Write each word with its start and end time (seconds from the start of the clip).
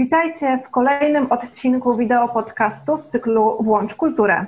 Witajcie 0.00 0.58
w 0.66 0.70
kolejnym 0.70 1.32
odcinku 1.32 1.96
wideo 1.96 2.28
podcastu 2.28 2.96
z 2.96 3.08
cyklu 3.08 3.62
Włącz 3.62 3.94
Kulturę, 3.94 4.46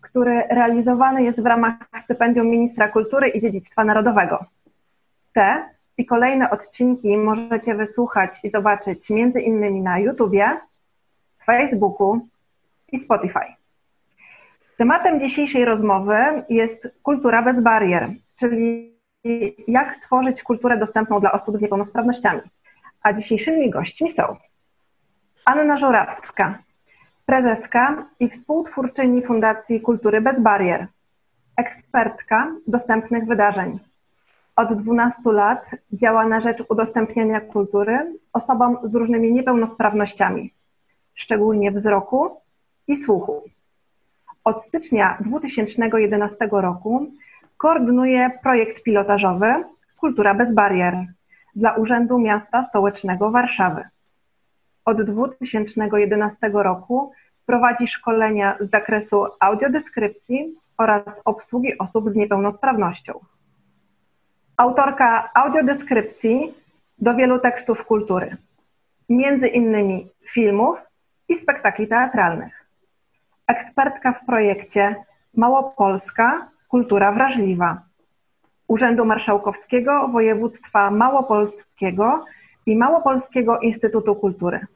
który 0.00 0.42
realizowany 0.50 1.22
jest 1.22 1.42
w 1.42 1.46
ramach 1.46 1.74
stypendium 1.98 2.46
Ministra 2.46 2.88
Kultury 2.88 3.28
i 3.28 3.40
Dziedzictwa 3.40 3.84
Narodowego. 3.84 4.44
Te 5.32 5.64
i 5.98 6.06
kolejne 6.06 6.50
odcinki 6.50 7.16
możecie 7.16 7.74
wysłuchać 7.74 8.30
i 8.44 8.48
zobaczyć 8.48 9.10
między 9.10 9.40
innymi 9.40 9.80
na 9.80 9.98
YouTubie, 9.98 10.60
Facebooku 11.46 12.20
i 12.92 12.98
Spotify. 12.98 13.46
Tematem 14.76 15.20
dzisiejszej 15.20 15.64
rozmowy 15.64 16.16
jest 16.48 16.88
kultura 17.02 17.42
bez 17.42 17.62
barier, 17.62 18.08
czyli 18.36 18.94
jak 19.68 19.96
tworzyć 19.96 20.42
kulturę 20.42 20.78
dostępną 20.78 21.20
dla 21.20 21.32
osób 21.32 21.56
z 21.56 21.60
niepełnosprawnościami. 21.60 22.40
A 23.02 23.12
dzisiejszymi 23.12 23.70
gośćmi 23.70 24.10
są 24.10 24.36
Anna 25.48 25.76
Żurawska, 25.76 26.58
prezeska 27.26 28.06
i 28.20 28.28
współtwórczyni 28.28 29.22
Fundacji 29.22 29.80
Kultury 29.80 30.20
Bez 30.20 30.40
Barier, 30.40 30.86
ekspertka 31.56 32.52
dostępnych 32.66 33.26
wydarzeń. 33.26 33.78
Od 34.56 34.82
12 34.82 35.22
lat 35.32 35.70
działa 35.92 36.26
na 36.26 36.40
rzecz 36.40 36.64
udostępniania 36.68 37.40
kultury 37.40 38.12
osobom 38.32 38.76
z 38.84 38.94
różnymi 38.94 39.32
niepełnosprawnościami, 39.32 40.52
szczególnie 41.14 41.72
wzroku 41.72 42.30
i 42.88 42.96
słuchu. 42.96 43.42
Od 44.44 44.64
stycznia 44.64 45.18
2011 45.20 46.48
roku 46.50 47.12
koordynuje 47.56 48.30
projekt 48.42 48.82
pilotażowy 48.82 49.54
Kultura 49.96 50.34
bez 50.34 50.54
barier 50.54 51.06
dla 51.56 51.74
Urzędu 51.74 52.18
Miasta 52.18 52.64
Stołecznego 52.64 53.30
Warszawy. 53.30 53.84
Od 54.88 55.02
2011 55.02 56.50
roku 56.52 57.12
prowadzi 57.46 57.88
szkolenia 57.88 58.56
z 58.60 58.70
zakresu 58.70 59.26
audiodeskrypcji 59.40 60.56
oraz 60.78 61.20
obsługi 61.24 61.78
osób 61.78 62.10
z 62.10 62.16
niepełnosprawnością. 62.16 63.12
Autorka 64.56 65.30
audiodeskrypcji 65.34 66.54
do 66.98 67.14
wielu 67.14 67.38
tekstów 67.38 67.84
kultury, 67.84 68.36
między 69.08 69.48
innymi 69.48 70.08
filmów 70.32 70.78
i 71.28 71.36
spektakli 71.36 71.88
teatralnych. 71.88 72.66
Ekspertka 73.46 74.12
w 74.12 74.26
projekcie 74.26 74.96
Małopolska 75.36 76.48
Kultura 76.68 77.12
Wrażliwa 77.12 77.82
Urzędu 78.68 79.04
Marszałkowskiego 79.04 80.08
Województwa 80.08 80.90
Małopolskiego 80.90 82.24
i 82.66 82.76
Małopolskiego 82.76 83.58
Instytutu 83.58 84.14
Kultury. 84.14 84.66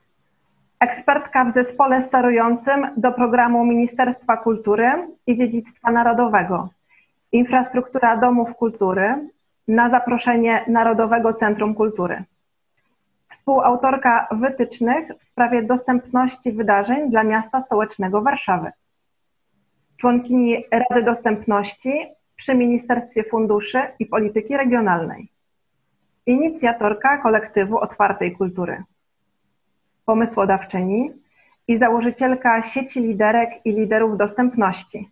Ekspertka 0.83 1.45
w 1.45 1.53
zespole 1.53 2.03
sterującym 2.03 2.87
do 2.97 3.13
programu 3.13 3.65
Ministerstwa 3.65 4.37
Kultury 4.37 4.93
i 5.27 5.37
Dziedzictwa 5.37 5.91
Narodowego 5.91 6.69
Infrastruktura 7.33 8.17
Domów 8.17 8.55
Kultury 8.57 9.29
na 9.69 9.91
zaproszenie 9.91 10.65
Narodowego 10.69 11.35
Centrum 11.35 11.75
Kultury. 11.75 12.25
Współautorka 13.31 14.29
wytycznych 14.31 15.09
w 15.19 15.25
sprawie 15.25 15.63
dostępności 15.63 16.53
wydarzeń 16.53 17.11
dla 17.11 17.25
miasta 17.25 17.61
stołecznego 17.61 18.23
Warszawy. 18.23 18.71
Członkini 19.97 20.65
Rady 20.71 21.03
Dostępności 21.03 21.93
przy 22.37 22.55
Ministerstwie 22.55 23.25
Funduszy 23.25 23.83
i 23.99 24.07
Polityki 24.07 24.57
Regionalnej. 24.57 25.29
Inicjatorka 26.27 27.19
kolektywu 27.19 27.79
Otwartej 27.79 28.33
Kultury. 28.33 28.83
Pomysłodawczyni 30.05 31.11
i 31.69 31.78
założycielka 31.78 32.62
sieci 32.62 33.00
liderek 33.00 33.50
i 33.64 33.72
liderów 33.72 34.17
dostępności, 34.17 35.11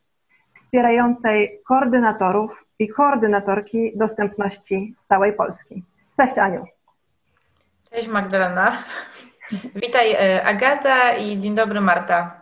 wspierającej 0.55 1.61
koordynatorów 1.69 2.65
i 2.79 2.89
koordynatorki 2.89 3.93
dostępności 3.95 4.95
z 4.97 5.05
całej 5.05 5.33
Polski. 5.33 5.83
Cześć 6.17 6.39
Aniu. 6.39 6.65
Cześć 7.91 8.09
Magdalena. 8.09 8.73
Witaj 9.75 10.13
e, 10.13 10.45
Agata 10.47 11.13
i 11.13 11.39
dzień 11.39 11.55
dobry 11.55 11.81
Marta. 11.81 12.41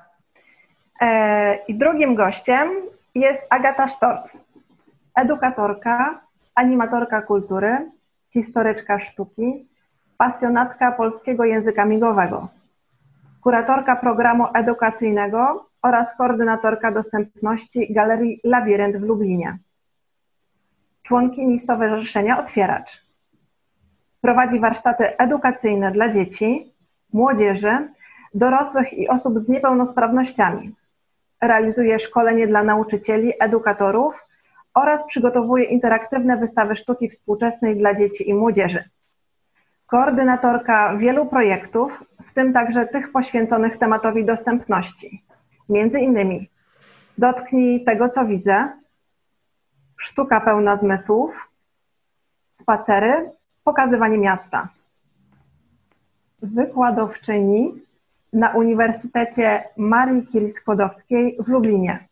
E, 1.01 1.59
I 1.69 1.75
drugim 1.75 2.15
gościem 2.15 2.71
jest 3.15 3.47
Agata 3.51 3.87
Sztorc, 3.87 4.37
edukatorka, 5.15 6.21
animatorka 6.55 7.23
kultury, 7.23 7.91
historyczka 8.33 9.01
sztuki, 9.01 9.67
pasjonatka 10.19 10.93
polskiego 10.93 11.45
języka 11.45 11.85
migowego, 11.85 12.49
kuratorka 13.43 13.97
programu 13.97 14.47
edukacyjnego 14.55 15.67
oraz 15.83 16.17
koordynatorka 16.17 16.93
dostępności 16.93 17.93
Galerii 17.93 18.41
Labirynt 18.45 18.97
w 18.97 19.03
Lublinie. 19.03 19.59
Członkini 21.03 21.61
Stowarzyszenia 21.61 22.41
Otwieracz. 22.41 23.05
Prowadzi 24.21 24.61
warsztaty 24.61 25.17
edukacyjne 25.19 25.93
dla 25.93 26.09
dzieci, 26.13 26.73
młodzieży, 27.13 27.89
dorosłych 28.35 28.93
i 28.93 29.09
osób 29.09 29.39
z 29.39 29.49
niepełnosprawnościami. 29.49 30.75
Realizuje 31.43 31.99
szkolenie 31.99 32.47
dla 32.47 32.63
nauczycieli, 32.63 33.33
edukatorów 33.41 34.27
oraz 34.75 35.07
przygotowuje 35.07 35.65
interaktywne 35.65 36.37
wystawy 36.37 36.77
sztuki 36.77 37.09
współczesnej 37.09 37.77
dla 37.77 37.95
dzieci 37.95 38.31
i 38.31 38.35
młodzieży. 38.35 38.85
Koordynatorka 39.89 40.97
wielu 40.97 41.27
projektów, 41.27 42.05
w 42.25 42.33
tym 42.35 42.53
także 42.53 42.87
tych 42.87 43.13
poświęconych 43.13 43.79
tematowi 43.79 44.25
dostępności. 44.25 45.25
Między 45.69 46.01
innymi 46.01 46.49
Dotknij 47.19 47.85
tego, 47.85 48.09
co 48.09 48.25
widzę, 48.25 48.69
Sztuka 49.97 50.41
pełna 50.41 50.77
zmysłów, 50.77 51.49
Spacery, 52.61 53.31
Pokazywanie 53.65 54.19
miasta. 54.19 54.69
Wykładowczyni 56.43 57.75
na 58.33 58.51
Uniwersytecie 58.51 59.65
Marii 59.77 60.27
Curie-Skłodowskiej 60.27 61.37
w 61.43 61.49
Lublinie 61.49 62.09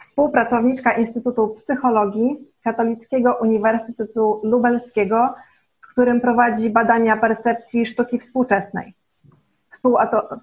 współpracowniczka 0.00 0.92
Instytutu 0.92 1.48
Psychologii 1.48 2.38
Katolickiego 2.64 3.38
Uniwersytetu 3.40 4.40
Lubelskiego, 4.42 5.34
którym 5.96 6.20
prowadzi 6.20 6.70
badania 6.70 7.16
percepcji 7.16 7.86
sztuki 7.86 8.18
współczesnej, 8.18 8.94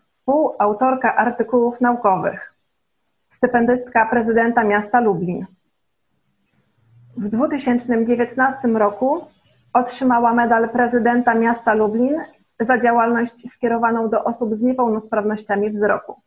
współautorka 0.05 1.15
artykułów 1.15 1.81
naukowych, 1.81 2.53
stypendystka 3.29 4.05
prezydenta 4.05 4.63
miasta 4.63 4.99
Lublin. 4.99 5.45
W 7.17 7.29
2019 7.29 8.67
roku 8.67 9.25
otrzymała 9.73 10.33
medal 10.33 10.69
prezydenta 10.69 11.35
miasta 11.35 11.73
Lublin 11.73 12.15
za 12.59 12.79
działalność 12.79 13.51
skierowaną 13.51 14.09
do 14.09 14.23
osób 14.23 14.55
z 14.55 14.61
niepełnosprawnościami 14.61 15.69
wzroku. 15.69 16.21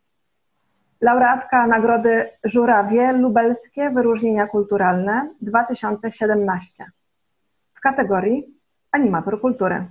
Laureatka 1.01 1.67
Nagrody 1.67 2.29
Żurawie 2.43 3.11
Lubelskie 3.11 3.89
Wyróżnienia 3.89 4.47
Kulturalne 4.47 5.29
2017 5.41 6.85
w 7.73 7.79
kategorii 7.79 8.56
Animator 8.91 9.41
Kultury. 9.41 9.85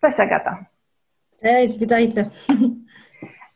Cześć 0.00 0.20
Agata. 0.20 0.64
Cześć, 1.42 1.78
witajcie. 1.78 2.30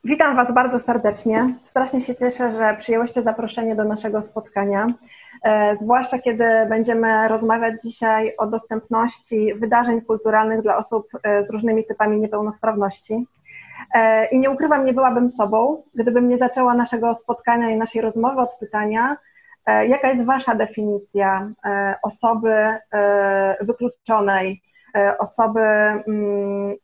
Witam 0.04 0.36
Was 0.36 0.54
bardzo 0.54 0.78
serdecznie. 0.78 1.54
Strasznie 1.62 2.00
się 2.00 2.14
cieszę, 2.14 2.52
że 2.52 2.76
przyjęłyście 2.80 3.22
zaproszenie 3.22 3.76
do 3.76 3.84
naszego 3.84 4.22
spotkania, 4.22 4.86
e, 5.42 5.76
zwłaszcza 5.76 6.18
kiedy 6.18 6.44
będziemy 6.68 7.28
rozmawiać 7.28 7.82
dzisiaj 7.82 8.34
o 8.38 8.46
dostępności 8.46 9.54
wydarzeń 9.54 10.00
kulturalnych 10.00 10.62
dla 10.62 10.76
osób 10.76 11.08
e, 11.22 11.44
z 11.44 11.50
różnymi 11.50 11.84
typami 11.84 12.20
niepełnosprawności. 12.20 13.26
E, 13.94 14.26
I 14.28 14.38
nie 14.38 14.50
ukrywam, 14.50 14.84
nie 14.84 14.93
byłabym 14.93 15.31
sobą, 15.31 15.82
gdybym 15.94 16.28
nie 16.28 16.38
zaczęła 16.38 16.75
naszego 16.75 17.14
spotkania 17.14 17.70
i 17.70 17.76
naszej 17.76 18.02
rozmowy 18.02 18.40
od 18.40 18.55
pytania, 18.55 19.16
jaka 19.67 20.09
jest 20.09 20.25
Wasza 20.25 20.55
definicja 20.55 21.53
e, 21.64 21.94
osoby 22.03 22.55
wykluczonej, 23.61 24.62
osoby 25.19 25.61
mm, 25.61 26.76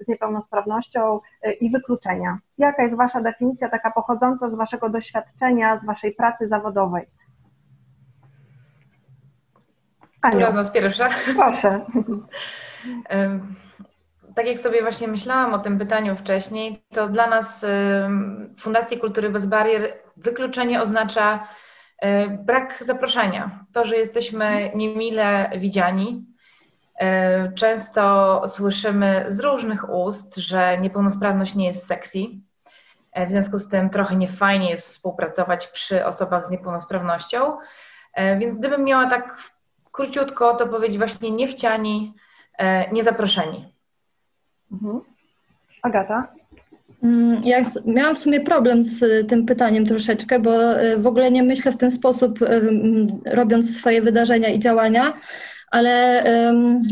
z 0.00 0.08
niepełnosprawnością 0.08 1.20
i 1.60 1.70
wykluczenia? 1.70 2.38
Jaka 2.58 2.82
jest 2.82 2.96
Wasza 2.96 3.20
definicja, 3.20 3.68
taka 3.68 3.90
pochodząca 3.90 4.50
z 4.50 4.54
Waszego 4.54 4.88
doświadczenia, 4.88 5.76
z 5.76 5.84
Waszej 5.84 6.14
pracy 6.14 6.48
zawodowej? 6.48 7.06
Aniu. 10.22 10.34
Która 10.34 10.50
z 10.50 10.54
nas 10.54 10.70
pierwsza? 10.70 11.08
Proszę. 11.36 11.80
tak 14.34 14.46
jak 14.46 14.60
sobie 14.60 14.82
właśnie 14.82 15.08
myślałam 15.08 15.54
o 15.54 15.58
tym 15.58 15.78
pytaniu 15.78 16.16
wcześniej, 16.16 16.84
to 16.94 17.08
dla 17.08 17.26
nas 17.26 17.66
Fundacji 18.58 18.98
Kultury 18.98 19.30
Bez 19.30 19.46
Barier 19.46 19.92
wykluczenie 20.16 20.82
oznacza 20.82 21.48
brak 22.28 22.84
zaproszenia. 22.86 23.64
To, 23.72 23.86
że 23.86 23.96
jesteśmy 23.96 24.70
niemile 24.74 25.50
widziani, 25.56 26.30
E, 27.00 27.52
często 27.52 28.42
słyszymy 28.48 29.24
z 29.28 29.40
różnych 29.40 29.90
ust, 29.90 30.36
że 30.36 30.78
niepełnosprawność 30.78 31.54
nie 31.54 31.66
jest 31.66 31.86
sexy. 31.86 32.18
E, 33.12 33.26
w 33.26 33.30
związku 33.30 33.58
z 33.58 33.68
tym 33.68 33.90
trochę 33.90 34.16
niefajnie 34.16 34.70
jest 34.70 34.86
współpracować 34.86 35.66
przy 35.66 36.06
osobach 36.06 36.46
z 36.46 36.50
niepełnosprawnością. 36.50 37.58
E, 38.14 38.38
więc 38.38 38.58
gdybym 38.58 38.84
miała 38.84 39.10
tak 39.10 39.50
króciutko 39.92 40.54
to 40.54 40.66
powiedzieć 40.66 40.98
właśnie 40.98 41.30
niechciani, 41.30 42.14
niezaproszeni. 42.92 43.74
Mhm. 44.72 45.00
Agata? 45.82 46.28
Mm, 47.02 47.42
ja 47.44 47.64
miałam 47.86 48.14
w 48.14 48.18
sumie 48.18 48.40
problem 48.40 48.84
z 48.84 49.28
tym 49.28 49.46
pytaniem 49.46 49.86
troszeczkę, 49.86 50.38
bo 50.38 50.58
w 50.96 51.06
ogóle 51.06 51.30
nie 51.30 51.42
myślę 51.42 51.72
w 51.72 51.76
ten 51.76 51.90
sposób, 51.90 52.38
robiąc 53.26 53.76
swoje 53.76 54.02
wydarzenia 54.02 54.48
i 54.48 54.58
działania, 54.58 55.12
ale 55.70 56.22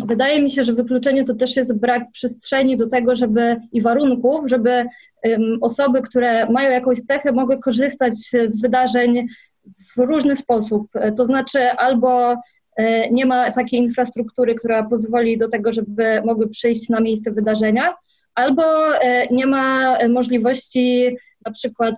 wydaje 0.06 0.42
mi 0.42 0.50
się, 0.50 0.64
że 0.64 0.72
wykluczenie 0.72 1.24
to 1.24 1.34
też 1.34 1.56
jest 1.56 1.80
brak 1.80 2.02
przestrzeni 2.12 2.76
do 2.76 2.88
tego, 2.88 3.14
żeby 3.14 3.56
i 3.72 3.80
warunków, 3.80 4.48
żeby 4.48 4.84
osoby, 5.60 6.02
które 6.02 6.50
mają 6.50 6.70
jakąś 6.70 6.98
cechę, 7.00 7.32
mogły 7.32 7.58
korzystać 7.58 8.14
z 8.46 8.60
wydarzeń 8.60 9.26
w 9.96 9.98
różny 9.98 10.36
sposób. 10.36 10.88
To 11.16 11.26
znaczy 11.26 11.70
albo 11.70 12.36
nie 13.10 13.26
ma 13.26 13.50
takiej 13.50 13.80
infrastruktury, 13.80 14.54
która 14.54 14.82
pozwoli 14.82 15.38
do 15.38 15.48
tego, 15.48 15.72
żeby 15.72 16.22
mogły 16.24 16.48
przyjść 16.48 16.88
na 16.88 17.00
miejsce 17.00 17.30
wydarzenia, 17.30 17.94
albo 18.38 18.96
e, 18.96 19.26
nie 19.30 19.46
ma 19.46 19.98
możliwości 20.08 21.16
na 21.46 21.52
przykład 21.52 21.94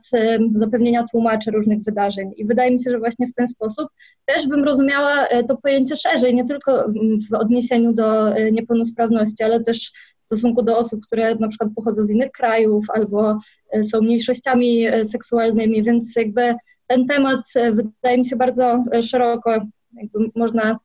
zapewnienia 0.54 1.04
tłumaczy 1.10 1.50
różnych 1.50 1.82
wydarzeń. 1.82 2.32
I 2.36 2.44
wydaje 2.44 2.70
mi 2.70 2.82
się, 2.82 2.90
że 2.90 2.98
właśnie 2.98 3.26
w 3.26 3.34
ten 3.34 3.48
sposób 3.48 3.88
też 4.26 4.48
bym 4.48 4.64
rozumiała 4.64 5.26
e, 5.26 5.44
to 5.44 5.56
pojęcie 5.56 5.96
szerzej, 5.96 6.34
nie 6.34 6.44
tylko 6.44 6.86
w 7.30 7.34
odniesieniu 7.34 7.92
do 7.92 8.36
e, 8.36 8.52
niepełnosprawności, 8.52 9.44
ale 9.44 9.64
też 9.64 9.92
w 10.22 10.24
stosunku 10.24 10.62
do 10.62 10.78
osób, 10.78 11.06
które 11.06 11.34
na 11.34 11.48
przykład 11.48 11.70
pochodzą 11.76 12.04
z 12.04 12.10
innych 12.10 12.30
krajów 12.30 12.86
albo 12.94 13.38
e, 13.72 13.84
są 13.84 14.00
mniejszościami 14.00 14.86
seksualnymi, 15.04 15.82
więc 15.82 16.16
jakby 16.16 16.54
ten 16.86 17.06
temat 17.06 17.40
wydaje 17.72 18.18
mi 18.18 18.26
się 18.26 18.36
bardzo 18.36 18.84
szeroko, 19.02 19.60
można, 20.34 20.78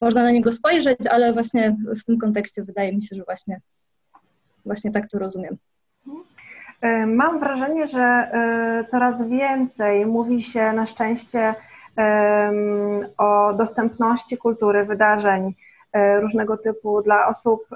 można 0.00 0.22
na 0.22 0.30
niego 0.30 0.52
spojrzeć, 0.52 0.98
ale 1.10 1.32
właśnie 1.32 1.76
w 1.96 2.04
tym 2.04 2.18
kontekście 2.18 2.64
wydaje 2.64 2.92
mi 2.92 3.02
się, 3.02 3.16
że 3.16 3.24
właśnie, 3.24 3.60
właśnie 4.68 4.90
tak 4.92 5.08
to 5.08 5.18
rozumiem. 5.18 5.56
E, 6.80 7.06
mam 7.06 7.40
wrażenie, 7.40 7.88
że 7.88 8.00
e, 8.02 8.84
coraz 8.90 9.28
więcej 9.28 10.06
mówi 10.06 10.42
się 10.42 10.72
na 10.72 10.86
szczęście 10.86 11.54
o 13.18 13.52
dostępności 13.52 14.36
kultury, 14.36 14.84
wydarzeń 14.84 15.54
e, 15.92 16.20
różnego 16.20 16.56
typu 16.56 17.02
dla 17.02 17.26
osób 17.26 17.66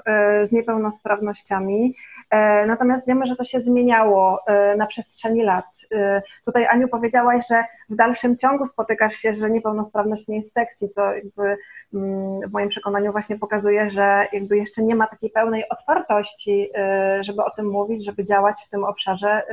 z 0.43 0.51
niepełnosprawnościami. 0.51 1.95
Natomiast 2.67 3.07
wiemy, 3.07 3.25
że 3.25 3.35
to 3.35 3.43
się 3.43 3.61
zmieniało 3.61 4.39
na 4.77 4.85
przestrzeni 4.85 5.43
lat. 5.43 5.65
Tutaj 6.45 6.67
Aniu 6.67 6.87
powiedziałaś, 6.87 7.47
że 7.49 7.63
w 7.89 7.95
dalszym 7.95 8.37
ciągu 8.37 8.67
spotykasz 8.67 9.15
się, 9.15 9.35
że 9.35 9.49
niepełnosprawność 9.49 10.27
nie 10.27 10.37
jest 10.37 10.53
sexy, 10.53 10.89
co 10.89 11.13
jakby 11.13 11.57
w 12.47 12.51
moim 12.51 12.69
przekonaniu 12.69 13.11
właśnie 13.11 13.39
pokazuje, 13.39 13.91
że 13.91 14.27
jakby 14.33 14.57
jeszcze 14.57 14.83
nie 14.83 14.95
ma 14.95 15.07
takiej 15.07 15.29
pełnej 15.29 15.69
otwartości, 15.69 16.69
y, 17.19 17.23
żeby 17.23 17.43
o 17.43 17.49
tym 17.49 17.69
mówić, 17.69 18.05
żeby 18.05 18.25
działać 18.25 18.55
w 18.65 18.69
tym 18.69 18.83
obszarze. 18.83 19.43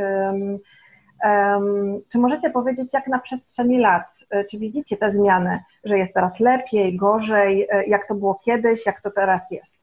Czy 2.08 2.18
możecie 2.18 2.50
powiedzieć, 2.50 2.94
jak 2.94 3.06
na 3.06 3.18
przestrzeni 3.18 3.78
lat, 3.78 4.24
y, 4.34 4.44
czy 4.50 4.58
widzicie 4.58 4.96
te 4.96 5.10
zmiany, 5.10 5.62
że 5.84 5.98
jest 5.98 6.14
teraz 6.14 6.40
lepiej, 6.40 6.96
gorzej, 6.96 7.62
y, 7.62 7.84
jak 7.86 8.08
to 8.08 8.14
było 8.14 8.34
kiedyś, 8.34 8.86
jak 8.86 9.00
to 9.00 9.10
teraz 9.10 9.50
jest? 9.50 9.80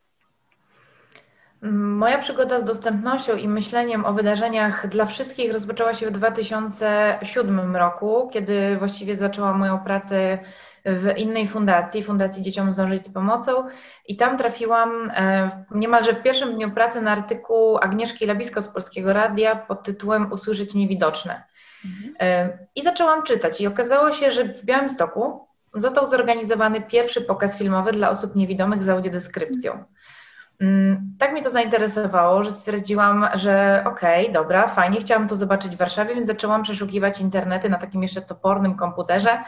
Moja 1.71 2.17
przygoda 2.17 2.59
z 2.59 2.63
dostępnością 2.63 3.35
i 3.35 3.47
myśleniem 3.47 4.05
o 4.05 4.13
wydarzeniach 4.13 4.87
dla 4.87 5.05
wszystkich 5.05 5.53
rozpoczęła 5.53 5.93
się 5.93 6.07
w 6.07 6.11
2007 6.11 7.75
roku, 7.75 8.29
kiedy 8.33 8.77
właściwie 8.77 9.15
zaczęłam 9.15 9.59
moją 9.59 9.79
pracę 9.79 10.37
w 10.87 11.17
innej 11.17 11.47
fundacji, 11.47 12.03
Fundacji 12.03 12.43
Dzieciom 12.43 12.71
Zdążyć 12.71 13.05
z 13.05 13.13
Pomocą 13.13 13.51
i 14.07 14.17
tam 14.17 14.37
trafiłam 14.37 15.11
e, 15.15 15.65
niemalże 15.71 16.13
w 16.13 16.21
pierwszym 16.23 16.55
dniu 16.55 16.71
pracy 16.71 17.01
na 17.01 17.11
artykuł 17.11 17.77
Agnieszki 17.77 18.25
Labisko 18.25 18.61
z 18.61 18.67
Polskiego 18.67 19.13
Radia 19.13 19.55
pod 19.55 19.83
tytułem 19.83 20.31
Usłyszeć 20.31 20.73
niewidoczne. 20.73 21.43
Mhm. 21.85 22.13
E, 22.19 22.57
I 22.75 22.83
zaczęłam 22.83 23.23
czytać 23.23 23.61
i 23.61 23.67
okazało 23.67 24.11
się, 24.11 24.31
że 24.31 24.45
w 24.45 24.65
Białymstoku 24.65 25.47
został 25.73 26.05
zorganizowany 26.05 26.81
pierwszy 26.81 27.21
pokaz 27.21 27.57
filmowy 27.57 27.91
dla 27.91 28.09
osób 28.09 28.35
niewidomych 28.35 28.83
z 28.83 28.89
audiodeskrypcją. 28.89 29.83
Mm, 30.61 31.15
tak 31.19 31.31
mnie 31.31 31.43
to 31.43 31.49
zainteresowało, 31.49 32.43
że 32.43 32.51
stwierdziłam, 32.51 33.27
że 33.33 33.83
okej, 33.85 34.21
okay, 34.21 34.33
dobra, 34.33 34.67
fajnie, 34.67 34.99
chciałam 34.99 35.27
to 35.27 35.35
zobaczyć 35.35 35.75
w 35.75 35.77
Warszawie, 35.79 36.15
więc 36.15 36.27
zaczęłam 36.27 36.63
przeszukiwać 36.63 37.21
internety 37.21 37.69
na 37.69 37.77
takim 37.77 38.03
jeszcze 38.03 38.21
topornym 38.21 38.75
komputerze, 38.75 39.43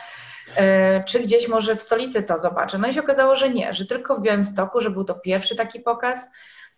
czy 1.06 1.20
gdzieś 1.20 1.48
może 1.48 1.76
w 1.76 1.84
stolicy 1.84 2.24
to 2.24 2.40
zobaczę. 2.40 2.78
No 2.78 2.88
i 2.88 2.94
się 2.94 3.02
okazało, 3.02 3.36
że 3.36 3.50
nie, 3.50 3.74
że 3.74 3.86
tylko 3.86 4.16
w 4.16 4.22
Białymstoku, 4.22 4.82
że 4.82 4.90
był 4.90 5.04
to 5.04 5.16
pierwszy 5.16 5.56
taki 5.56 5.80
pokaz. 5.80 6.30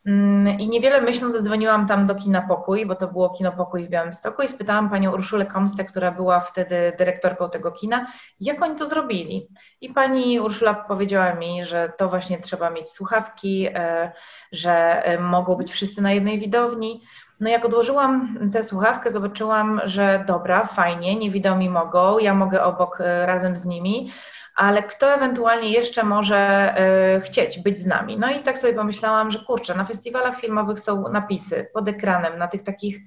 Mm, 0.05 0.59
I 0.59 0.69
niewiele 0.69 1.01
myśląc 1.01 1.33
zadzwoniłam 1.33 1.87
tam 1.87 2.07
do 2.07 2.15
Kina 2.15 2.41
Pokój, 2.41 2.85
bo 2.85 2.95
to 2.95 3.07
było 3.07 3.29
Kino 3.29 3.51
Pokój 3.51 3.83
w 3.83 3.89
Białymstoku 3.89 4.41
i 4.41 4.47
spytałam 4.47 4.89
panią 4.89 5.13
Urszulę 5.13 5.45
Komstę, 5.45 5.85
która 5.85 6.11
była 6.11 6.39
wtedy 6.39 6.93
dyrektorką 6.97 7.49
tego 7.49 7.71
kina, 7.71 8.07
jak 8.39 8.61
oni 8.61 8.75
to 8.75 8.87
zrobili. 8.87 9.47
I 9.81 9.89
pani 9.89 10.39
Urszula 10.39 10.73
powiedziała 10.73 11.33
mi, 11.33 11.65
że 11.65 11.91
to 11.97 12.09
właśnie 12.09 12.39
trzeba 12.39 12.69
mieć 12.69 12.89
słuchawki, 12.89 13.67
e, 13.73 14.11
że 14.51 15.05
e, 15.05 15.19
mogą 15.19 15.55
być 15.55 15.71
wszyscy 15.71 16.01
na 16.01 16.11
jednej 16.11 16.39
widowni. 16.39 17.01
No 17.41 17.49
jak 17.49 17.65
odłożyłam 17.65 18.37
tę 18.53 18.63
słuchawkę, 18.63 19.11
zobaczyłam, 19.11 19.81
że 19.83 20.23
dobra, 20.27 20.65
fajnie, 20.65 21.15
niewidomi 21.15 21.69
mogą, 21.69 22.19
ja 22.19 22.33
mogę 22.33 22.63
obok 22.63 23.01
e, 23.01 23.25
razem 23.25 23.57
z 23.57 23.65
nimi, 23.65 24.11
ale 24.55 24.83
kto 24.83 25.13
ewentualnie 25.13 25.69
jeszcze 25.69 26.03
może 26.03 26.73
y, 27.17 27.21
chcieć 27.21 27.59
być 27.59 27.79
z 27.79 27.85
nami? 27.85 28.17
No 28.17 28.31
i 28.31 28.39
tak 28.39 28.57
sobie 28.57 28.73
pomyślałam, 28.73 29.31
że 29.31 29.39
kurczę, 29.39 29.75
na 29.75 29.85
festiwalach 29.85 30.39
filmowych 30.39 30.79
są 30.79 31.09
napisy 31.09 31.67
pod 31.73 31.87
ekranem, 31.87 32.37
na 32.37 32.47
tych 32.47 32.63
takich 32.63 32.97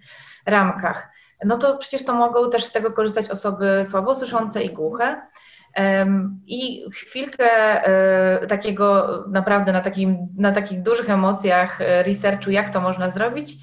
ramkach. 0.46 1.08
No 1.44 1.56
to 1.56 1.78
przecież 1.78 2.04
to 2.04 2.14
mogą 2.14 2.50
też 2.50 2.64
z 2.64 2.72
tego 2.72 2.92
korzystać 2.92 3.30
osoby 3.30 3.82
słabosłyszące 3.84 4.62
i 4.62 4.70
głuche. 4.70 5.20
I 6.46 6.84
chwilkę 6.92 7.48
y, 8.42 8.46
takiego 8.46 9.19
naprawdę 9.28 9.72
na, 9.72 9.80
takim, 9.80 10.28
na 10.37 10.52
takich 10.52 10.82
dużych 10.82 11.10
emocjach 11.10 11.78
researchu, 11.78 12.50
jak 12.50 12.70
to 12.70 12.80
można 12.80 13.10
zrobić, 13.10 13.54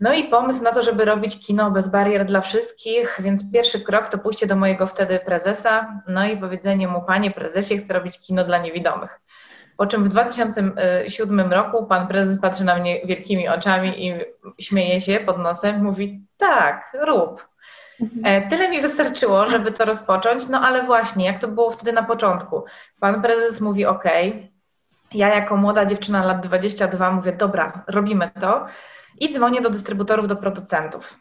no 0.00 0.14
i 0.14 0.24
pomysł 0.24 0.62
na 0.62 0.72
to, 0.72 0.82
żeby 0.82 1.04
robić 1.04 1.46
kino 1.46 1.70
bez 1.70 1.88
barier 1.88 2.24
dla 2.24 2.40
wszystkich, 2.40 3.20
więc 3.22 3.52
pierwszy 3.52 3.80
krok 3.80 4.08
to 4.08 4.18
pójście 4.18 4.46
do 4.46 4.56
mojego 4.56 4.86
wtedy 4.86 5.18
prezesa, 5.18 6.02
no 6.08 6.26
i 6.26 6.36
powiedzenie 6.36 6.88
mu, 6.88 7.02
panie 7.02 7.30
prezesie, 7.30 7.78
chcę 7.78 7.94
robić 7.94 8.20
kino 8.20 8.44
dla 8.44 8.58
niewidomych. 8.58 9.20
Po 9.76 9.86
czym 9.86 10.04
w 10.04 10.08
2007 10.08 11.52
roku 11.52 11.86
pan 11.86 12.06
prezes 12.06 12.40
patrzy 12.40 12.64
na 12.64 12.76
mnie 12.76 13.00
wielkimi 13.06 13.48
oczami 13.48 14.06
i 14.06 14.14
śmieje 14.60 15.00
się 15.00 15.20
pod 15.20 15.38
nosem, 15.38 15.84
mówi, 15.84 16.26
tak, 16.36 16.96
rób. 17.02 17.48
E, 18.24 18.48
tyle 18.48 18.68
mi 18.68 18.80
wystarczyło, 18.80 19.48
żeby 19.48 19.72
to 19.72 19.84
rozpocząć, 19.84 20.48
no 20.48 20.60
ale 20.60 20.82
właśnie, 20.82 21.26
jak 21.26 21.38
to 21.38 21.48
było 21.48 21.70
wtedy 21.70 21.92
na 21.92 22.02
początku. 22.02 22.64
Pan 23.00 23.22
prezes 23.22 23.60
mówi, 23.60 23.86
ok, 23.86 24.04
ja 25.14 25.34
jako 25.34 25.56
młoda 25.56 25.86
dziewczyna 25.86 26.24
lat 26.24 26.46
22 26.46 27.10
mówię, 27.10 27.32
dobra, 27.32 27.84
robimy 27.86 28.30
to 28.40 28.66
i 29.20 29.34
dzwonię 29.34 29.60
do 29.60 29.70
dystrybutorów, 29.70 30.28
do 30.28 30.36
producentów. 30.36 31.18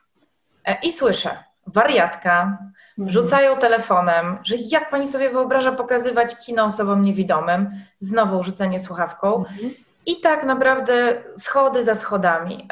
E, 0.66 0.78
I 0.84 0.94
słyszę, 0.94 1.44
wariatka, 1.68 2.58
mhm. 2.98 3.12
rzucają 3.12 3.58
telefonem, 3.58 4.38
że 4.44 4.56
jak 4.56 4.90
pani 4.90 5.08
sobie 5.08 5.30
wyobraża 5.30 5.72
pokazywać 5.72 6.46
kino 6.46 6.66
osobom 6.66 7.04
niewidomym, 7.04 7.72
znowu 8.00 8.44
rzucenie 8.44 8.80
słuchawką. 8.80 9.38
Mhm. 9.38 9.72
I 10.08 10.22
tak 10.22 10.44
naprawdę 10.44 11.24
schody 11.40 11.84
za 11.84 11.96
schodami. 11.96 12.68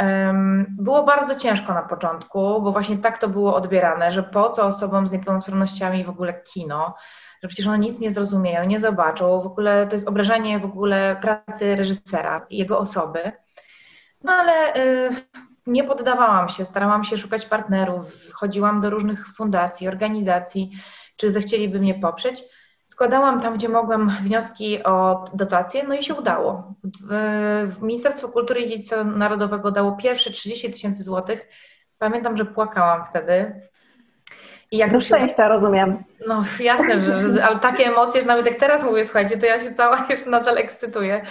Było 0.70 1.04
bardzo 1.04 1.36
ciężko 1.36 1.74
na 1.74 1.82
początku, 1.82 2.62
bo 2.62 2.72
właśnie 2.72 2.98
tak 2.98 3.18
to 3.18 3.28
było 3.28 3.56
odbierane, 3.56 4.12
że 4.12 4.24
po 4.24 4.50
co 4.50 4.66
osobom 4.66 5.08
z 5.08 5.12
niepełnosprawnościami 5.12 6.04
w 6.04 6.10
ogóle 6.10 6.34
kino, 6.34 6.96
że 7.44 7.48
przecież 7.48 7.68
one 7.68 7.80
nic 7.80 8.00
nie 8.00 8.12
zrozumieją, 8.12 8.66
nie 8.66 8.80
zobaczą, 8.80 9.42
w 9.42 9.46
ogóle 9.46 9.88
to 9.88 9.96
jest 9.96 10.08
obrażenie 10.08 10.60
w 10.60 10.66
ogóle 10.66 11.18
pracy 11.22 11.76
reżysera 11.76 12.46
jego 12.50 12.80
osoby. 12.80 13.32
No 14.24 14.32
ale 14.32 14.76
y, 14.76 15.10
nie 15.68 15.84
poddawałam 15.84 16.50
się, 16.50 16.66
starałam 16.66 17.04
się 17.04 17.18
szukać 17.18 17.46
partnerów, 17.46 18.32
chodziłam 18.34 18.82
do 18.82 18.90
różnych 18.90 19.28
fundacji, 19.36 19.88
organizacji, 19.88 20.72
czy 21.18 21.32
zechcieliby 21.32 21.80
mnie 21.80 21.96
poprzeć. 21.96 22.44
Składałam 22.86 23.42
tam, 23.42 23.54
gdzie 23.54 23.70
mogłam 23.70 24.18
wnioski 24.22 24.84
o 24.84 25.26
dotacje, 25.34 25.84
no 25.84 25.96
i 25.96 26.04
się 26.04 26.16
udało. 26.16 26.74
Ministerstwo 27.82 28.28
Kultury 28.28 28.62
i 28.62 28.70
Dziedzictwa 28.70 29.04
Narodowego 29.04 29.72
dało 29.72 29.92
pierwsze 29.92 30.32
30 30.32 30.72
tysięcy 30.72 31.04
złotych. 31.04 31.48
Pamiętam, 31.98 32.38
że 32.38 32.46
płakałam 32.46 33.06
wtedy. 33.06 33.62
I 34.72 34.78
jak 34.78 34.92
Do 34.92 35.00
szczęścia, 35.00 35.48
rozumiem. 35.48 36.04
No 36.28 36.44
jasne, 36.60 37.00
że, 37.00 37.32
że, 37.32 37.46
ale 37.46 37.60
takie 37.60 37.86
emocje, 37.86 38.22
że 38.22 38.28
nawet 38.28 38.46
jak 38.46 38.60
teraz 38.60 38.84
mówię, 38.84 39.06
słuchajcie, 39.06 39.38
to 39.38 39.46
ja 39.46 39.64
się 39.64 39.74
cała 39.74 40.06
jeszcze 40.10 40.30
nadal 40.30 40.58
ekscytuję. 40.58 41.26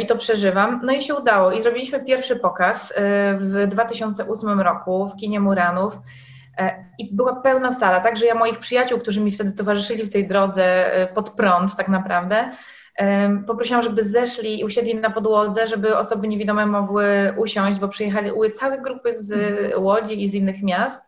I 0.00 0.06
to 0.06 0.16
przeżywam. 0.16 0.80
No 0.84 0.92
i 0.92 1.02
się 1.02 1.14
udało 1.14 1.52
i 1.52 1.62
zrobiliśmy 1.62 2.04
pierwszy 2.04 2.36
pokaz 2.36 2.94
w 3.36 3.66
2008 3.68 4.60
roku 4.60 5.08
w 5.08 5.16
kinie 5.16 5.40
Muranów. 5.40 5.98
I 6.98 7.14
była 7.14 7.36
pełna 7.36 7.72
sala, 7.72 8.00
także 8.00 8.26
ja 8.26 8.34
moich 8.34 8.58
przyjaciół, 8.58 8.98
którzy 8.98 9.20
mi 9.20 9.30
wtedy 9.30 9.52
towarzyszyli 9.52 10.04
w 10.04 10.12
tej 10.12 10.28
drodze 10.28 10.90
pod 11.14 11.30
prąd 11.30 11.76
tak 11.76 11.88
naprawdę, 11.88 12.50
poprosiłam, 13.46 13.82
żeby 13.82 14.02
zeszli 14.02 14.60
i 14.60 14.64
usiedli 14.64 14.94
na 14.94 15.10
podłodze, 15.10 15.66
żeby 15.66 15.96
osoby 15.96 16.28
niewidome 16.28 16.66
mogły 16.66 17.34
usiąść, 17.36 17.78
bo 17.78 17.88
przyjechały 17.88 18.50
całe 18.50 18.78
grupy 18.80 19.14
z 19.14 19.32
Łodzi 19.76 20.22
i 20.22 20.28
z 20.28 20.34
innych 20.34 20.62
miast. 20.62 21.07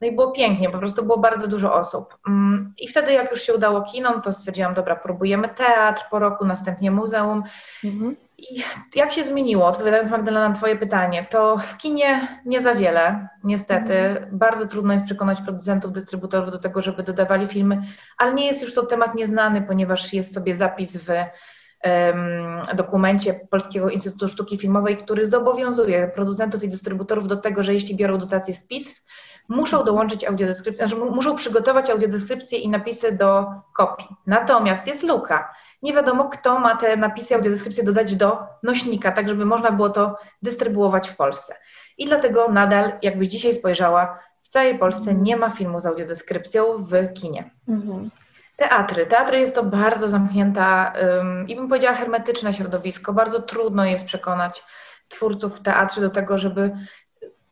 No 0.00 0.06
i 0.06 0.12
było 0.12 0.32
pięknie, 0.32 0.70
po 0.70 0.78
prostu 0.78 1.04
było 1.04 1.18
bardzo 1.18 1.48
dużo 1.48 1.74
osób. 1.74 2.18
Mm, 2.28 2.74
I 2.78 2.88
wtedy, 2.88 3.12
jak 3.12 3.30
już 3.30 3.42
się 3.42 3.54
udało 3.54 3.82
kinom, 3.82 4.22
to 4.22 4.32
stwierdziłam, 4.32 4.74
dobra, 4.74 4.96
próbujemy 4.96 5.48
teatr 5.48 6.02
po 6.10 6.18
roku, 6.18 6.46
następnie 6.46 6.90
muzeum. 6.90 7.42
Mhm. 7.84 8.16
I 8.38 8.62
jak 8.94 9.12
się 9.12 9.24
zmieniło, 9.24 9.66
odpowiadając 9.66 10.10
Magdalena 10.10 10.48
na 10.48 10.54
Twoje 10.54 10.76
pytanie, 10.76 11.26
to 11.30 11.58
w 11.58 11.76
kinie 11.76 12.40
nie 12.44 12.60
za 12.60 12.74
wiele, 12.74 13.28
niestety. 13.44 13.94
Mhm. 13.94 14.38
Bardzo 14.38 14.66
trudno 14.66 14.92
jest 14.92 15.04
przekonać 15.04 15.40
producentów, 15.40 15.92
dystrybutorów 15.92 16.50
do 16.50 16.58
tego, 16.58 16.82
żeby 16.82 17.02
dodawali 17.02 17.46
filmy, 17.46 17.82
ale 18.18 18.34
nie 18.34 18.46
jest 18.46 18.62
już 18.62 18.74
to 18.74 18.86
temat 18.86 19.14
nieznany, 19.14 19.62
ponieważ 19.62 20.12
jest 20.12 20.34
sobie 20.34 20.56
zapis 20.56 20.96
w 20.96 21.08
um, 21.08 22.76
dokumencie 22.76 23.40
Polskiego 23.50 23.90
Instytutu 23.90 24.28
Sztuki 24.28 24.58
Filmowej, 24.58 24.96
który 24.96 25.26
zobowiązuje 25.26 26.08
producentów 26.14 26.64
i 26.64 26.68
dystrybutorów 26.68 27.28
do 27.28 27.36
tego, 27.36 27.62
że 27.62 27.74
jeśli 27.74 27.96
biorą 27.96 28.18
dotację 28.18 28.54
z 28.54 28.66
PISF, 28.66 29.02
muszą 29.48 29.84
dołączyć 29.84 30.24
audiodeskrypcję, 30.24 30.88
znaczy 30.88 31.04
muszą 31.04 31.36
przygotować 31.36 31.90
audiodeskrypcję 31.90 32.58
i 32.58 32.68
napisy 32.68 33.12
do 33.12 33.46
kopii. 33.74 34.08
Natomiast 34.26 34.86
jest 34.86 35.02
luka 35.02 35.54
nie 35.82 35.92
wiadomo, 35.92 36.28
kto 36.28 36.58
ma 36.58 36.76
te 36.76 36.96
napisy, 36.96 37.34
audiodeskrypcje 37.34 37.84
dodać 37.84 38.16
do 38.16 38.38
nośnika, 38.62 39.12
tak 39.12 39.28
żeby 39.28 39.44
można 39.44 39.70
było 39.70 39.90
to 39.90 40.16
dystrybuować 40.42 41.08
w 41.08 41.16
Polsce. 41.16 41.54
I 41.98 42.06
dlatego 42.06 42.48
nadal, 42.48 42.92
jakbyś 43.02 43.28
dzisiaj 43.28 43.54
spojrzała, 43.54 44.18
w 44.42 44.48
całej 44.48 44.78
Polsce 44.78 45.14
nie 45.14 45.36
ma 45.36 45.50
filmu 45.50 45.80
z 45.80 45.86
audiodeskrypcją 45.86 46.84
w 46.84 47.12
kinie. 47.14 47.50
Mhm. 47.68 48.10
Teatry. 48.56 49.06
Teatry 49.06 49.40
jest 49.40 49.54
to 49.54 49.62
bardzo 49.62 50.08
zamknięta 50.08 50.92
um, 51.02 51.48
i 51.48 51.56
bym 51.56 51.68
powiedziała 51.68 51.94
hermetyczne 51.94 52.54
środowisko. 52.54 53.12
Bardzo 53.12 53.42
trudno 53.42 53.84
jest 53.84 54.06
przekonać 54.06 54.64
twórców 55.08 55.58
w 55.58 55.62
teatrze 55.62 56.00
do 56.00 56.10
tego, 56.10 56.38
żeby 56.38 56.70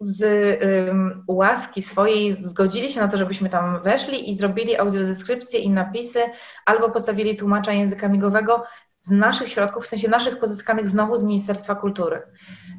z 0.01 0.23
um, 0.89 1.25
łaski 1.29 1.83
swojej 1.83 2.33
zgodzili 2.33 2.93
się 2.93 3.01
na 3.01 3.09
to, 3.09 3.17
żebyśmy 3.17 3.51
tam 3.51 3.83
weszli 3.83 4.31
i 4.31 4.37
zrobili 4.37 4.77
audiodeskrypcje 4.77 5.61
i 5.61 5.71
napisy, 5.71 6.21
albo 6.65 6.91
postawili 6.91 7.37
tłumacza 7.37 7.73
języka 7.73 8.09
migowego 8.09 8.65
z 9.01 9.11
naszych 9.11 9.49
środków, 9.49 9.85
w 9.85 9.89
sensie 9.89 10.09
naszych 10.09 10.39
pozyskanych 10.39 10.89
znowu 10.89 11.17
z 11.17 11.23
Ministerstwa 11.23 11.75
Kultury. 11.75 12.23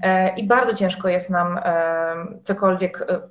E, 0.04 0.36
I 0.36 0.48
bardzo 0.48 0.74
ciężko 0.74 1.10
jest 1.10 1.30
nam 1.30 1.60
e, 1.64 2.16
cokolwiek 2.44 3.02
e, 3.02 3.22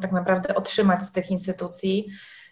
tak 0.00 0.12
naprawdę 0.12 0.54
otrzymać 0.54 1.04
z 1.04 1.12
tych 1.12 1.30
instytucji. 1.30 2.06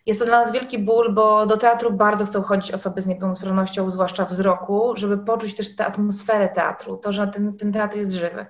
Jest 0.07 0.21
to 0.21 0.27
dla 0.27 0.41
nas 0.41 0.53
wielki 0.53 0.79
ból, 0.79 1.15
bo 1.15 1.47
do 1.47 1.57
teatru 1.57 1.93
bardzo 1.93 2.27
chcą 2.27 2.43
chodzić 2.43 2.73
osoby 2.73 3.01
z 3.01 3.07
niepełnosprawnością, 3.07 3.91
zwłaszcza 3.91 4.25
wzroku, 4.25 4.93
żeby 4.97 5.19
poczuć 5.19 5.57
też 5.57 5.77
tę 5.77 5.87
atmosferę 5.87 6.49
teatru, 6.49 6.97
to, 6.97 7.13
że 7.13 7.27
ten, 7.27 7.57
ten 7.57 7.73
teatr 7.73 7.97
jest 7.97 8.13
żywy 8.13 8.47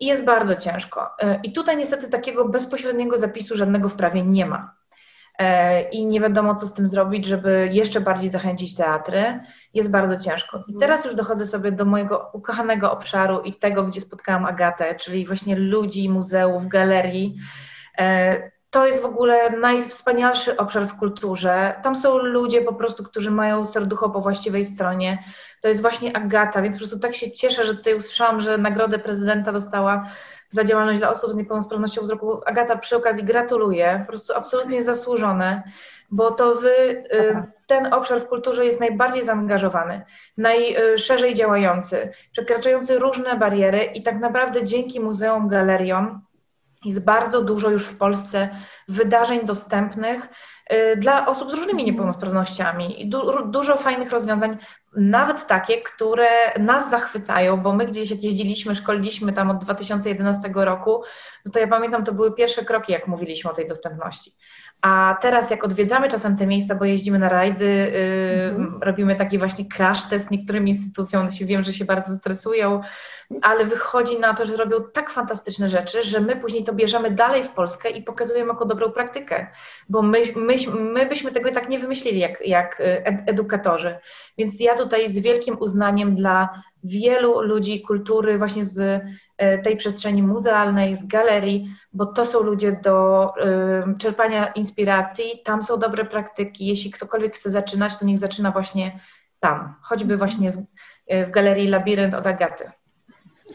i 0.00 0.06
jest 0.06 0.24
bardzo 0.24 0.56
ciężko. 0.56 1.10
E, 1.20 1.40
I 1.42 1.52
tutaj 1.52 1.76
niestety 1.76 2.08
takiego 2.08 2.48
bezpośredniego 2.48 3.18
zapisu 3.18 3.56
żadnego 3.56 3.88
w 3.88 3.94
prawie 3.94 4.22
nie 4.22 4.46
ma. 4.46 4.74
E, 5.38 5.82
I 5.82 6.06
nie 6.06 6.20
wiadomo, 6.20 6.54
co 6.54 6.66
z 6.66 6.74
tym 6.74 6.88
zrobić, 6.88 7.26
żeby 7.26 7.68
jeszcze 7.72 8.00
bardziej 8.00 8.30
zachęcić 8.30 8.76
teatry. 8.76 9.40
Jest 9.74 9.90
bardzo 9.90 10.16
ciężko. 10.24 10.56
I 10.58 10.72
mhm. 10.72 10.78
teraz 10.80 11.04
już 11.04 11.14
dochodzę 11.14 11.46
sobie 11.46 11.72
do 11.72 11.84
mojego 11.84 12.30
ukochanego 12.32 12.92
obszaru 12.92 13.40
i 13.40 13.54
tego, 13.54 13.84
gdzie 13.84 14.00
spotkałam 14.00 14.46
Agatę, 14.46 14.94
czyli 14.94 15.26
właśnie 15.26 15.56
ludzi, 15.56 16.08
muzeów, 16.08 16.66
galerii. 16.66 17.36
To 18.70 18.86
jest 18.86 19.02
w 19.02 19.06
ogóle 19.06 19.50
najwspanialszy 19.50 20.56
obszar 20.56 20.86
w 20.86 20.96
kulturze. 20.96 21.74
Tam 21.82 21.96
są 21.96 22.18
ludzie 22.18 22.62
po 22.62 22.74
prostu, 22.74 23.04
którzy 23.04 23.30
mają 23.30 23.66
serducho 23.66 24.10
po 24.10 24.20
właściwej 24.20 24.66
stronie. 24.66 25.24
To 25.60 25.68
jest 25.68 25.82
właśnie 25.82 26.16
Agata, 26.16 26.62
więc 26.62 26.76
po 26.76 26.80
prostu 26.80 26.98
tak 26.98 27.14
się 27.14 27.30
cieszę, 27.30 27.66
że 27.66 27.74
tutaj 27.74 27.94
usłyszałam, 27.94 28.40
że 28.40 28.58
nagrodę 28.58 28.98
prezydenta 28.98 29.52
dostała 29.52 30.10
za 30.50 30.64
działalność 30.64 30.98
dla 30.98 31.10
osób 31.10 31.32
z 31.32 31.36
niepełnosprawnością 31.36 32.02
wzroku. 32.02 32.40
Agata, 32.46 32.76
przy 32.76 32.96
okazji 32.96 33.24
gratuluję, 33.24 33.98
po 34.06 34.08
prostu 34.08 34.34
absolutnie 34.34 34.84
zasłużone, 34.84 35.62
bo 36.10 36.30
to 36.30 36.54
wy, 36.54 36.70
y, 37.12 37.42
ten 37.66 37.94
obszar 37.94 38.20
w 38.20 38.26
kulturze 38.26 38.66
jest 38.66 38.80
najbardziej 38.80 39.24
zaangażowany, 39.24 40.02
najszerzej 40.36 41.34
działający, 41.34 42.12
przekraczający 42.32 42.98
różne 42.98 43.36
bariery 43.36 43.84
i 43.84 44.02
tak 44.02 44.20
naprawdę 44.20 44.64
dzięki 44.64 45.00
muzeum, 45.00 45.48
galeriom 45.48 46.20
jest 46.84 47.04
bardzo 47.04 47.42
dużo 47.42 47.70
już 47.70 47.84
w 47.84 47.96
Polsce 47.96 48.48
wydarzeń 48.88 49.46
dostępnych 49.46 50.28
y, 50.72 50.96
dla 50.96 51.26
osób 51.26 51.50
z 51.50 51.54
różnymi 51.54 51.84
niepełnosprawnościami 51.84 53.02
i 53.02 53.08
du 53.08 53.50
dużo 53.50 53.76
fajnych 53.76 54.10
rozwiązań, 54.10 54.58
nawet 54.96 55.46
takie, 55.46 55.82
które 55.82 56.28
nas 56.58 56.90
zachwycają, 56.90 57.56
bo 57.56 57.72
my 57.72 57.86
gdzieś 57.86 58.10
jak 58.10 58.22
jeździliśmy, 58.22 58.74
szkoliliśmy 58.74 59.32
tam 59.32 59.50
od 59.50 59.58
2011 59.58 60.50
roku, 60.54 61.02
no 61.46 61.52
to 61.52 61.58
ja 61.58 61.68
pamiętam, 61.68 62.04
to 62.04 62.12
były 62.12 62.34
pierwsze 62.34 62.64
kroki, 62.64 62.92
jak 62.92 63.06
mówiliśmy 63.06 63.50
o 63.50 63.54
tej 63.54 63.66
dostępności. 63.66 64.32
A 64.82 65.18
teraz 65.20 65.50
jak 65.50 65.64
odwiedzamy 65.64 66.08
czasem 66.08 66.36
te 66.36 66.46
miejsca, 66.46 66.74
bo 66.74 66.84
jeździmy 66.84 67.18
na 67.18 67.28
rajdy, 67.28 67.64
yy, 67.64 68.50
mhm. 68.50 68.82
robimy 68.82 69.16
taki 69.16 69.38
właśnie 69.38 69.64
crash 69.64 70.08
test 70.08 70.30
niektórym 70.30 70.68
instytucjom, 70.68 71.22
one 71.22 71.32
się 71.32 71.46
wiem, 71.46 71.62
że 71.62 71.72
się 71.72 71.84
bardzo 71.84 72.16
stresują, 72.16 72.80
ale 73.42 73.64
wychodzi 73.64 74.20
na 74.20 74.34
to, 74.34 74.46
że 74.46 74.56
robią 74.56 74.76
tak 74.92 75.10
fantastyczne 75.10 75.68
rzeczy, 75.68 76.04
że 76.04 76.20
my 76.20 76.36
później 76.36 76.64
to 76.64 76.72
bierzemy 76.72 77.10
dalej 77.10 77.44
w 77.44 77.48
Polskę 77.48 77.90
i 77.90 78.02
pokazujemy 78.02 78.48
jako 78.48 78.64
dobrą 78.64 78.90
praktykę, 78.90 79.46
bo 79.88 80.02
my, 80.02 80.18
my, 80.36 80.54
my 80.80 81.06
byśmy 81.06 81.32
tego 81.32 81.48
i 81.48 81.52
tak 81.52 81.68
nie 81.68 81.78
wymyślili 81.78 82.18
jak, 82.18 82.46
jak 82.46 82.80
y, 82.80 83.04
edukatorzy. 83.06 83.98
Więc 84.38 84.60
ja 84.60 84.74
tutaj 84.74 85.12
z 85.12 85.18
wielkim 85.18 85.56
uznaniem 85.60 86.16
dla 86.16 86.62
wielu 86.84 87.40
ludzi 87.40 87.82
kultury, 87.82 88.38
właśnie 88.38 88.64
z 88.64 88.78
y, 88.78 89.62
tej 89.64 89.76
przestrzeni 89.76 90.22
muzealnej, 90.22 90.96
z 90.96 91.06
galerii, 91.06 91.74
bo 91.92 92.06
to 92.06 92.26
są 92.26 92.42
ludzie 92.42 92.80
do 92.82 93.28
y, 93.92 93.98
czerpania 93.98 94.46
inspiracji, 94.46 95.24
tam 95.44 95.62
są 95.62 95.78
dobre 95.78 96.04
praktyki. 96.04 96.66
Jeśli 96.66 96.90
ktokolwiek 96.90 97.34
chce 97.36 97.50
zaczynać, 97.50 97.98
to 97.98 98.04
niech 98.04 98.18
zaczyna 98.18 98.50
właśnie 98.50 99.00
tam, 99.40 99.74
choćby 99.82 100.16
właśnie 100.16 100.50
z, 100.50 100.66
w 101.26 101.30
galerii 101.30 101.68
Labirynt 101.68 102.14
od 102.14 102.26
Agaty. 102.26 102.70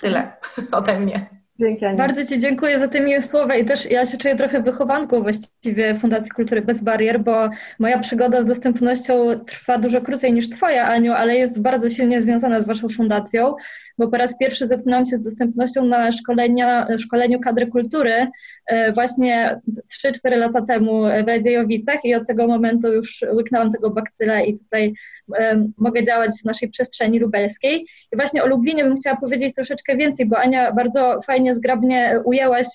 Tyle 0.02 0.38
ode 0.72 1.00
mnie. 1.00 1.43
Dzięki, 1.64 1.86
Ania. 1.86 1.98
Bardzo 1.98 2.26
Ci 2.26 2.40
dziękuję 2.40 2.80
za 2.80 2.88
te 2.88 3.02
miłe 3.02 3.22
słowa 3.22 3.56
i 3.56 3.66
też 3.66 3.92
ja 3.92 4.06
się 4.06 4.18
czuję 4.18 4.36
trochę 4.36 4.62
wychowanką 4.62 5.22
właściwie 5.22 5.96
Fundacji 5.96 6.32
Kultury 6.32 6.62
Bez 6.62 6.82
Barier, 6.82 7.20
bo 7.20 7.50
moja 7.80 8.00
przygoda 8.00 8.42
z 8.42 8.46
dostępnością 8.46 9.40
trwa 9.40 9.78
dużo 9.78 10.02
krócej 10.02 10.34
niż 10.34 10.50
Twoja, 10.50 10.88
Aniu, 10.88 11.14
ale 11.14 11.36
jest 11.36 11.62
bardzo 11.62 11.90
silnie 11.90 12.22
związana 12.22 12.60
z 12.60 12.66
Waszą 12.66 12.90
fundacją 12.90 13.56
bo 13.98 14.08
po 14.08 14.18
raz 14.18 14.38
pierwszy 14.38 14.68
zetknęłam 14.68 15.06
się 15.06 15.18
z 15.18 15.24
dostępnością 15.24 15.86
na 15.86 16.12
szkolenia, 16.12 16.88
szkoleniu 17.00 17.40
kadry 17.40 17.68
kultury 17.68 18.28
e, 18.66 18.92
właśnie 18.92 19.62
3-4 20.06 20.38
lata 20.38 20.62
temu 20.62 21.02
w 21.02 21.28
Radziejowicach 21.28 22.06
i 22.06 22.16
od 22.16 22.28
tego 22.28 22.48
momentu 22.48 22.94
już 22.94 23.26
łyknęłam 23.34 23.72
tego 23.72 23.90
bakcyla 23.90 24.42
i 24.42 24.58
tutaj 24.58 24.94
um, 25.28 25.74
mogę 25.78 26.04
działać 26.04 26.32
w 26.42 26.46
naszej 26.46 26.70
przestrzeni 26.70 27.20
lubelskiej. 27.20 27.86
I 28.14 28.16
właśnie 28.16 28.44
o 28.44 28.48
Lublinie 28.48 28.84
bym 28.84 28.96
chciała 28.96 29.18
powiedzieć 29.18 29.56
troszeczkę 29.56 29.98
więcej, 29.98 30.26
bo 30.26 30.38
Ania 30.38 30.72
bardzo 30.72 31.20
fajnie, 31.22 31.56
zgrabnie 31.56 32.22
ujęłaś 32.26 32.68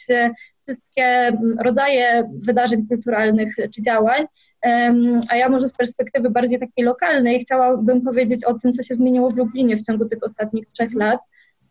wszystkie 0.68 1.32
rodzaje 1.64 2.30
wydarzeń 2.46 2.87
kulturalnych 2.88 3.54
czy 3.75 3.82
działań. 3.82 4.26
A 5.31 5.37
ja 5.37 5.49
może 5.49 5.69
z 5.69 5.73
perspektywy 5.73 6.31
bardziej 6.31 6.59
takiej 6.59 6.85
lokalnej 6.85 7.41
chciałabym 7.41 8.03
powiedzieć 8.03 8.45
o 8.45 8.55
tym, 8.55 8.73
co 8.73 8.83
się 8.83 8.95
zmieniło 8.95 9.31
w 9.31 9.37
Lublinie 9.37 9.77
w 9.77 9.87
ciągu 9.87 10.05
tych 10.05 10.19
ostatnich 10.23 10.67
trzech 10.67 10.95
lat. 10.95 11.21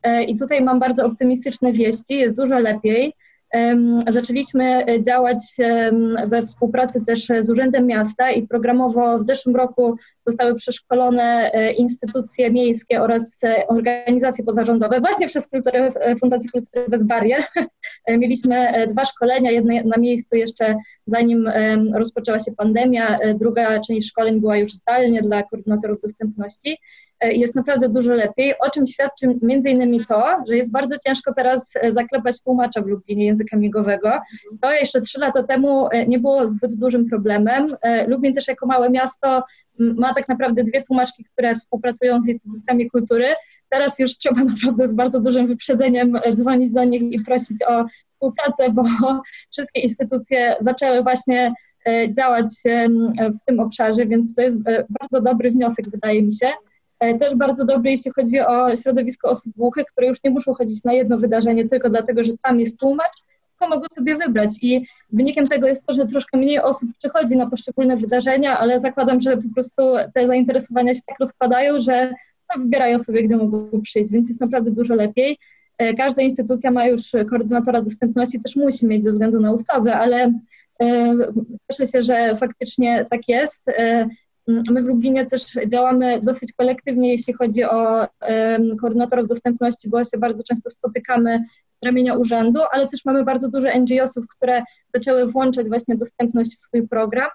E, 0.03 0.23
I 0.23 0.37
tutaj 0.37 0.61
mam 0.61 0.79
bardzo 0.79 1.05
optymistyczne 1.05 1.73
wieści, 1.73 2.13
jest 2.13 2.35
dużo 2.35 2.59
lepiej. 2.59 3.13
Zaczęliśmy 4.09 4.85
e, 4.85 5.01
działać 5.01 5.37
we 6.27 6.41
współpracy 6.41 7.05
też 7.07 7.27
z 7.39 7.49
Urzędem 7.49 7.87
Miasta 7.87 8.31
i 8.31 8.47
programowo 8.47 9.19
w 9.19 9.23
zeszłym 9.23 9.55
roku 9.55 9.95
zostały 10.25 10.55
przeszkolone 10.55 11.51
e, 11.53 11.71
instytucje 11.73 12.51
miejskie 12.51 13.01
oraz 13.01 13.43
e, 13.43 13.67
organizacje 13.67 14.43
pozarządowe 14.43 14.99
właśnie 14.99 15.27
przez 15.27 15.49
Fundację 16.19 16.49
Kultury 16.49 16.85
Bez 16.89 17.07
Barier. 17.07 17.43
Mieliśmy 18.07 18.87
dwa 18.89 19.05
szkolenia, 19.05 19.51
jedno 19.51 19.73
na 19.85 19.97
miejscu 19.97 20.35
jeszcze 20.35 20.75
zanim 21.05 21.49
rozpoczęła 21.93 22.39
się 22.39 22.51
pandemia, 22.57 23.19
druga 23.39 23.79
część 23.79 24.07
szkoleń 24.07 24.39
była 24.39 24.57
już 24.57 24.73
zdalnie 24.73 25.21
dla 25.21 25.43
koordynatorów 25.43 26.01
dostępności 26.01 26.77
E, 27.06 27.06
jest 27.21 27.55
naprawdę 27.55 27.89
dużo 27.89 28.13
lepiej, 28.13 28.53
o 28.59 28.69
czym 28.69 28.87
świadczy 28.87 29.27
między 29.41 29.69
innymi 29.69 30.05
to, 30.05 30.23
że 30.47 30.57
jest 30.57 30.71
bardzo 30.71 30.95
ciężko 31.05 31.33
teraz 31.33 31.71
e, 31.75 31.93
zaklepać 31.93 32.41
tłumacza 32.41 32.81
w 32.81 32.87
Lublinie 32.87 33.25
języka 33.25 33.57
migowego. 33.57 34.11
To 34.61 34.71
jeszcze 34.71 35.01
trzy 35.01 35.19
lata 35.19 35.43
temu 35.43 35.87
e, 35.91 36.07
nie 36.07 36.19
było 36.19 36.47
zbyt 36.47 36.75
dużym 36.75 37.09
problemem. 37.09 37.67
Lublin 38.07 38.33
też 38.33 38.47
jako 38.47 38.65
małe 38.65 38.89
miasto 38.89 39.43
ma 39.79 40.13
tak 40.13 40.27
naprawdę 40.27 40.63
dwie 40.63 40.83
tłumaczki, 40.83 41.23
które 41.23 41.55
współpracują 41.55 42.21
z 42.21 42.27
instytucjami 42.27 42.89
kultury, 42.89 43.35
Teraz 43.69 43.99
już 43.99 44.17
trzeba 44.17 44.43
naprawdę 44.43 44.87
z 44.87 44.93
bardzo 44.93 45.21
dużym 45.21 45.47
wyprzedzeniem 45.47 46.13
dzwonić 46.33 46.73
do 46.73 46.83
nich 46.83 47.01
i 47.01 47.23
prosić 47.23 47.57
o 47.67 47.85
współpracę, 48.13 48.69
bo 48.71 48.83
wszystkie 49.51 49.81
instytucje 49.81 50.55
zaczęły 50.59 51.03
właśnie 51.03 51.53
działać 52.17 52.45
w 53.17 53.45
tym 53.45 53.59
obszarze, 53.59 54.05
więc 54.05 54.35
to 54.35 54.41
jest 54.41 54.57
bardzo 54.89 55.21
dobry 55.21 55.51
wniosek, 55.51 55.89
wydaje 55.89 56.23
mi 56.23 56.35
się. 56.35 56.47
Też 56.99 57.35
bardzo 57.35 57.65
dobry, 57.65 57.91
jeśli 57.91 58.11
chodzi 58.11 58.39
o 58.39 58.75
środowisko 58.75 59.29
osób 59.29 59.53
głuchych, 59.57 59.85
które 59.85 60.07
już 60.07 60.23
nie 60.23 60.29
muszą 60.29 60.53
chodzić 60.53 60.83
na 60.83 60.93
jedno 60.93 61.17
wydarzenie 61.17 61.69
tylko 61.69 61.89
dlatego, 61.89 62.23
że 62.23 62.31
tam 62.41 62.59
jest 62.59 62.79
tłumacz, 62.79 63.23
tylko 63.49 63.75
mogą 63.75 63.87
sobie 63.95 64.15
wybrać. 64.15 64.49
I 64.61 64.87
wynikiem 65.11 65.47
tego 65.47 65.67
jest 65.67 65.85
to, 65.85 65.93
że 65.93 66.07
troszkę 66.07 66.37
mniej 66.37 66.59
osób 66.59 66.89
przychodzi 66.97 67.35
na 67.35 67.49
poszczególne 67.49 67.97
wydarzenia, 67.97 68.59
ale 68.59 68.79
zakładam, 68.79 69.21
że 69.21 69.37
po 69.37 69.53
prostu 69.53 69.81
te 70.13 70.27
zainteresowania 70.27 70.93
się 70.93 71.01
tak 71.07 71.19
rozkładają, 71.19 71.81
że 71.81 72.13
no, 72.55 72.63
wybierają 72.63 72.99
sobie, 72.99 73.23
gdzie 73.23 73.37
mogą 73.37 73.81
przyjść, 73.81 74.11
więc 74.11 74.27
jest 74.27 74.41
naprawdę 74.41 74.71
dużo 74.71 74.95
lepiej. 74.95 75.37
E, 75.77 75.93
każda 75.93 76.21
instytucja 76.21 76.71
ma 76.71 76.85
już 76.85 77.01
koordynatora 77.29 77.81
dostępności, 77.81 78.39
też 78.39 78.55
musi 78.55 78.87
mieć 78.87 79.03
ze 79.03 79.11
względu 79.11 79.39
na 79.39 79.51
ustawy, 79.51 79.93
ale 79.93 80.33
e, 80.81 81.15
cieszę 81.71 81.87
się, 81.87 82.03
że 82.03 82.35
faktycznie 82.35 83.05
tak 83.09 83.21
jest. 83.27 83.65
E, 84.47 84.71
my 84.71 84.81
w 84.81 84.85
Lublinie 84.85 85.25
też 85.25 85.43
działamy 85.67 86.21
dosyć 86.21 86.53
kolektywnie, 86.53 87.11
jeśli 87.11 87.33
chodzi 87.33 87.63
o 87.63 88.07
koordynatorów 88.81 89.27
dostępności, 89.27 89.89
bo 89.89 90.03
się 90.03 90.17
bardzo 90.17 90.43
często 90.43 90.69
spotykamy 90.69 91.43
ramienia 91.85 92.13
urzędu, 92.13 92.59
ale 92.71 92.87
też 92.87 93.05
mamy 93.05 93.23
bardzo 93.23 93.49
dużo 93.49 93.67
NGO-sów, 93.79 94.25
które 94.27 94.63
zaczęły 94.95 95.31
włączać 95.31 95.67
właśnie 95.67 95.95
dostępność 95.95 96.55
w 96.55 96.59
swój 96.59 96.87
program. 96.87 97.29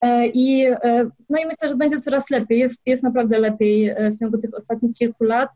E, 0.00 0.26
I, 0.26 0.66
e, 0.66 1.10
no 1.30 1.38
i 1.38 1.46
myślę, 1.46 1.68
że 1.68 1.76
będzie 1.76 2.00
coraz 2.00 2.30
lepiej. 2.30 2.58
Jest, 2.58 2.80
jest 2.86 3.02
naprawdę 3.02 3.38
lepiej 3.38 3.88
e, 3.88 4.10
w 4.10 4.18
ciągu 4.18 4.38
tych 4.38 4.54
ostatnich 4.54 4.96
kilku 4.96 5.24
lat. 5.24 5.48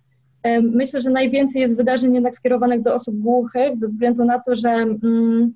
Myślę, 0.63 1.01
że 1.01 1.11
najwięcej 1.11 1.63
jest 1.63 1.77
wydarzeń 1.77 2.15
jednak 2.15 2.37
skierowanych 2.37 2.83
do 2.83 2.95
osób 2.95 3.19
głuchych, 3.19 3.77
ze 3.77 3.89
względu 3.89 4.25
na 4.25 4.39
to, 4.39 4.57
że 4.57 4.69
mm, 4.69 5.55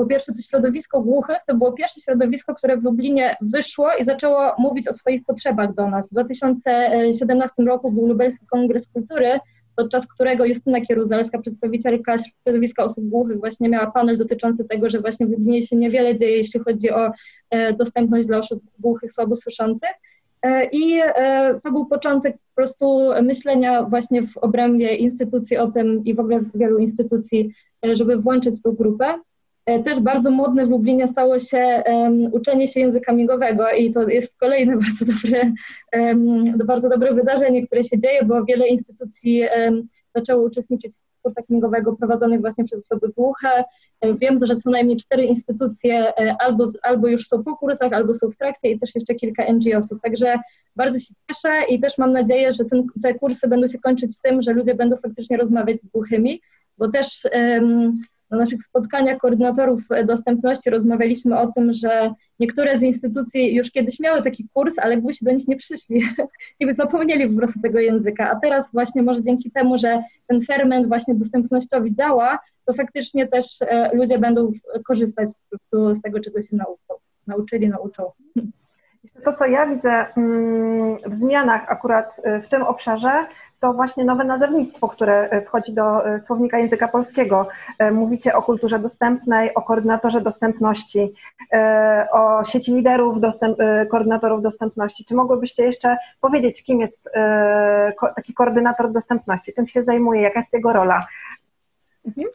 po 0.00 0.06
pierwsze 0.06 0.32
to 0.32 0.42
środowisko 0.42 1.00
głuchych 1.00 1.36
to 1.46 1.54
było 1.54 1.72
pierwsze 1.72 2.00
środowisko, 2.00 2.54
które 2.54 2.76
w 2.76 2.84
Lublinie 2.84 3.36
wyszło 3.40 3.88
i 4.00 4.04
zaczęło 4.04 4.54
mówić 4.58 4.88
o 4.88 4.92
swoich 4.92 5.24
potrzebach 5.24 5.74
do 5.74 5.90
nas. 5.90 6.08
W 6.08 6.12
2017 6.12 7.62
roku 7.62 7.92
był 7.92 8.06
Lubelski 8.06 8.46
Kongres 8.46 8.88
Kultury, 8.92 9.38
podczas 9.76 10.06
którego 10.06 10.44
Justyna 10.44 10.80
Kieruzalska, 10.80 11.38
przedstawicielka 11.38 12.16
środowiska 12.18 12.84
osób 12.84 13.08
głuchych, 13.08 13.38
właśnie 13.38 13.68
miała 13.68 13.90
panel 13.90 14.18
dotyczący 14.18 14.64
tego, 14.64 14.90
że 14.90 15.00
właśnie 15.00 15.26
w 15.26 15.30
Lublinie 15.30 15.66
się 15.66 15.76
niewiele 15.76 16.16
dzieje, 16.16 16.36
jeśli 16.36 16.60
chodzi 16.60 16.90
o 16.90 17.10
e, 17.50 17.72
dostępność 17.72 18.28
dla 18.28 18.38
osób 18.38 18.62
głuchych, 18.78 19.12
słabosłyszących. 19.12 19.90
E, 20.42 20.64
I 20.64 21.00
e, 21.02 21.60
to 21.64 21.72
był 21.72 21.86
początek 21.86 22.36
po 22.36 22.54
prostu 22.54 23.10
myślenia 23.22 23.82
właśnie 23.82 24.22
w 24.22 24.36
obrębie 24.36 24.94
instytucji 24.94 25.56
o 25.56 25.70
tym 25.70 26.04
i 26.04 26.14
w 26.14 26.20
ogóle 26.20 26.40
wielu 26.54 26.78
instytucji, 26.78 27.54
żeby 27.82 28.16
włączyć 28.16 28.62
tą 28.62 28.72
grupę. 28.72 29.14
E, 29.70 29.82
też 29.82 30.00
bardzo 30.00 30.30
modne 30.30 30.66
w 30.66 30.70
Lublinie 30.70 31.08
stało 31.08 31.38
się 31.38 31.82
um, 31.86 32.24
uczenie 32.32 32.68
się 32.68 32.80
języka 32.80 33.12
migowego 33.12 33.70
i 33.70 33.92
to 33.92 34.08
jest 34.08 34.38
kolejne 34.38 34.76
bardzo 34.84 35.04
dobre, 35.04 35.52
um, 35.92 36.58
bardzo 36.66 36.88
dobre 36.88 37.14
wydarzenie, 37.14 37.66
które 37.66 37.84
się 37.84 37.98
dzieje, 37.98 38.24
bo 38.24 38.44
wiele 38.44 38.68
instytucji 38.68 39.42
um, 39.56 39.88
zaczęło 40.14 40.44
uczestniczyć 40.44 40.92
w 40.92 41.22
kursach 41.22 41.44
migowego 41.48 41.96
prowadzonych 41.96 42.40
właśnie 42.40 42.64
przez 42.64 42.80
osoby 42.80 43.08
głuche. 43.16 43.64
E, 44.00 44.14
wiem, 44.14 44.38
że 44.46 44.56
co 44.56 44.70
najmniej 44.70 44.96
cztery 44.96 45.24
instytucje 45.24 46.18
e, 46.18 46.36
albo, 46.40 46.66
albo 46.82 47.08
już 47.08 47.28
są 47.28 47.44
po 47.44 47.56
kursach, 47.56 47.92
albo 47.92 48.14
są 48.14 48.30
w 48.30 48.36
trakcie 48.36 48.68
i 48.70 48.78
też 48.78 48.94
jeszcze 48.94 49.14
kilka 49.14 49.52
NGO-sów. 49.52 50.00
Także 50.02 50.38
bardzo 50.76 50.98
się 50.98 51.14
cieszę 51.28 51.64
i 51.68 51.80
też 51.80 51.98
mam 51.98 52.12
nadzieję, 52.12 52.52
że 52.52 52.64
ten, 52.64 52.86
te 53.02 53.14
kursy 53.14 53.48
będą 53.48 53.68
się 53.68 53.78
kończyć 53.78 54.18
tym, 54.22 54.42
że 54.42 54.52
ludzie 54.52 54.74
będą 54.74 54.96
faktycznie 54.96 55.36
rozmawiać 55.36 55.80
z 55.80 55.86
głuchymi, 55.86 56.40
bo 56.78 56.88
też 56.88 57.26
na 58.30 58.38
naszych 58.38 58.64
spotkaniach 58.64 59.18
koordynatorów 59.18 59.80
dostępności 60.04 60.70
rozmawialiśmy 60.70 61.38
o 61.38 61.52
tym, 61.52 61.72
że 61.72 62.14
niektóre 62.40 62.78
z 62.78 62.82
instytucji 62.82 63.54
już 63.54 63.70
kiedyś 63.70 64.00
miały 64.00 64.22
taki 64.22 64.48
kurs, 64.54 64.78
ale 64.78 64.96
głusi 64.96 65.24
do 65.24 65.32
nich 65.32 65.48
nie 65.48 65.56
przyszli 65.56 66.02
i 66.60 66.74
zapomnieli 66.74 67.28
po 67.28 67.36
prostu 67.36 67.60
tego 67.60 67.80
języka. 67.80 68.30
A 68.30 68.40
teraz 68.40 68.72
właśnie 68.72 69.02
może 69.02 69.22
dzięki 69.22 69.50
temu, 69.50 69.78
że 69.78 70.02
ten 70.26 70.40
ferment 70.40 70.88
właśnie 70.88 71.14
dostępnościowy 71.14 71.92
działa, 71.92 72.38
to 72.64 72.72
faktycznie 72.72 73.28
też 73.28 73.62
e, 73.62 73.96
ludzie 73.96 74.18
będą 74.18 74.52
korzystać 74.84 75.28
po 75.28 75.48
prostu 75.48 75.94
z 75.94 76.02
tego, 76.02 76.20
czego 76.20 76.42
się 76.42 76.56
nauczą, 76.56 76.94
nauczyli, 77.26 77.68
nauczą. 77.68 78.10
To, 79.24 79.32
co 79.32 79.46
ja 79.46 79.66
widzę 79.66 80.06
mm, 80.16 80.96
w 81.06 81.14
zmianach 81.14 81.64
akurat 81.68 82.20
e, 82.24 82.42
w 82.42 82.48
tym 82.48 82.62
obszarze, 82.62 83.26
to 83.60 83.72
właśnie 83.72 84.04
nowe 84.04 84.24
nazewnictwo, 84.24 84.88
które 84.88 85.30
e, 85.30 85.42
wchodzi 85.42 85.72
do 85.72 86.06
e, 86.06 86.20
słownika 86.20 86.58
języka 86.58 86.88
polskiego. 86.88 87.48
E, 87.78 87.90
mówicie 87.90 88.36
o 88.36 88.42
kulturze 88.42 88.78
dostępnej, 88.78 89.54
o 89.54 89.62
koordynatorze 89.62 90.20
dostępności, 90.20 91.12
o 92.12 92.44
sieci 92.44 92.74
liderów 92.74 93.20
dostęp, 93.20 93.58
koordynatorów 93.90 94.42
dostępności. 94.42 95.04
Czy 95.04 95.14
mogłybyście 95.14 95.64
jeszcze 95.64 95.96
powiedzieć, 96.20 96.64
kim 96.64 96.80
jest 96.80 97.08
taki 98.16 98.34
koordynator 98.34 98.92
dostępności, 98.92 99.52
czym 99.54 99.68
się 99.68 99.82
zajmuje, 99.82 100.20
jaka 100.20 100.40
jest 100.40 100.52
jego 100.52 100.72
rola? 100.72 101.06
Mhm. 102.06 102.26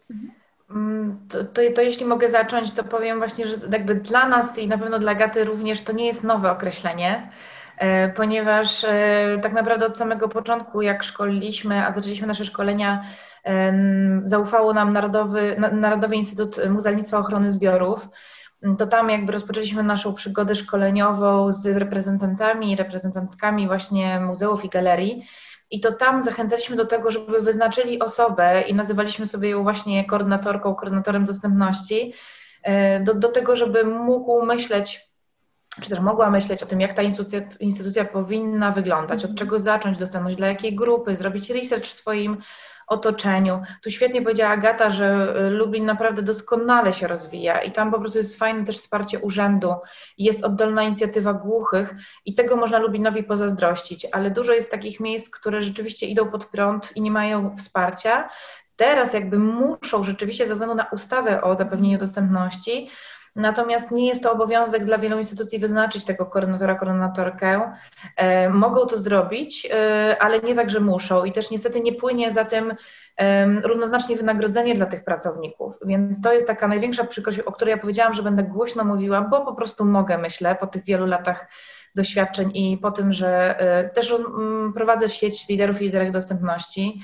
Mm, 0.70 1.18
to, 1.30 1.44
to, 1.44 1.62
to, 1.76 1.82
jeśli 1.82 2.06
mogę 2.06 2.30
zacząć, 2.30 2.74
to 2.74 2.84
powiem 2.84 3.18
właśnie, 3.18 3.48
że 3.48 3.58
jakby 3.72 3.96
dla 3.96 4.28
nas 4.28 4.58
i 4.58 4.68
na 4.68 4.78
pewno 4.78 5.00
dla 5.00 5.16
Gaty 5.16 5.46
również 5.46 5.82
to 5.82 5.94
nie 5.94 6.06
jest 6.06 6.24
nowe 6.24 6.52
określenie. 6.52 7.30
E, 7.78 8.10
ponieważ 8.10 8.84
e, 8.84 9.40
tak 9.42 9.54
naprawdę 9.54 9.86
od 9.86 9.98
samego 9.98 10.30
początku, 10.30 10.82
jak 10.82 11.04
szkoliliśmy, 11.04 11.86
a 11.86 11.92
zaczęliśmy 11.92 12.28
nasze 12.28 12.46
szkolenia, 12.46 13.06
zaufało 14.24 14.74
nam 14.74 14.94
Narodowy, 14.94 15.56
Narodowy 15.72 16.16
Instytut 16.16 16.70
Muzealnictwa 16.70 17.18
Ochrony 17.18 17.52
Zbiorów. 17.52 18.08
To 18.78 18.88
tam 18.88 19.10
jakby 19.10 19.32
rozpoczęliśmy 19.32 19.84
naszą 19.84 20.14
przygodę 20.14 20.56
szkoleniową 20.56 21.52
z 21.52 21.66
reprezentantami 21.66 22.72
i 22.72 22.76
reprezentantkami 22.76 23.68
właśnie 23.68 24.20
muzeów 24.20 24.66
i 24.66 24.70
galerii. 24.70 25.28
I 25.72 25.80
to 25.80 25.92
tam 25.92 26.24
zachęcaliśmy 26.24 26.76
do 26.76 26.86
tego, 26.86 27.12
żeby 27.12 27.42
wyznaczyli 27.42 28.00
osobę 28.00 28.62
i 28.62 28.74
nazywaliśmy 28.74 29.28
sobie 29.28 29.50
ją 29.50 29.64
właśnie 29.64 30.06
koordynatorką, 30.06 30.76
koordynatorem 30.76 31.26
dostępności, 31.26 32.14
e, 32.64 33.00
do, 33.00 33.14
do 33.14 33.28
tego, 33.28 33.56
żeby 33.56 33.84
mógł 33.84 34.46
myśleć 34.46 35.10
czy 35.82 35.90
też 35.90 36.00
mogła 36.00 36.30
myśleć 36.30 36.64
o 36.64 36.66
tym, 36.66 36.82
jak 36.82 36.94
ta 36.94 37.02
instytucja, 37.02 37.42
instytucja 37.60 38.06
powinna 38.06 38.72
wyglądać, 38.72 39.20
od 39.20 39.32
mhm. 39.32 39.38
czego 39.38 39.60
zacząć 39.60 39.98
dostępność, 39.98 40.38
dla 40.38 40.48
jakiej 40.48 40.76
grupy, 40.76 41.16
zrobić 41.16 41.50
research 41.50 41.86
w 41.86 41.94
swoim 41.94 42.38
otoczeniu. 42.88 43.62
Tu 43.84 43.92
świetnie 43.92 44.22
powiedziała 44.22 44.52
Agata, 44.52 44.90
że 44.90 45.36
y, 45.38 45.50
Lublin 45.50 45.86
naprawdę 45.86 46.22
doskonale 46.22 46.94
się 46.94 47.08
rozwija 47.08 47.62
i 47.62 47.72
tam 47.72 47.92
po 47.92 48.00
prostu 48.00 48.18
jest 48.18 48.40
fajne 48.40 48.66
też 48.66 48.78
wsparcie 48.78 49.20
urzędu, 49.20 49.76
jest 50.18 50.44
oddolna 50.44 50.84
inicjatywa 50.84 51.34
głuchych 51.34 51.96
i 52.26 52.36
tego 52.36 52.56
można 52.56 52.80
Lublinowi 52.80 53.24
pozazdrościć, 53.24 54.08
ale 54.12 54.32
dużo 54.32 54.54
jest 54.54 54.72
takich 54.72 55.00
miejsc, 55.00 55.30
które 55.30 55.62
rzeczywiście 55.62 56.06
idą 56.06 56.32
pod 56.32 56.46
prąd 56.46 56.98
i 56.98 57.02
nie 57.02 57.12
mają 57.12 57.56
wsparcia. 57.56 58.30
Teraz 58.76 59.14
jakby 59.14 59.40
muszą 59.40 60.04
rzeczywiście 60.04 60.48
ze 60.48 60.54
względu 60.54 60.76
na 60.76 60.88
ustawę 60.92 61.42
o 61.42 61.56
zapewnieniu 61.56 61.98
dostępności 61.98 62.90
Natomiast 63.36 63.92
nie 63.92 64.08
jest 64.08 64.24
to 64.24 64.32
obowiązek 64.32 64.86
dla 64.86 64.98
wielu 64.98 65.20
instytucji 65.20 65.60
wyznaczyć 65.60 66.06
tego 66.06 66.26
koordynatora, 66.26 66.76
koordynatorkę. 66.76 67.72
E, 68.16 68.50
mogą 68.50 68.86
to 68.86 68.98
zrobić, 68.98 69.68
e, 69.72 70.18
ale 70.20 70.40
nie 70.40 70.56
tak, 70.56 70.70
że 70.70 70.80
muszą 70.80 71.24
i 71.24 71.32
też 71.32 71.52
niestety 71.52 71.82
nie 71.82 71.94
płynie 71.94 72.32
za 72.32 72.46
tym 72.46 72.74
równoznacznie 73.64 74.16
wynagrodzenie 74.16 74.76
dla 74.76 74.86
tych 74.86 75.04
pracowników. 75.04 75.74
Więc 75.86 76.22
to 76.22 76.34
jest 76.34 76.48
taka 76.48 76.68
największa 76.68 77.04
przykrość, 77.04 77.40
o 77.40 77.52
której 77.52 77.72
ja 77.72 77.78
powiedziałam, 77.78 78.14
że 78.14 78.24
będę 78.24 78.44
głośno 78.44 78.84
mówiła, 78.84 79.22
bo 79.22 79.46
po 79.46 79.56
prostu 79.56 79.86
mogę, 79.86 80.18
myślę, 80.18 80.56
po 80.56 80.68
tych 80.68 80.84
wielu 80.84 81.06
latach 81.06 81.48
doświadczeń 81.96 82.52
i 82.54 82.78
po 82.78 82.92
tym, 82.92 83.14
że 83.14 83.60
e, 83.60 83.90
też 83.90 84.14
prowadzę 84.76 85.10
sieć 85.10 85.50
liderów 85.50 85.82
i 85.82 85.86
liderek 85.86 86.12
dostępności. 86.12 87.02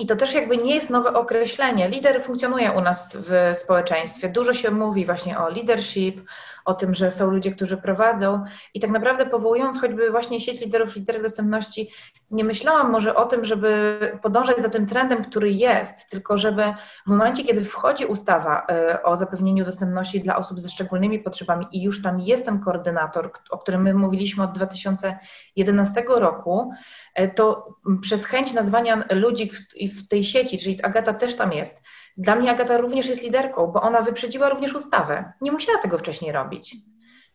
I 0.00 0.06
to 0.06 0.16
też 0.16 0.34
jakby 0.34 0.56
nie 0.56 0.74
jest 0.74 0.90
nowe 0.90 1.14
określenie. 1.14 1.88
Lider 1.88 2.22
funkcjonuje 2.22 2.72
u 2.72 2.80
nas 2.80 3.16
w 3.16 3.58
społeczeństwie. 3.58 4.28
Dużo 4.28 4.54
się 4.54 4.70
mówi 4.70 5.06
właśnie 5.06 5.38
o 5.38 5.48
leadership, 5.48 6.20
o 6.64 6.74
tym, 6.74 6.94
że 6.94 7.10
są 7.10 7.30
ludzie, 7.30 7.50
którzy 7.50 7.76
prowadzą. 7.76 8.44
I 8.74 8.80
tak 8.80 8.90
naprawdę 8.90 9.26
powołując 9.26 9.80
choćby 9.80 10.10
właśnie 10.10 10.40
sieć 10.40 10.60
liderów, 10.60 10.96
liderów 10.96 11.22
dostępności, 11.22 11.90
nie 12.30 12.44
myślałam 12.44 12.90
może 12.90 13.14
o 13.14 13.26
tym, 13.26 13.44
żeby 13.44 13.98
podążać 14.22 14.58
za 14.58 14.68
tym 14.68 14.86
trendem, 14.86 15.24
który 15.24 15.52
jest, 15.52 16.10
tylko 16.10 16.38
żeby 16.38 16.62
w 17.06 17.10
momencie, 17.10 17.44
kiedy 17.44 17.64
wchodzi 17.64 18.06
ustawa 18.06 18.66
e, 18.70 19.02
o 19.02 19.16
zapewnieniu 19.16 19.64
dostępności 19.64 20.20
dla 20.20 20.36
osób 20.36 20.60
ze 20.60 20.68
szczególnymi 20.68 21.18
potrzebami 21.18 21.66
i 21.72 21.82
już 21.82 22.02
tam 22.02 22.20
jest 22.20 22.44
ten 22.44 22.60
koordynator, 22.60 23.32
o 23.50 23.58
którym 23.58 23.82
my 23.82 23.94
mówiliśmy 23.94 24.44
od 24.44 24.52
2011 24.52 26.04
roku, 26.08 26.72
e, 27.14 27.28
to 27.28 27.68
przez 28.02 28.24
chęć 28.24 28.52
nazwania 28.52 29.04
ludzi 29.10 29.50
w, 29.96 30.08
tej 30.08 30.24
sieci, 30.24 30.58
czyli 30.58 30.82
Agata 30.82 31.14
też 31.14 31.36
tam 31.36 31.52
jest, 31.52 31.82
dla 32.16 32.36
mnie 32.36 32.50
Agata 32.50 32.76
również 32.76 33.08
jest 33.08 33.22
liderką, 33.22 33.66
bo 33.66 33.82
ona 33.82 34.02
wyprzedziła 34.02 34.48
również 34.48 34.74
ustawę. 34.74 35.32
Nie 35.40 35.52
musiała 35.52 35.78
tego 35.78 35.98
wcześniej 35.98 36.32
robić. 36.32 36.76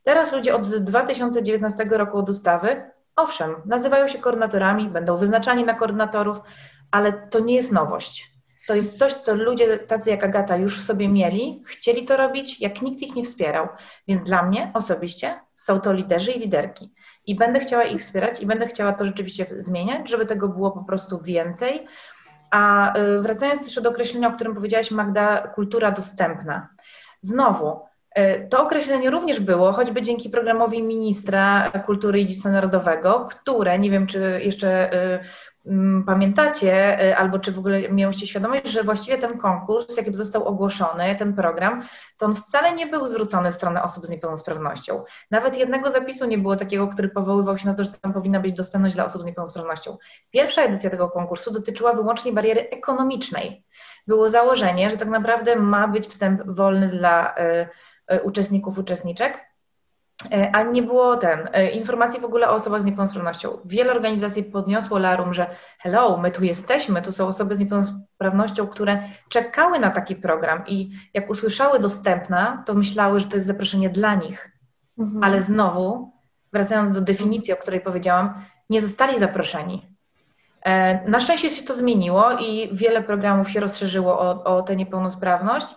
Teraz 0.04 0.34
ludzie 0.34 0.56
od 0.56 0.76
2019 0.76 1.86
roku 1.90 2.18
od 2.18 2.30
ustawy 2.30 2.96
Owszem, 3.16 3.56
nazywają 3.66 4.08
się 4.08 4.18
koordynatorami, 4.18 4.90
będą 4.90 5.18
wyznaczani 5.18 5.64
na 5.64 5.74
koordynatorów, 5.74 6.38
ale 6.92 7.14
to 7.14 7.40
nie 7.40 7.56
jest 7.56 7.72
nowość. 7.72 8.36
To 8.68 8.76
jest 8.76 8.98
coś, 8.98 9.14
co 9.14 9.36
ludzie 9.36 9.78
tacy 9.78 10.10
jak 10.10 10.24
Agata 10.24 10.58
już 10.58 10.80
w 10.80 10.84
sobie 10.86 11.10
mieli, 11.10 11.64
chcieli 11.68 12.06
to 12.06 12.18
robić, 12.18 12.62
jak 12.62 12.82
nikt 12.82 13.02
ich 13.02 13.16
nie 13.16 13.24
wspierał. 13.24 13.68
Więc 14.08 14.24
dla 14.24 14.44
mnie 14.44 14.72
osobiście 14.74 15.40
są 15.56 15.80
to 15.80 15.94
liderzy 15.94 16.32
i 16.32 16.40
liderki. 16.40 16.94
I 17.26 17.36
będę 17.36 17.60
chciała 17.60 17.84
ich 17.84 18.02
wspierać 18.02 18.42
i 18.42 18.46
będę 18.46 18.68
chciała 18.68 18.94
to 18.94 19.06
rzeczywiście 19.06 19.46
zmieniać, 19.58 20.10
żeby 20.10 20.26
tego 20.26 20.50
było 20.50 20.72
po 20.72 20.84
prostu 20.84 21.20
więcej. 21.22 21.88
A 22.56 22.94
y, 22.98 23.22
wracając 23.22 23.64
jeszcze 23.64 23.82
do 23.82 23.90
określenia, 23.90 24.28
o 24.28 24.32
którym 24.32 24.56
powiedziałaś, 24.56 24.92
Magda, 24.92 25.48
kultura 25.48 25.92
dostępna. 25.92 26.70
Znowu, 27.22 27.82
y, 28.18 28.48
to 28.50 28.64
określenie 28.64 29.10
również 29.10 29.40
było, 29.40 29.72
choćby 29.72 30.02
dzięki 30.02 30.30
programowi 30.30 30.84
ministra 30.84 31.72
kultury 31.86 32.20
i 32.20 32.26
dziedzictwa 32.26 32.50
narodowego, 32.50 33.28
które, 33.30 33.80
nie 33.80 33.92
wiem 33.92 34.08
czy 34.08 34.42
jeszcze 34.44 34.94
y, 34.94 35.20
pamiętacie, 36.06 37.04
y, 37.04 37.18
albo 37.18 37.40
czy 37.40 37.52
w 37.52 37.60
ogóle 37.60 37.90
miałyście 37.90 38.28
świadomość, 38.28 38.68
że 38.68 38.84
właściwie 38.84 39.18
ten 39.18 39.38
konkurs, 39.38 39.98
jaki 39.98 40.14
został 40.14 40.44
ogłoszony, 40.44 41.16
ten 41.16 41.34
program, 41.34 41.84
to 42.18 42.26
on 42.26 42.36
wcale 42.36 42.76
nie 42.76 42.88
był 42.88 43.08
zwrócony 43.08 43.52
w 43.52 43.56
stronę 43.56 43.84
osób 43.84 44.06
z 44.06 44.10
niepełnosprawnością. 44.10 45.04
Nawet 45.32 45.58
jednego 45.58 45.92
zapisu 45.92 46.26
nie 46.26 46.38
było 46.38 46.56
takiego, 46.56 46.88
który 46.88 47.10
powoływał 47.10 47.58
się 47.58 47.68
na 47.68 47.74
to, 47.74 47.84
że 47.84 47.92
tam 47.92 48.14
powinna 48.14 48.40
być 48.40 48.54
dostępność 48.54 48.96
dla 48.96 49.06
osób 49.06 49.22
z 49.22 49.26
niepełnosprawnością. 49.26 49.98
Pierwsza 50.32 50.62
edycja 50.62 50.90
tego 50.90 51.10
konkursu 51.10 51.52
dotyczyła 51.52 51.94
wyłącznie 51.94 52.34
bariery 52.34 52.70
ekonomicznej. 52.70 53.64
Było 54.08 54.30
założenie, 54.30 54.92
że 54.92 54.98
tak 54.98 55.08
naprawdę 55.08 55.56
ma 55.56 55.88
być 55.88 56.08
wstęp 56.08 56.42
wolny 56.46 56.88
dla 56.88 57.36
y, 57.38 57.68
y, 58.16 58.22
uczestników, 58.22 58.78
uczestniczek, 58.78 59.45
a 60.54 60.64
nie 60.64 60.84
było 60.84 61.18
ten, 61.18 61.50
e, 61.54 61.70
informacji 61.70 62.20
w 62.20 62.26
ogóle 62.26 62.50
o 62.50 62.54
osobach 62.54 62.82
z 62.82 62.86
niepełnosprawnością. 62.86 63.58
Wiele 63.66 63.92
organizacji 63.92 64.44
podniosło 64.44 64.98
larum, 64.98 65.34
że 65.34 65.48
hello, 65.80 66.18
my 66.18 66.32
tu 66.32 66.44
jesteśmy, 66.44 67.02
tu 67.02 67.12
są 67.12 67.28
osoby 67.28 67.56
z 67.56 67.60
niepełnosprawnością, 67.60 68.68
które 68.68 69.04
czekały 69.30 69.80
na 69.80 69.90
taki 69.90 70.16
program 70.16 70.64
i 70.68 70.92
jak 71.14 71.30
usłyszały 71.30 71.80
dostępna, 71.80 72.64
to 72.66 72.74
myślały, 72.74 73.20
że 73.20 73.28
to 73.28 73.36
jest 73.36 73.48
zaproszenie 73.48 73.90
dla 73.90 74.16
nich. 74.16 74.52
Mhm. 75.00 75.24
Ale 75.24 75.42
znowu, 75.42 76.12
wracając 76.54 76.92
do 76.92 77.02
definicji, 77.02 77.54
o 77.54 77.58
której 77.58 77.82
powiedziałam, 77.82 78.46
nie 78.70 78.82
zostali 78.82 79.20
zaproszeni. 79.20 79.96
E, 80.62 81.10
na 81.10 81.20
szczęście 81.20 81.50
się 81.50 81.64
to 81.64 81.74
zmieniło 81.74 82.32
i 82.32 82.70
wiele 82.74 83.04
programów 83.04 83.52
się 83.52 83.60
rozszerzyło 83.60 84.20
o, 84.20 84.44
o 84.44 84.62
tę 84.62 84.76
niepełnosprawność. 84.76 85.76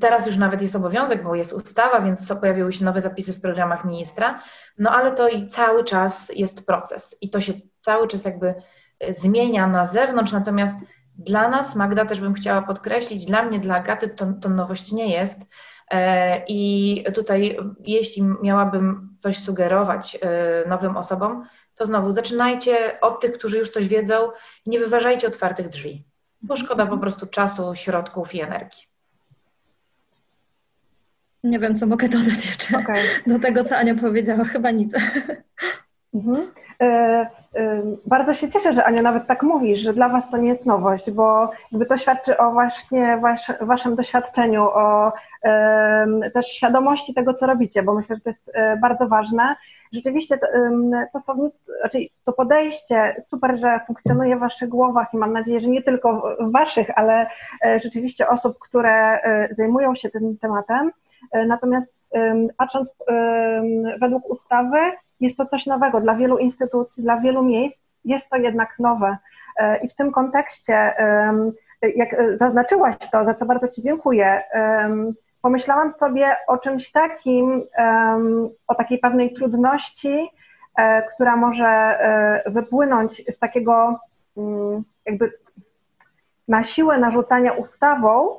Teraz 0.00 0.26
już 0.26 0.36
nawet 0.36 0.62
jest 0.62 0.76
obowiązek, 0.76 1.22
bo 1.22 1.34
jest 1.34 1.52
ustawa, 1.52 2.00
więc 2.00 2.32
pojawiły 2.40 2.72
się 2.72 2.84
nowe 2.84 3.00
zapisy 3.00 3.32
w 3.32 3.40
programach 3.40 3.84
ministra, 3.84 4.40
no 4.78 4.90
ale 4.90 5.12
to 5.12 5.28
i 5.28 5.48
cały 5.48 5.84
czas 5.84 6.32
jest 6.34 6.66
proces 6.66 7.16
i 7.20 7.30
to 7.30 7.40
się 7.40 7.52
cały 7.78 8.08
czas 8.08 8.24
jakby 8.24 8.54
e, 9.00 9.12
zmienia 9.12 9.66
na 9.66 9.86
zewnątrz, 9.86 10.32
natomiast 10.32 10.76
dla 11.18 11.48
nas, 11.48 11.76
Magda 11.76 12.04
też 12.04 12.20
bym 12.20 12.34
chciała 12.34 12.62
podkreślić, 12.62 13.26
dla 13.26 13.42
mnie, 13.42 13.60
dla 13.60 13.74
Agaty 13.74 14.08
to, 14.08 14.26
to 14.40 14.48
nowość 14.48 14.92
nie 14.92 15.12
jest. 15.12 15.50
E, 15.90 16.44
I 16.48 17.04
tutaj, 17.14 17.58
jeśli 17.80 18.22
miałabym 18.22 19.16
coś 19.18 19.38
sugerować 19.38 20.18
e, 20.20 20.68
nowym 20.68 20.96
osobom, 20.96 21.46
to 21.74 21.86
znowu 21.86 22.12
zaczynajcie 22.12 23.00
od 23.00 23.20
tych, 23.20 23.32
którzy 23.32 23.58
już 23.58 23.70
coś 23.70 23.88
wiedzą, 23.88 24.30
nie 24.66 24.78
wyważajcie 24.78 25.26
otwartych 25.26 25.68
drzwi, 25.68 26.04
bo 26.42 26.56
szkoda 26.56 26.86
po 26.86 26.98
prostu 26.98 27.26
czasu, 27.26 27.74
środków 27.74 28.34
i 28.34 28.40
energii. 28.40 28.93
Nie 31.44 31.58
wiem, 31.58 31.76
co 31.76 31.86
mogę 31.86 32.08
dodać 32.08 32.46
jeszcze 32.46 32.78
okay. 32.78 33.02
do 33.26 33.38
tego, 33.38 33.64
co 33.64 33.76
Ania 33.76 33.94
powiedziała. 33.94 34.44
Chyba 34.44 34.70
nic. 34.70 34.94
Mhm. 36.14 36.50
E, 36.80 36.86
e, 37.56 37.82
bardzo 38.06 38.34
się 38.34 38.50
cieszę, 38.50 38.72
że 38.72 38.84
Ania 38.84 39.02
nawet 39.02 39.26
tak 39.26 39.42
mówisz, 39.42 39.80
że 39.80 39.92
dla 39.92 40.08
Was 40.08 40.30
to 40.30 40.36
nie 40.36 40.48
jest 40.48 40.66
nowość, 40.66 41.10
bo 41.10 41.50
jakby 41.72 41.86
to 41.86 41.96
świadczy 41.96 42.36
o 42.36 42.52
właśnie 42.52 43.18
wasz, 43.22 43.52
Waszym 43.60 43.96
doświadczeniu, 43.96 44.62
o 44.62 45.12
e, 45.44 46.30
też 46.34 46.46
świadomości 46.46 47.14
tego, 47.14 47.34
co 47.34 47.46
robicie, 47.46 47.82
bo 47.82 47.94
myślę, 47.94 48.16
że 48.16 48.22
to 48.22 48.28
jest 48.28 48.50
e, 48.54 48.76
bardzo 48.76 49.08
ważne. 49.08 49.56
Rzeczywiście 49.92 50.38
to, 50.38 50.46
to 51.12 51.20
słownictwo, 51.20 51.72
znaczy 51.80 51.98
to 52.24 52.32
podejście, 52.32 53.16
super, 53.20 53.58
że 53.58 53.80
funkcjonuje 53.86 54.36
w 54.36 54.40
Waszych 54.40 54.68
głowach 54.68 55.14
i 55.14 55.16
mam 55.16 55.32
nadzieję, 55.32 55.60
że 55.60 55.68
nie 55.68 55.82
tylko 55.82 56.36
w 56.40 56.52
Waszych, 56.52 56.90
ale 56.98 57.26
e, 57.64 57.80
rzeczywiście 57.80 58.28
osób, 58.28 58.58
które 58.58 59.20
e, 59.22 59.48
zajmują 59.54 59.94
się 59.94 60.10
tym 60.10 60.38
tematem. 60.38 60.90
E, 61.32 61.46
natomiast 61.46 61.94
patrząc 62.56 62.94
według 64.00 64.30
ustawy, 64.30 64.78
jest 65.20 65.36
to 65.36 65.46
coś 65.46 65.66
nowego 65.66 66.00
dla 66.00 66.14
wielu 66.14 66.38
instytucji, 66.38 67.02
dla 67.02 67.20
wielu 67.20 67.42
miejsc, 67.42 67.80
jest 68.04 68.30
to 68.30 68.36
jednak 68.36 68.78
nowe. 68.78 69.16
E, 69.56 69.76
I 69.76 69.88
w 69.88 69.94
tym 69.94 70.12
kontekście, 70.12 70.94
jak 71.96 72.36
zaznaczyłaś 72.36 72.96
to, 73.12 73.24
za 73.24 73.34
co 73.34 73.46
bardzo 73.46 73.68
Ci 73.68 73.82
dziękuję, 73.82 74.42
pomyślałam 75.42 75.92
sobie 75.92 76.36
o 76.46 76.58
czymś 76.58 76.92
takim, 76.92 77.62
o 78.66 78.74
takiej 78.74 78.98
pewnej 78.98 79.34
trudności, 79.34 80.30
e, 80.78 81.02
która 81.02 81.36
może 81.36 81.98
wypłynąć 82.46 83.22
z 83.34 83.38
takiego 83.38 83.98
mm, 84.36 84.82
jakby 85.06 85.32
na 86.48 86.64
siłę 86.64 86.98
narzucania 86.98 87.52
ustawą, 87.52 88.36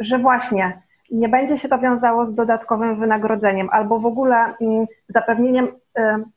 że 0.00 0.18
właśnie 0.18 0.82
nie 1.10 1.28
będzie 1.28 1.58
się 1.58 1.68
to 1.68 1.78
wiązało 1.78 2.26
z 2.26 2.34
dodatkowym 2.34 3.00
wynagrodzeniem 3.00 3.68
albo 3.72 3.98
w 3.98 4.06
ogóle 4.06 4.36
mm, 4.60 4.86
zapewnieniem 5.08 5.68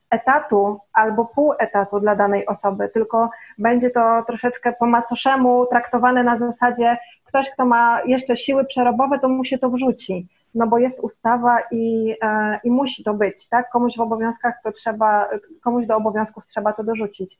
etatu 0.09 0.79
albo 0.93 1.25
pół 1.25 1.53
etatu 1.59 1.99
dla 1.99 2.15
danej 2.15 2.45
osoby, 2.45 2.89
tylko 2.89 3.29
będzie 3.57 3.89
to 3.89 4.23
troszeczkę 4.27 4.73
po 4.73 4.85
macoszemu 4.85 5.65
traktowane 5.65 6.23
na 6.23 6.37
zasadzie 6.37 6.97
ktoś, 7.23 7.49
kto 7.49 7.65
ma 7.65 8.01
jeszcze 8.05 8.37
siły 8.37 8.65
przerobowe, 8.65 9.19
to 9.19 9.29
mu 9.29 9.45
się 9.45 9.57
to 9.57 9.69
wrzuci, 9.69 10.27
no 10.55 10.67
bo 10.67 10.77
jest 10.77 10.99
ustawa 10.99 11.59
i, 11.71 12.15
e, 12.21 12.59
i 12.63 12.71
musi 12.71 13.03
to 13.03 13.13
być, 13.13 13.47
tak? 13.49 13.69
Komuś 13.69 13.97
w 13.97 14.01
obowiązkach 14.01 14.53
to 14.63 14.71
trzeba, 14.71 15.29
komuś 15.61 15.85
do 15.85 15.95
obowiązków 15.95 16.45
trzeba 16.45 16.73
to 16.73 16.83
dorzucić. 16.83 17.39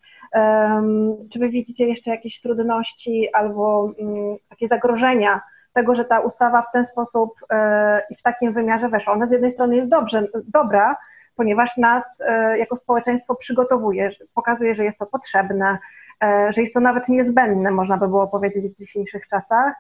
Czy 1.32 1.40
wy 1.40 1.50
widzicie 1.50 1.88
jeszcze 1.88 2.12
jakieś 2.12 2.42
trudności 2.42 3.30
albo 3.34 3.92
mm, 4.00 4.38
takie 4.50 4.68
zagrożenia, 4.68 5.42
tego, 5.74 5.96
że 5.96 6.06
ta 6.06 6.20
ustawa 6.20 6.62
w 6.62 6.72
ten 6.72 6.86
sposób 6.86 7.34
e, 7.50 8.02
i 8.10 8.16
w 8.16 8.22
takim 8.22 8.54
wymiarze 8.54 8.90
weszła. 8.90 9.14
Ona 9.14 9.28
z 9.28 9.32
jednej 9.32 9.52
strony 9.52 9.76
jest 9.76 9.90
dobrze, 9.90 10.28
dobra, 10.48 10.98
ponieważ 11.36 11.78
nas 11.78 12.22
e, 12.22 12.58
jako 12.58 12.76
społeczeństwo 12.76 13.36
przygotowuje, 13.36 14.12
pokazuje, 14.34 14.76
że 14.76 14.84
jest 14.84 15.00
to 15.00 15.06
potrzebne, 15.06 15.78
e, 16.24 16.54
że 16.54 16.62
jest 16.62 16.74
to 16.74 16.80
nawet 16.80 17.10
niezbędne, 17.10 17.72
można 17.72 17.98
by 17.98 18.08
było 18.08 18.28
powiedzieć 18.28 18.74
w 18.74 18.78
dzisiejszych 18.78 19.28
czasach, 19.28 19.74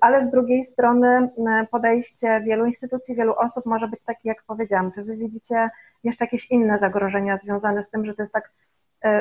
ale 0.00 0.22
z 0.22 0.30
drugiej 0.30 0.64
strony 0.64 1.30
podejście 1.70 2.40
wielu 2.40 2.66
instytucji, 2.66 3.14
wielu 3.14 3.34
osób 3.34 3.66
może 3.66 3.88
być 3.88 4.04
takie, 4.04 4.28
jak 4.28 4.42
powiedziałam. 4.42 4.92
Czy 4.92 5.04
wy 5.04 5.16
widzicie 5.16 5.70
jeszcze 6.04 6.24
jakieś 6.24 6.50
inne 6.50 6.78
zagrożenia 6.78 7.38
związane 7.38 7.84
z 7.84 7.90
tym, 7.90 8.04
że 8.04 8.14
to 8.14 8.22
jest 8.22 8.32
tak 8.32 8.50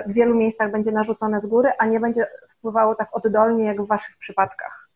w 0.07 0.13
wielu 0.13 0.35
miejscach 0.35 0.71
będzie 0.71 0.91
narzucone 0.91 1.39
z 1.39 1.45
góry, 1.45 1.71
a 1.79 1.85
nie 1.85 1.99
będzie 1.99 2.27
wpływało 2.49 2.95
tak 2.95 3.09
oddolnie, 3.11 3.65
jak 3.65 3.81
w 3.81 3.87
waszych 3.87 4.17
przypadkach? 4.17 4.86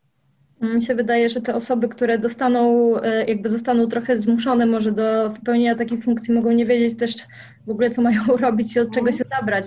Mi 0.61 0.81
się 0.81 0.95
wydaje, 0.95 1.29
że 1.29 1.41
te 1.41 1.55
osoby, 1.55 1.89
które 1.89 2.17
dostaną, 2.17 2.95
e, 3.01 3.25
jakby 3.25 3.49
zostaną 3.49 3.87
trochę 3.87 4.17
zmuszone 4.17 4.65
może 4.65 4.91
do 4.91 5.29
wypełnienia 5.29 5.75
takiej 5.75 5.97
funkcji, 5.97 6.33
mogą 6.33 6.51
nie 6.51 6.65
wiedzieć 6.65 6.97
też 6.97 7.13
w 7.67 7.69
ogóle, 7.69 7.89
co 7.89 8.01
mają 8.11 8.23
robić 8.27 8.75
i 8.75 8.79
od 8.79 8.93
czego 8.93 9.11
się 9.11 9.23
zabrać. 9.39 9.65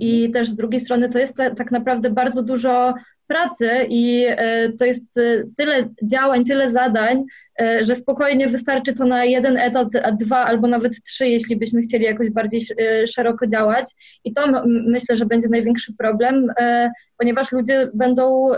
I 0.00 0.30
też 0.30 0.50
z 0.50 0.56
drugiej 0.56 0.80
strony 0.80 1.08
to 1.08 1.18
jest 1.18 1.36
tak 1.56 1.70
naprawdę 1.70 2.10
bardzo 2.10 2.42
dużo 2.42 2.94
pracy 3.26 3.70
i 3.88 4.26
e, 4.28 4.72
to 4.72 4.84
jest 4.84 5.18
e, 5.18 5.42
tyle 5.56 5.88
działań, 6.02 6.44
tyle 6.44 6.70
zadań, 6.70 7.24
że 7.80 7.96
spokojnie 7.96 8.48
wystarczy 8.48 8.92
to 8.94 9.04
na 9.04 9.24
jeden 9.24 9.56
etat, 9.56 9.88
a 10.02 10.12
dwa 10.12 10.36
albo 10.36 10.68
nawet 10.68 11.02
trzy, 11.02 11.28
jeśli 11.28 11.56
byśmy 11.56 11.80
chcieli 11.80 12.04
jakoś 12.04 12.30
bardziej 12.30 12.60
szeroko 13.06 13.46
działać. 13.46 13.84
I 14.24 14.32
to 14.32 14.62
myślę, 14.66 15.16
że 15.16 15.26
będzie 15.26 15.48
największy 15.48 15.92
problem, 15.98 16.46
ponieważ 17.18 17.52
ludzie 17.52 17.90
będą 17.94 18.50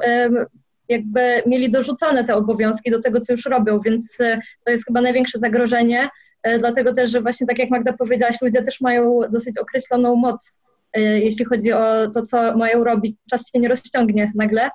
jakby 0.88 1.42
mieli 1.46 1.70
dorzucone 1.70 2.24
te 2.24 2.34
obowiązki 2.34 2.90
do 2.90 3.00
tego, 3.00 3.20
co 3.20 3.32
już 3.32 3.44
robią, 3.44 3.80
więc 3.80 4.20
e, 4.20 4.40
to 4.64 4.70
jest 4.70 4.86
chyba 4.86 5.00
największe 5.00 5.38
zagrożenie, 5.38 6.08
e, 6.42 6.58
dlatego 6.58 6.92
też, 6.92 7.10
że 7.10 7.20
właśnie 7.20 7.46
tak 7.46 7.58
jak 7.58 7.70
Magda 7.70 7.92
powiedziałaś, 7.92 8.36
ludzie 8.42 8.62
też 8.62 8.80
mają 8.80 9.20
dosyć 9.32 9.58
określoną 9.58 10.16
moc, 10.16 10.52
e, 10.92 11.00
jeśli 11.00 11.44
chodzi 11.44 11.72
o 11.72 12.10
to, 12.10 12.22
co 12.22 12.56
mają 12.56 12.84
robić. 12.84 13.16
Czas 13.30 13.50
się 13.52 13.58
nie 13.58 13.68
rozciągnie 13.68 14.32
nagle, 14.34 14.70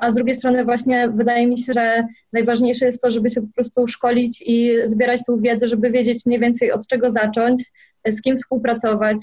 a 0.00 0.10
z 0.10 0.14
drugiej 0.14 0.34
strony 0.34 0.64
właśnie 0.64 1.08
wydaje 1.08 1.46
mi 1.46 1.58
się, 1.58 1.72
że 1.72 2.06
najważniejsze 2.32 2.86
jest 2.86 3.02
to, 3.02 3.10
żeby 3.10 3.30
się 3.30 3.40
po 3.40 3.52
prostu 3.54 3.86
szkolić 3.86 4.42
i 4.46 4.72
zbierać 4.84 5.20
tą 5.26 5.36
wiedzę, 5.36 5.68
żeby 5.68 5.90
wiedzieć 5.90 6.26
mniej 6.26 6.40
więcej 6.40 6.72
od 6.72 6.86
czego 6.86 7.10
zacząć, 7.10 7.72
z 8.08 8.22
kim 8.22 8.36
współpracować. 8.36 9.16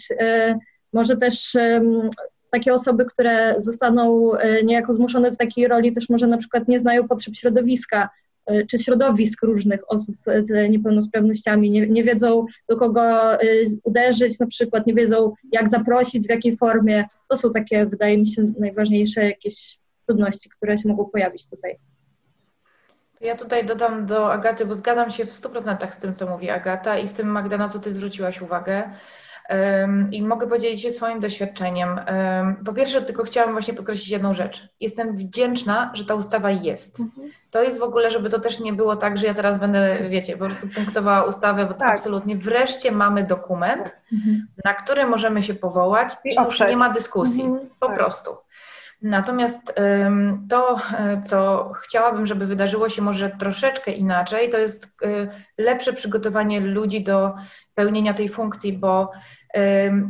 Może 0.94 1.18
też 1.18 1.58
takie 2.52 2.74
osoby, 2.74 3.06
które 3.06 3.56
zostaną 3.58 4.36
e, 4.36 4.64
niejako 4.64 4.94
zmuszone 4.94 5.32
do 5.32 5.38
takiej 5.38 5.68
roli, 5.68 5.92
też 5.92 6.10
może 6.10 6.28
na 6.28 6.38
przykład 6.38 6.68
nie 6.68 6.80
znają 6.80 7.08
potrzeb 7.08 7.36
środowiska, 7.36 8.10
czy 8.70 8.80
środowisk 8.80 9.44
różnych 9.44 9.92
osób 9.92 10.16
z 10.38 10.70
niepełnosprawnościami, 10.70 11.72
nie, 11.72 11.88
nie 11.88 12.04
wiedzą 12.04 12.46
do 12.70 12.78
kogo 12.78 13.38
uderzyć 13.84 14.40
na 14.40 14.48
przykład, 14.48 14.88
nie 14.88 14.94
wiedzą 14.94 15.34
jak 15.52 15.70
zaprosić, 15.70 16.28
w 16.28 16.30
jakiej 16.30 16.58
formie. 16.58 17.06
To 17.30 17.38
są 17.38 17.54
takie, 17.54 17.86
wydaje 17.86 18.18
mi 18.18 18.28
się, 18.28 18.54
najważniejsze 18.60 19.26
jakieś 19.26 19.78
trudności, 20.06 20.50
które 20.50 20.78
się 20.78 20.90
mogą 20.90 21.06
pojawić 21.06 21.50
tutaj. 21.50 21.78
Ja 23.22 23.36
tutaj 23.36 23.66
dodam 23.66 24.06
do 24.06 24.34
Agaty, 24.34 24.66
bo 24.66 24.76
zgadzam 24.76 25.12
się 25.12 25.26
w 25.26 25.42
100% 25.42 25.92
z 25.92 25.98
tym, 25.98 26.14
co 26.14 26.30
mówi 26.30 26.50
Agata 26.50 26.98
i 26.98 27.08
z 27.08 27.14
tym, 27.14 27.28
Magda, 27.28 27.58
na 27.58 27.70
co 27.70 27.80
Ty 27.80 27.94
zwróciłaś 27.94 28.42
uwagę. 28.42 28.84
I 30.12 30.22
mogę 30.24 30.48
podzielić 30.48 30.82
się 30.82 30.92
swoim 30.92 31.20
doświadczeniem. 31.20 32.00
Po 32.66 32.74
pierwsze, 32.74 33.02
tylko 33.02 33.24
chciałam 33.24 33.52
właśnie 33.52 33.74
podkreślić 33.74 34.10
jedną 34.10 34.34
rzecz. 34.34 34.68
Jestem 34.80 35.18
wdzięczna, 35.18 35.92
że 35.94 36.06
ta 36.06 36.16
ustawa 36.16 36.52
jest. 36.52 37.00
Mhm. 37.00 37.32
To 37.52 37.64
jest 37.64 37.80
w 37.80 37.84
ogóle, 37.84 38.12
żeby 38.12 38.30
to 38.30 38.40
też 38.40 38.60
nie 38.60 38.74
było 38.74 38.96
tak, 38.96 39.18
że 39.18 39.28
ja 39.28 39.34
teraz 39.34 39.60
będę, 39.60 40.10
wiecie, 40.10 40.38
po 40.38 40.46
prostu 40.46 40.68
punktowała 40.76 41.24
ustawę, 41.24 41.66
bo 41.66 41.74
tak. 41.74 41.92
absolutnie 41.92 42.38
wreszcie 42.38 42.92
mamy 42.92 43.24
dokument, 43.24 43.98
mhm. 44.14 44.48
na 44.66 44.74
który 44.74 45.08
możemy 45.08 45.44
się 45.44 45.54
powołać 45.54 46.18
i, 46.26 46.36
już 46.46 46.60
nie 46.60 46.78
ma 46.78 46.90
dyskusji. 46.90 47.44
Mhm. 47.44 47.70
Po 47.80 47.88
tak. 47.88 47.98
prostu. 47.98 48.38
Natomiast 49.02 49.74
to, 50.50 50.80
co 51.26 51.72
chciałabym, 51.84 52.26
żeby 52.26 52.46
wydarzyło 52.46 52.90
się 52.90 53.02
może 53.02 53.30
troszeczkę 53.30 53.92
inaczej, 53.92 54.50
to 54.50 54.58
jest 54.58 54.86
e, 54.86 55.28
lepsze 55.58 55.94
przygotowanie 55.94 56.60
ludzi 56.60 57.04
do 57.04 57.34
pełnienia 57.76 58.14
tej 58.14 58.30
funkcji, 58.30 58.74
bo 58.74 59.12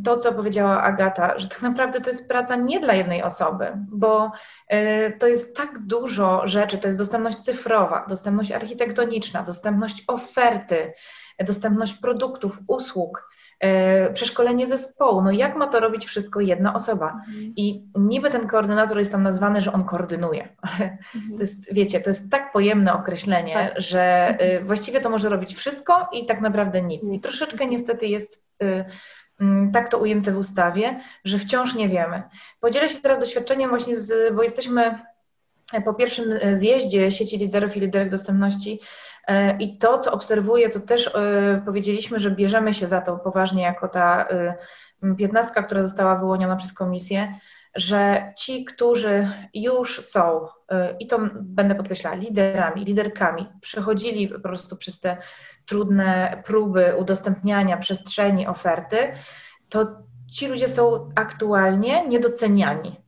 to, 0.04 0.18
co 0.18 0.34
powiedziała 0.34 0.84
Agata, 0.84 1.40
że 1.40 1.48
tak 1.48 1.62
naprawdę 1.62 2.02
to 2.02 2.10
jest 2.10 2.28
praca 2.28 2.56
nie 2.56 2.80
dla 2.80 2.94
jednej 2.94 3.24
osoby, 3.24 3.68
bo 3.76 4.32
e, 4.68 5.12
to 5.12 5.28
jest 5.28 5.58
tak 5.58 5.80
dużo 5.80 6.48
rzeczy, 6.48 6.78
to 6.78 6.88
jest 6.88 7.00
dostępność 7.00 7.38
cyfrowa, 7.38 8.06
dostępność 8.10 8.52
architektoniczna, 8.52 9.44
dostępność 9.44 10.04
oferty, 10.08 10.94
dostępność 11.40 11.94
produktów, 11.94 12.60
usług, 12.68 13.32
E, 13.62 14.14
przeszkolenie 14.14 14.68
zespołu. 14.68 15.22
No 15.22 15.32
jak 15.32 15.56
ma 15.56 15.68
to 15.68 15.80
robić 15.80 16.06
wszystko 16.06 16.40
jedna 16.40 16.74
osoba? 16.74 17.06
Mhm. 17.28 17.54
I 17.56 17.84
niby 17.96 18.30
ten 18.30 18.48
koordynator 18.48 19.00
jest 19.00 19.12
tam 19.12 19.24
nazwany, 19.24 19.62
że 19.62 19.74
on 19.74 19.84
koordynuje, 19.84 20.50
ale 20.62 20.98
mhm. 21.16 21.36
to 21.36 21.42
jest, 21.42 21.74
wiecie, 21.74 22.00
to 22.00 22.10
jest 22.10 22.32
tak 22.32 22.52
pojemne 22.52 22.94
określenie, 22.94 23.54
tak. 23.54 23.82
że 23.82 24.38
y, 24.60 24.64
właściwie 24.64 25.02
to 25.02 25.10
może 25.10 25.30
robić 25.30 25.56
wszystko 25.56 26.10
i 26.14 26.26
tak 26.26 26.42
naprawdę 26.42 26.82
nic. 26.82 27.10
I 27.14 27.20
troszeczkę 27.20 27.68
niestety 27.68 28.08
jest 28.08 28.44
tak 29.74 29.90
to 29.90 29.98
ujęte 29.98 30.32
w 30.32 30.38
ustawie, 30.38 31.00
że 31.26 31.40
wciąż 31.40 31.76
nie 31.76 31.90
wiemy. 31.90 32.24
Podzielę 32.60 32.90
się 32.90 33.00
teraz 33.00 33.20
doświadczeniem 33.20 33.70
właśnie 33.70 33.96
z, 33.98 34.36
bo 34.36 34.44
jesteśmy 34.44 35.00
po 35.86 35.94
pierwszym 35.94 36.32
y, 36.32 36.56
zjeździe 36.56 37.12
sieci 37.12 37.38
liderów 37.38 37.78
i 37.78 37.80
liderek 37.80 38.10
dostępności 38.10 38.80
E, 39.28 39.58
I 39.58 39.78
to, 39.78 39.98
co 39.98 40.12
obserwuję, 40.12 40.70
co 40.70 40.80
też 40.80 41.08
e, 41.08 41.62
powiedzieliśmy, 41.66 42.20
że 42.20 42.32
bierzemy 42.32 42.74
się 42.74 42.88
za 42.88 43.02
to 43.02 43.18
poważnie 43.18 43.64
jako 43.64 43.88
ta 43.88 44.28
e, 44.30 44.56
piętnastka, 45.18 45.64
która 45.64 45.84
została 45.84 46.16
wyłoniona 46.16 46.56
przez 46.56 46.74
komisję, 46.74 47.36
że 47.76 48.34
ci, 48.38 48.66
którzy 48.66 49.32
już 49.54 50.06
są, 50.06 50.48
i 51.00 51.08
to 51.08 51.20
będę 51.34 51.76
podkreślała, 51.76 52.16
liderami, 52.16 52.86
liderkami, 52.86 53.48
przechodzili 53.62 54.28
po 54.28 54.40
prostu 54.40 54.78
przez 54.78 55.00
te 55.00 55.18
trudne 55.72 56.44
próby 56.46 56.94
udostępniania 57.00 57.78
przestrzeni 57.78 58.48
oferty, 58.48 58.98
to 59.70 59.88
ci 60.32 60.48
ludzie 60.48 60.68
są 60.68 61.10
aktualnie 61.16 62.08
niedoceniani. 62.08 63.02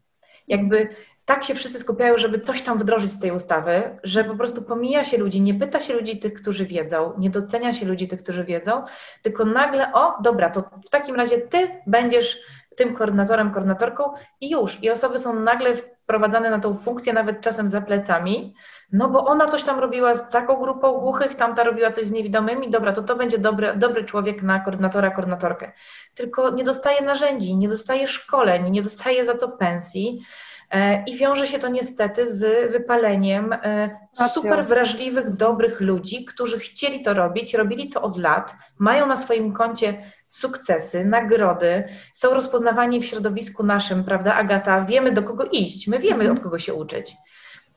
Jakby 0.47 0.89
tak 1.25 1.43
się 1.43 1.55
wszyscy 1.55 1.79
skupiają, 1.79 2.17
żeby 2.17 2.39
coś 2.39 2.61
tam 2.61 2.79
wdrożyć 2.79 3.11
z 3.11 3.19
tej 3.19 3.31
ustawy, 3.31 3.99
że 4.03 4.23
po 4.23 4.35
prostu 4.35 4.61
pomija 4.61 5.03
się 5.03 5.17
ludzi, 5.17 5.41
nie 5.41 5.53
pyta 5.53 5.79
się 5.79 5.93
ludzi 5.93 6.19
tych, 6.19 6.33
którzy 6.33 6.65
wiedzą, 6.65 7.13
nie 7.17 7.29
docenia 7.29 7.73
się 7.73 7.85
ludzi 7.85 8.07
tych, 8.07 8.23
którzy 8.23 8.43
wiedzą, 8.43 8.83
tylko 9.21 9.45
nagle, 9.45 9.93
o 9.93 10.21
dobra, 10.21 10.49
to 10.49 10.61
w 10.85 10.89
takim 10.89 11.15
razie 11.15 11.37
ty 11.37 11.67
będziesz 11.87 12.39
tym 12.75 12.95
koordynatorem, 12.95 13.51
koordynatorką 13.51 14.03
i 14.41 14.49
już. 14.49 14.83
I 14.83 14.91
osoby 14.91 15.19
są 15.19 15.39
nagle 15.39 15.73
wprowadzane 16.03 16.49
na 16.49 16.59
tą 16.59 16.77
funkcję, 16.77 17.13
nawet 17.13 17.41
czasem 17.41 17.69
za 17.69 17.81
plecami, 17.81 18.53
no 18.91 19.09
bo 19.09 19.25
ona 19.25 19.47
coś 19.47 19.63
tam 19.63 19.79
robiła 19.79 20.15
z 20.15 20.29
taką 20.29 20.55
grupą 20.55 20.99
głuchych, 20.99 21.35
tamta 21.35 21.63
robiła 21.63 21.91
coś 21.91 22.05
z 22.05 22.11
niewidomymi, 22.11 22.69
dobra, 22.69 22.93
to 22.93 23.03
to 23.03 23.15
będzie 23.15 23.37
dobry, 23.37 23.73
dobry 23.75 24.03
człowiek 24.03 24.43
na 24.43 24.59
koordynatora, 24.59 25.11
koordynatorkę. 25.11 25.71
Tylko 26.15 26.49
nie 26.49 26.63
dostaje 26.63 27.01
narzędzi, 27.01 27.57
nie 27.57 27.69
dostaje 27.69 28.07
szkoleń, 28.07 28.71
nie 28.71 28.81
dostaje 28.81 29.25
za 29.25 29.37
to 29.37 29.49
pensji, 29.49 30.25
E, 30.73 31.03
I 31.03 31.17
wiąże 31.17 31.47
się 31.47 31.59
to 31.59 31.67
niestety 31.67 32.31
z 32.31 32.71
wypaleniem 32.71 33.53
e, 33.53 33.89
super 34.33 34.65
wrażliwych, 34.65 35.29
dobrych 35.29 35.81
ludzi, 35.81 36.25
którzy 36.25 36.59
chcieli 36.59 37.03
to 37.03 37.13
robić, 37.13 37.53
robili 37.53 37.89
to 37.89 38.01
od 38.01 38.17
lat, 38.17 38.55
mają 38.79 39.07
na 39.07 39.15
swoim 39.15 39.53
koncie 39.53 40.11
sukcesy, 40.35 41.05
nagrody, 41.05 41.83
są 42.13 42.33
rozpoznawani 42.33 42.99
w 42.99 43.05
środowisku 43.05 43.63
naszym, 43.63 44.03
prawda, 44.03 44.35
Agata? 44.35 44.85
Wiemy 44.85 45.11
do 45.11 45.23
kogo 45.23 45.45
iść, 45.51 45.87
my 45.87 45.99
wiemy 45.99 46.31
od 46.31 46.39
kogo 46.39 46.59
się 46.59 46.73
uczyć. 46.73 47.13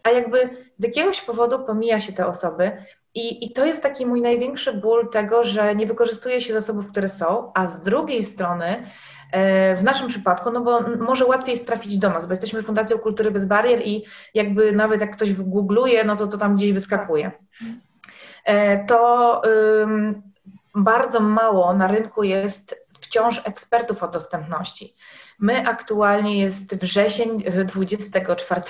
A 0.02 0.10
jakby 0.10 0.50
z 0.76 0.84
jakiegoś 0.84 1.20
powodu 1.20 1.66
pomija 1.66 2.00
się 2.00 2.12
te 2.12 2.26
osoby, 2.26 2.72
i, 3.14 3.44
I, 3.44 3.52
to 3.52 3.64
jest 3.64 3.82
taki 3.82 4.06
mój 4.06 4.22
największy 4.22 4.72
ból 4.72 5.10
tego, 5.10 5.44
że 5.44 5.74
nie 5.74 5.86
wykorzystuje 5.86 6.40
się 6.40 6.52
zasobów, 6.52 6.90
które 6.90 7.08
są, 7.08 7.52
a 7.54 7.66
z 7.66 7.82
drugiej 7.82 8.24
strony 8.24 8.86
E, 9.32 9.76
w 9.76 9.84
naszym 9.84 10.08
przypadku, 10.08 10.50
no 10.50 10.60
bo 10.60 10.80
może 10.98 11.26
łatwiej 11.26 11.54
jest 11.54 11.66
trafić 11.66 11.98
do 11.98 12.10
nas, 12.10 12.26
bo 12.26 12.32
jesteśmy 12.32 12.62
Fundacją 12.62 12.98
Kultury 12.98 13.30
Bez 13.30 13.44
Barier 13.44 13.82
i 13.84 14.04
jakby 14.34 14.72
nawet 14.72 15.00
jak 15.00 15.16
ktoś 15.16 15.34
googluje, 15.34 16.04
no 16.04 16.16
to 16.16 16.26
to 16.26 16.38
tam 16.38 16.56
gdzieś 16.56 16.72
wyskakuje. 16.72 17.30
E, 18.44 18.84
to 18.84 19.42
bardzo 20.76 21.20
mało 21.20 21.74
na 21.74 21.86
rynku 21.86 22.22
jest 22.22 22.86
wciąż 23.00 23.42
ekspertów 23.44 24.02
o 24.02 24.08
dostępności. 24.08 24.94
My 25.38 25.68
aktualnie 25.68 26.40
jest 26.40 26.76
wrzesień, 26.76 27.44
24 27.64 28.62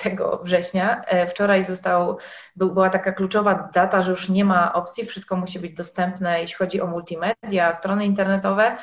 września. 0.43 1.01
E, 1.05 1.27
wczoraj 1.27 1.65
został, 1.65 2.17
była 2.55 2.89
taka 2.89 3.11
kluczowa 3.11 3.69
data, 3.73 4.01
że 4.01 4.11
już 4.11 4.29
nie 4.29 4.45
ma 4.45 4.73
opcji, 4.73 5.05
wszystko 5.05 5.35
musi 5.35 5.59
być 5.59 5.73
dostępne, 5.73 6.41
jeśli 6.41 6.55
chodzi 6.55 6.81
o 6.81 6.87
multimedia, 6.87 7.73
strony 7.73 8.05
internetowe. 8.05 8.77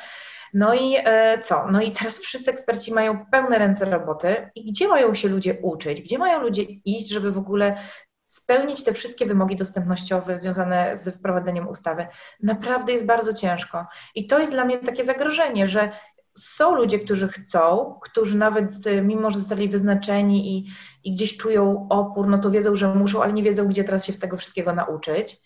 No 0.53 0.73
i 0.73 0.95
e, 0.97 1.39
co? 1.39 1.67
No 1.71 1.81
i 1.81 1.91
teraz 1.91 2.19
wszyscy 2.19 2.51
eksperci 2.51 2.93
mają 2.93 3.25
pełne 3.25 3.59
ręce 3.59 3.85
roboty 3.85 4.49
i 4.55 4.71
gdzie 4.71 4.87
mają 4.87 5.15
się 5.15 5.27
ludzie 5.27 5.57
uczyć? 5.61 6.01
Gdzie 6.01 6.17
mają 6.17 6.41
ludzie 6.41 6.63
iść, 6.63 7.09
żeby 7.09 7.31
w 7.31 7.37
ogóle 7.37 7.77
spełnić 8.35 8.83
te 8.83 8.93
wszystkie 8.93 9.25
wymogi 9.25 9.55
dostępnościowe 9.55 10.37
związane 10.37 10.97
z 10.97 11.15
wprowadzeniem 11.15 11.67
ustawy? 11.67 12.07
Naprawdę 12.43 12.93
jest 12.93 13.05
bardzo 13.05 13.33
ciężko. 13.33 13.85
I 14.15 14.27
to 14.27 14.39
jest 14.39 14.51
dla 14.51 14.65
mnie 14.65 14.77
takie 14.77 15.03
zagrożenie, 15.03 15.67
że 15.67 15.91
są 16.37 16.75
ludzie, 16.75 16.99
którzy 16.99 17.27
chcą, 17.27 17.95
którzy 18.01 18.37
nawet 18.37 18.71
mimo, 19.03 19.31
że 19.31 19.39
zostali 19.39 19.69
wyznaczeni 19.69 20.57
i, 20.57 20.65
i 21.03 21.13
gdzieś 21.13 21.37
czują 21.37 21.87
opór, 21.89 22.27
no 22.27 22.37
to 22.37 22.51
wiedzą, 22.51 22.75
że 22.75 22.95
muszą, 22.95 23.23
ale 23.23 23.33
nie 23.33 23.43
wiedzą, 23.43 23.67
gdzie 23.67 23.83
teraz 23.83 24.05
się 24.05 24.13
tego 24.13 24.37
wszystkiego 24.37 24.73
nauczyć. 24.73 25.41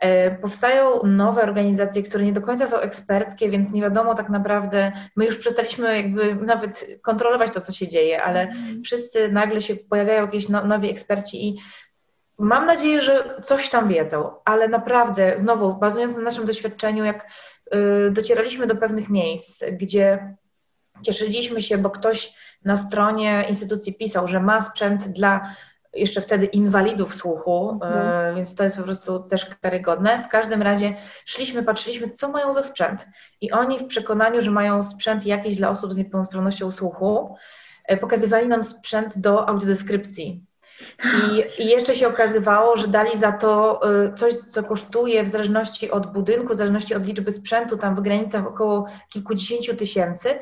E, 0.00 0.30
powstają 0.30 1.02
nowe 1.02 1.42
organizacje, 1.42 2.02
które 2.02 2.24
nie 2.24 2.32
do 2.32 2.40
końca 2.40 2.66
są 2.66 2.78
eksperckie, 2.78 3.50
więc 3.50 3.72
nie 3.72 3.82
wiadomo 3.82 4.14
tak 4.14 4.28
naprawdę, 4.28 4.92
my 5.16 5.24
już 5.24 5.36
przestaliśmy 5.36 5.96
jakby 5.96 6.34
nawet 6.34 6.86
kontrolować 7.02 7.52
to, 7.52 7.60
co 7.60 7.72
się 7.72 7.88
dzieje, 7.88 8.22
ale 8.22 8.40
mhm. 8.40 8.82
wszyscy 8.82 9.32
nagle 9.32 9.60
się 9.60 9.76
pojawiają 9.76 10.22
jakieś 10.22 10.48
no, 10.48 10.64
nowi 10.64 10.90
eksperci 10.90 11.48
i 11.48 11.58
mam 12.38 12.66
nadzieję, 12.66 13.00
że 13.00 13.40
coś 13.42 13.70
tam 13.70 13.88
wiedzą, 13.88 14.30
ale 14.44 14.68
naprawdę, 14.68 15.38
znowu, 15.38 15.74
bazując 15.74 16.16
na 16.16 16.22
naszym 16.22 16.46
doświadczeniu, 16.46 17.04
jak 17.04 17.26
y, 17.74 18.10
docieraliśmy 18.10 18.66
do 18.66 18.76
pewnych 18.76 19.08
miejsc, 19.08 19.64
gdzie 19.72 20.34
cieszyliśmy 21.02 21.62
się, 21.62 21.78
bo 21.78 21.90
ktoś 21.90 22.34
na 22.64 22.76
stronie 22.76 23.44
instytucji 23.48 23.94
pisał, 23.94 24.28
że 24.28 24.40
ma 24.40 24.62
sprzęt 24.62 25.08
dla 25.08 25.54
jeszcze 25.94 26.20
wtedy 26.20 26.46
inwalidów 26.46 27.14
słuchu, 27.14 27.70
mhm. 27.82 28.36
więc 28.36 28.54
to 28.54 28.64
jest 28.64 28.76
po 28.76 28.82
prostu 28.82 29.20
też 29.20 29.46
karygodne. 29.62 30.24
W 30.24 30.28
każdym 30.28 30.62
razie 30.62 30.96
szliśmy, 31.24 31.62
patrzyliśmy, 31.62 32.10
co 32.10 32.28
mają 32.28 32.52
za 32.52 32.62
sprzęt. 32.62 33.06
I 33.40 33.52
oni 33.52 33.78
w 33.78 33.86
przekonaniu, 33.86 34.42
że 34.42 34.50
mają 34.50 34.82
sprzęt 34.82 35.26
jakiś 35.26 35.56
dla 35.56 35.70
osób 35.70 35.94
z 35.94 35.96
niepełnosprawnością 35.96 36.70
słuchu, 36.70 37.36
e, 37.84 37.96
pokazywali 37.96 38.48
nam 38.48 38.64
sprzęt 38.64 39.18
do 39.18 39.48
audiodeskrypcji. 39.48 40.44
I, 41.04 41.62
I, 41.62 41.66
jeszcze 41.66 41.94
się 41.94 42.08
okazywało, 42.08 42.76
że 42.76 42.88
dali 42.88 43.18
za 43.18 43.32
to 43.32 43.80
e, 43.82 44.14
coś, 44.14 44.34
co 44.34 44.62
kosztuje 44.62 45.24
w 45.24 45.28
zależności 45.28 45.90
od 45.90 46.12
budynku, 46.12 46.54
w 46.54 46.56
zależności 46.56 46.94
od 46.94 47.06
liczby 47.06 47.32
sprzętu, 47.32 47.76
tam 47.76 47.96
w 47.96 48.00
granicach 48.00 48.46
około 48.46 48.86
kilkudziesięciu 49.12 49.76
tysięcy, 49.76 50.38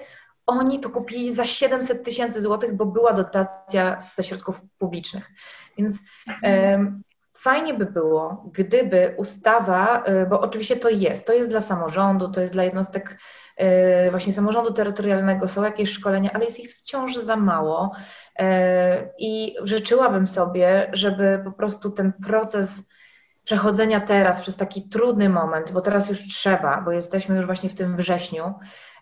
oni 0.46 0.80
to 0.80 0.90
kupili 0.90 1.34
za 1.34 1.44
700 1.44 2.04
tysięcy 2.04 2.40
złotych, 2.40 2.76
bo 2.76 2.86
była 2.86 3.12
dotacja 3.12 4.00
ze 4.00 4.24
środków 4.24 4.60
publicznych. 4.78 5.30
Więc 5.78 5.98
um, 6.42 7.02
fajnie 7.34 7.74
by 7.74 7.86
było, 7.86 8.50
gdyby 8.52 9.14
ustawa, 9.16 10.02
e, 10.04 10.26
bo 10.26 10.40
oczywiście 10.40 10.76
to 10.76 10.88
jest, 10.88 11.26
to 11.26 11.32
jest 11.32 11.50
dla 11.50 11.60
samorządu, 11.60 12.28
to 12.28 12.40
jest 12.40 12.52
dla 12.52 12.64
jednostek 12.64 13.18
właśnie 14.10 14.32
samorządu 14.32 14.72
terytorialnego, 14.72 15.48
są 15.48 15.62
jakieś 15.62 15.90
szkolenia, 15.90 16.30
ale 16.34 16.44
jest 16.44 16.60
ich 16.60 16.70
wciąż 16.70 17.16
za 17.16 17.36
mało 17.36 17.92
e, 18.38 19.10
i 19.18 19.56
życzyłabym 19.62 20.26
sobie, 20.26 20.90
żeby 20.92 21.40
po 21.44 21.52
prostu 21.52 21.90
ten 21.90 22.12
proces 22.12 22.92
przechodzenia 23.44 24.00
teraz 24.00 24.40
przez 24.40 24.56
taki 24.56 24.88
trudny 24.88 25.28
moment, 25.28 25.72
bo 25.72 25.80
teraz 25.80 26.08
już 26.08 26.28
trzeba, 26.28 26.80
bo 26.80 26.92
jesteśmy 26.92 27.36
już 27.36 27.46
właśnie 27.46 27.68
w 27.68 27.74
tym 27.74 27.96
wrześniu, 27.96 28.54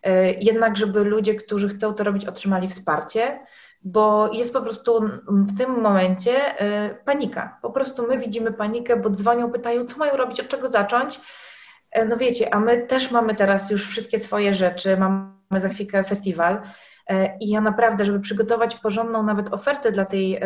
e, 0.03 0.33
jednak 0.33 0.77
żeby 0.77 1.05
ludzie, 1.05 1.35
którzy 1.35 1.69
chcą 1.69 1.95
to 1.95 2.05
robić, 2.05 2.27
otrzymali 2.27 2.69
wsparcie, 2.69 3.41
bo 3.83 4.33
jest 4.33 4.53
po 4.53 4.63
prostu 4.63 5.01
w 5.29 5.59
tym 5.59 5.81
momencie 5.81 6.61
e, 6.61 6.95
panika. 6.95 7.59
Po 7.63 7.71
prostu 7.71 8.07
my 8.07 8.19
widzimy 8.19 8.53
panikę, 8.53 8.97
bo 8.97 9.11
dzwonią, 9.11 9.53
pytają, 9.53 9.85
co 9.85 9.97
mają 9.97 10.17
robić, 10.17 10.41
od 10.41 10.49
czego 10.49 10.69
zacząć. 10.69 11.21
E, 11.93 12.05
no 12.05 12.17
wiecie, 12.17 12.55
a 12.55 12.61
my 12.61 12.87
też 12.87 13.11
mamy 13.11 13.35
teraz 13.35 13.71
już 13.71 13.89
wszystkie 13.89 14.19
swoje 14.19 14.55
rzeczy, 14.55 14.97
mamy 14.97 15.61
za 15.61 15.69
chwilkę 15.69 16.05
festiwal 16.05 16.63
i 17.41 17.51
ja 17.51 17.61
naprawdę, 17.61 18.05
żeby 18.05 18.21
przygotować 18.21 18.77
porządną 18.77 19.23
nawet 19.23 19.55
ofertę 19.55 19.93
dla 19.93 20.05
tej 20.05 20.41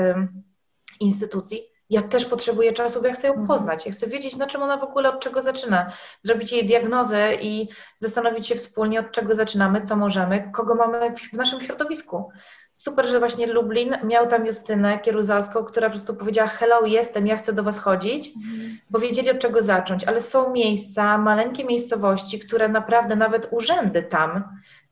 instytucji, 1.00 1.74
ja 1.90 2.02
też 2.02 2.24
potrzebuję 2.24 2.72
czasu, 2.72 3.00
bo 3.00 3.08
ja 3.08 3.14
chcę 3.14 3.26
ją 3.26 3.32
mhm. 3.32 3.48
poznać. 3.48 3.86
Ja 3.86 3.92
chcę 3.92 4.06
wiedzieć, 4.06 4.36
na 4.36 4.46
czym 4.46 4.62
ona 4.62 4.76
w 4.76 4.82
ogóle, 4.82 5.08
od 5.08 5.20
czego 5.20 5.42
zaczyna. 5.42 5.92
Zrobić 6.22 6.52
jej 6.52 6.66
diagnozę 6.66 7.34
i 7.34 7.68
zastanowić 7.98 8.46
się 8.46 8.54
wspólnie, 8.54 9.00
od 9.00 9.12
czego 9.12 9.34
zaczynamy, 9.34 9.82
co 9.82 9.96
możemy, 9.96 10.50
kogo 10.52 10.74
mamy 10.74 11.14
w 11.32 11.32
naszym 11.32 11.60
środowisku. 11.60 12.30
Super, 12.74 13.06
że 13.06 13.18
właśnie 13.18 13.46
Lublin 13.46 13.96
miał 14.04 14.26
tam 14.26 14.46
Justynę 14.46 14.98
Kieruzalską, 14.98 15.64
która 15.64 15.88
po 15.88 15.94
prostu 15.94 16.14
powiedziała: 16.14 16.48
Hello, 16.48 16.86
jestem, 16.86 17.26
ja 17.26 17.36
chcę 17.36 17.52
do 17.52 17.62
Was 17.62 17.78
chodzić, 17.78 18.32
mhm. 18.36 18.78
bo 18.90 18.98
wiedzieli 18.98 19.30
od 19.30 19.38
czego 19.38 19.62
zacząć. 19.62 20.04
Ale 20.04 20.20
są 20.20 20.52
miejsca, 20.52 21.18
maleńkie 21.18 21.64
miejscowości, 21.64 22.38
które 22.38 22.68
naprawdę 22.68 23.16
nawet 23.16 23.48
urzędy 23.50 24.02
tam, 24.02 24.44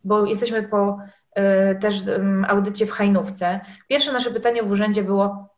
bo 0.04 0.26
jesteśmy 0.26 0.62
po 0.62 0.98
y, 1.38 1.80
też 1.80 2.06
y, 2.06 2.20
audycie 2.48 2.86
w 2.86 2.90
Hajnówce. 2.90 3.60
Pierwsze 3.88 4.12
nasze 4.12 4.30
pytanie 4.30 4.62
w 4.62 4.70
urzędzie 4.70 5.02
było: 5.02 5.48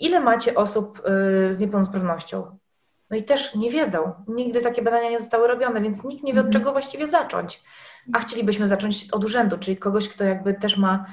ile 0.00 0.20
macie 0.20 0.54
osób 0.54 0.98
y, 0.98 1.54
z 1.54 1.60
niepełnosprawnością? 1.60 2.58
No 3.10 3.16
i 3.16 3.22
też 3.22 3.54
nie 3.54 3.70
wiedzą. 3.70 4.12
Nigdy 4.28 4.60
takie 4.60 4.82
badania 4.82 5.10
nie 5.10 5.18
zostały 5.18 5.48
robione, 5.48 5.80
więc 5.80 6.04
nikt 6.04 6.24
nie 6.24 6.32
wie, 6.32 6.40
od 6.40 6.46
mhm. 6.46 6.52
czego 6.62 6.72
właściwie 6.72 7.06
zacząć. 7.06 7.62
A 8.12 8.18
chcielibyśmy 8.18 8.68
zacząć 8.68 9.06
od 9.12 9.24
urzędu, 9.24 9.58
czyli 9.58 9.76
kogoś, 9.76 10.08
kto 10.08 10.24
jakby 10.24 10.54
też 10.54 10.76
ma 10.76 11.04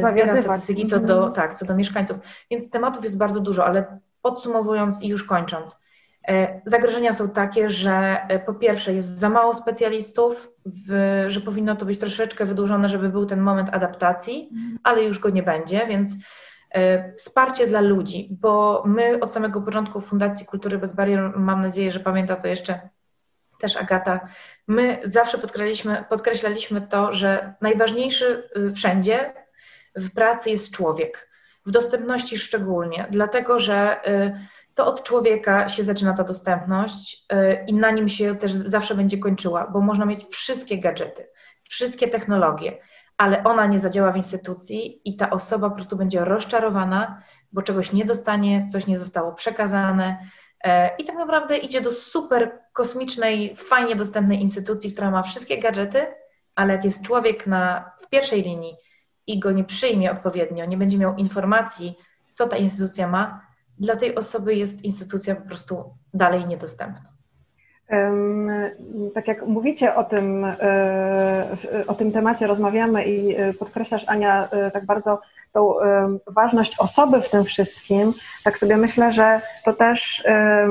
zbiera 0.00 0.36
statystyki 0.36 0.86
co 0.86 1.00
do, 1.00 1.16
mhm. 1.16 1.32
tak, 1.32 1.54
co 1.54 1.66
do 1.66 1.74
mieszkańców. 1.74 2.16
Więc 2.50 2.70
tematów 2.70 3.04
jest 3.04 3.18
bardzo 3.18 3.40
dużo, 3.40 3.66
ale 3.66 3.98
podsumowując 4.22 5.02
i 5.02 5.08
już 5.08 5.24
kończąc, 5.24 5.80
e, 6.28 6.60
zagrożenia 6.64 7.12
są 7.12 7.28
takie, 7.28 7.70
że 7.70 8.20
e, 8.28 8.38
po 8.38 8.54
pierwsze 8.54 8.94
jest 8.94 9.18
za 9.18 9.28
mało 9.28 9.54
specjalistów, 9.54 10.48
w, 10.66 11.24
że 11.28 11.40
powinno 11.40 11.76
to 11.76 11.84
być 11.84 12.00
troszeczkę 12.00 12.44
wydłużone, 12.44 12.88
żeby 12.88 13.08
był 13.08 13.26
ten 13.26 13.40
moment 13.40 13.74
adaptacji, 13.74 14.48
mhm. 14.52 14.78
ale 14.82 15.04
już 15.04 15.18
go 15.18 15.30
nie 15.30 15.42
będzie, 15.42 15.86
więc 15.86 16.14
E, 16.70 17.12
wsparcie 17.12 17.66
dla 17.66 17.80
ludzi, 17.80 18.28
bo 18.30 18.82
my 18.86 19.20
od 19.20 19.32
samego 19.32 19.62
początku 19.62 20.00
Fundacji 20.00 20.46
Kultury 20.46 20.78
Bez 20.78 20.92
Barier, 20.92 21.32
mam 21.36 21.60
nadzieję, 21.60 21.92
że 21.92 22.00
pamięta 22.00 22.36
to 22.36 22.48
jeszcze 22.48 22.80
też 23.60 23.76
Agata, 23.76 24.28
my 24.66 25.00
zawsze 25.04 25.38
podkreślaliśmy, 25.38 26.04
podkreślaliśmy 26.08 26.80
to, 26.80 27.12
że 27.12 27.54
najważniejszy 27.60 28.50
y, 28.56 28.72
wszędzie 28.72 29.34
w 29.98 30.10
pracy 30.14 30.50
jest 30.50 30.72
człowiek, 30.72 31.28
w 31.66 31.70
dostępności 31.70 32.38
szczególnie, 32.38 33.06
dlatego 33.10 33.60
że 33.60 34.08
y, 34.08 34.46
to 34.74 34.86
od 34.86 35.02
człowieka 35.02 35.68
się 35.68 35.82
zaczyna 35.82 36.14
ta 36.14 36.24
dostępność 36.24 37.26
y, 37.32 37.64
i 37.66 37.74
na 37.74 37.90
nim 37.90 38.08
się 38.08 38.36
też 38.36 38.52
zawsze 38.52 38.94
będzie 38.94 39.18
kończyła, 39.18 39.66
bo 39.66 39.80
można 39.80 40.04
mieć 40.04 40.26
wszystkie 40.30 40.78
gadżety, 40.78 41.26
wszystkie 41.68 42.08
technologie, 42.08 42.78
ale 43.16 43.44
ona 43.44 43.66
nie 43.66 43.78
zadziała 43.78 44.12
w 44.12 44.16
instytucji 44.16 45.00
i 45.04 45.16
ta 45.16 45.30
osoba 45.30 45.70
po 45.70 45.76
prostu 45.76 45.96
będzie 45.96 46.24
rozczarowana, 46.24 47.22
bo 47.52 47.62
czegoś 47.62 47.92
nie 47.92 48.04
dostanie, 48.04 48.66
coś 48.72 48.86
nie 48.86 48.98
zostało 48.98 49.32
przekazane. 49.32 50.18
E, 50.64 50.96
I 50.96 51.04
tak 51.04 51.16
naprawdę 51.16 51.56
idzie 51.56 51.80
do 51.80 51.92
super 51.92 52.60
kosmicznej, 52.72 53.56
fajnie 53.56 53.96
dostępnej 53.96 54.42
instytucji, 54.42 54.92
która 54.92 55.10
ma 55.10 55.22
wszystkie 55.22 55.60
gadżety, 55.60 56.06
ale 56.54 56.74
jak 56.74 56.84
jest 56.84 57.02
człowiek 57.02 57.46
na, 57.46 57.90
w 58.00 58.08
pierwszej 58.08 58.42
linii 58.42 58.76
i 59.28 59.38
go 59.38 59.52
nie 59.52 59.64
przyjmie 59.64 60.12
odpowiednio, 60.12 60.64
nie 60.64 60.76
będzie 60.76 60.98
miał 60.98 61.16
informacji, 61.16 61.98
co 62.32 62.48
ta 62.48 62.56
instytucja 62.56 63.08
ma, 63.08 63.48
dla 63.78 63.96
tej 63.96 64.14
osoby 64.14 64.54
jest 64.54 64.84
instytucja 64.84 65.34
po 65.36 65.48
prostu 65.48 65.84
dalej 66.14 66.46
niedostępna. 66.46 67.18
Tak 69.14 69.28
jak 69.28 69.46
mówicie 69.46 69.94
o 69.94 70.04
tym, 70.04 70.44
e, 70.44 71.46
o 71.86 71.94
tym 71.94 72.12
temacie, 72.12 72.46
rozmawiamy 72.46 73.04
i 73.04 73.36
e, 73.36 73.52
podkreślasz, 73.52 74.04
Ania, 74.08 74.48
e, 74.50 74.70
tak 74.70 74.84
bardzo 74.86 75.20
tą 75.52 75.74
ważność 76.26 76.78
osoby 76.78 77.20
w 77.20 77.30
tym 77.30 77.44
wszystkim, 77.44 78.12
tak 78.44 78.58
sobie 78.58 78.76
myślę, 78.76 79.12
że 79.12 79.40
to 79.64 79.72
też 79.72 80.24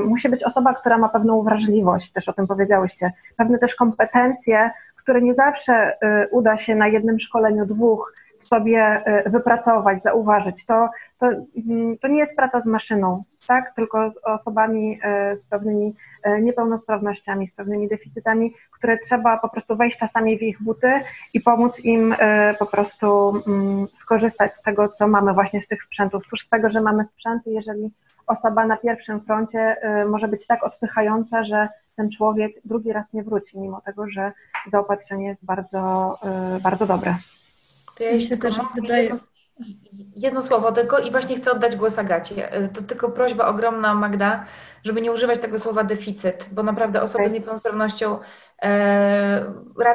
musi 0.04 0.28
być 0.28 0.44
osoba, 0.44 0.74
która 0.74 0.98
ma 0.98 1.08
pewną 1.08 1.42
wrażliwość, 1.42 2.12
też 2.12 2.28
o 2.28 2.32
tym 2.32 2.46
powiedziałyście, 2.46 3.12
pewne 3.36 3.58
też 3.58 3.74
kompetencje, 3.74 4.70
które 4.96 5.22
nie 5.22 5.34
zawsze 5.34 5.96
uda 6.30 6.56
się 6.56 6.74
na 6.74 6.88
jednym 6.88 7.20
szkoleniu 7.20 7.66
dwóch 7.66 8.12
sobie 8.40 9.02
wypracować, 9.26 10.02
zauważyć. 10.02 10.66
To, 10.66 10.88
to, 11.18 11.26
mm, 11.26 11.98
to 11.98 12.08
nie 12.08 12.18
jest 12.18 12.36
praca 12.36 12.60
z 12.60 12.66
maszyną, 12.66 13.24
tak? 13.46 13.74
tylko 13.74 14.10
z 14.10 14.18
osobami 14.24 15.00
z 15.34 15.42
pewnymi 15.42 15.94
E, 16.22 16.40
niepełnosprawnościami, 16.40 17.48
z 17.48 17.52
pewnymi 17.52 17.88
deficytami, 17.88 18.54
które 18.70 18.98
trzeba 18.98 19.38
po 19.38 19.48
prostu 19.48 19.76
wejść 19.76 19.98
czasami 19.98 20.38
w 20.38 20.42
ich 20.42 20.62
buty 20.62 20.92
i 21.34 21.40
pomóc 21.40 21.84
im 21.84 22.14
e, 22.18 22.54
po 22.58 22.66
prostu 22.66 23.32
mm, 23.46 23.86
skorzystać 23.94 24.56
z 24.56 24.62
tego, 24.62 24.88
co 24.88 25.08
mamy 25.08 25.34
właśnie 25.34 25.60
z 25.60 25.68
tych 25.68 25.82
sprzętów. 25.82 26.22
Cóż 26.30 26.40
z 26.40 26.48
tego, 26.48 26.70
że 26.70 26.80
mamy 26.80 27.04
sprzęty, 27.04 27.50
jeżeli 27.50 27.90
osoba 28.26 28.66
na 28.66 28.76
pierwszym 28.76 29.20
froncie 29.20 29.76
e, 29.82 30.04
może 30.04 30.28
być 30.28 30.46
tak 30.46 30.64
odpychająca, 30.64 31.44
że 31.44 31.68
ten 31.96 32.10
człowiek 32.10 32.52
drugi 32.64 32.92
raz 32.92 33.12
nie 33.12 33.22
wróci, 33.22 33.58
mimo 33.58 33.80
tego, 33.80 34.08
że 34.08 34.32
zaopatrzenie 34.66 35.26
jest 35.26 35.44
bardzo, 35.44 36.18
bardzo 36.62 36.86
dobre. 36.86 37.14
To 37.98 38.04
ja 38.04 38.20
się 38.20 38.36
też 38.36 38.54
wydaje... 38.74 39.02
Jedno, 39.02 39.18
jedno 40.16 40.42
słowo 40.42 40.72
tylko 40.72 40.98
i 40.98 41.10
właśnie 41.10 41.36
chcę 41.36 41.52
oddać 41.52 41.76
głos 41.76 41.98
Agacie. 41.98 42.70
To 42.74 42.82
tylko 42.82 43.10
prośba 43.10 43.46
ogromna, 43.46 43.94
Magda, 43.94 44.44
żeby 44.84 45.02
nie 45.02 45.12
używać 45.12 45.40
tego 45.40 45.58
słowa 45.58 45.84
deficyt, 45.84 46.48
bo 46.52 46.62
naprawdę 46.62 47.02
osoby 47.02 47.24
okay. 47.24 47.30
z 47.30 47.32
niepełnosprawnością 47.32 48.18
e, 48.62 49.52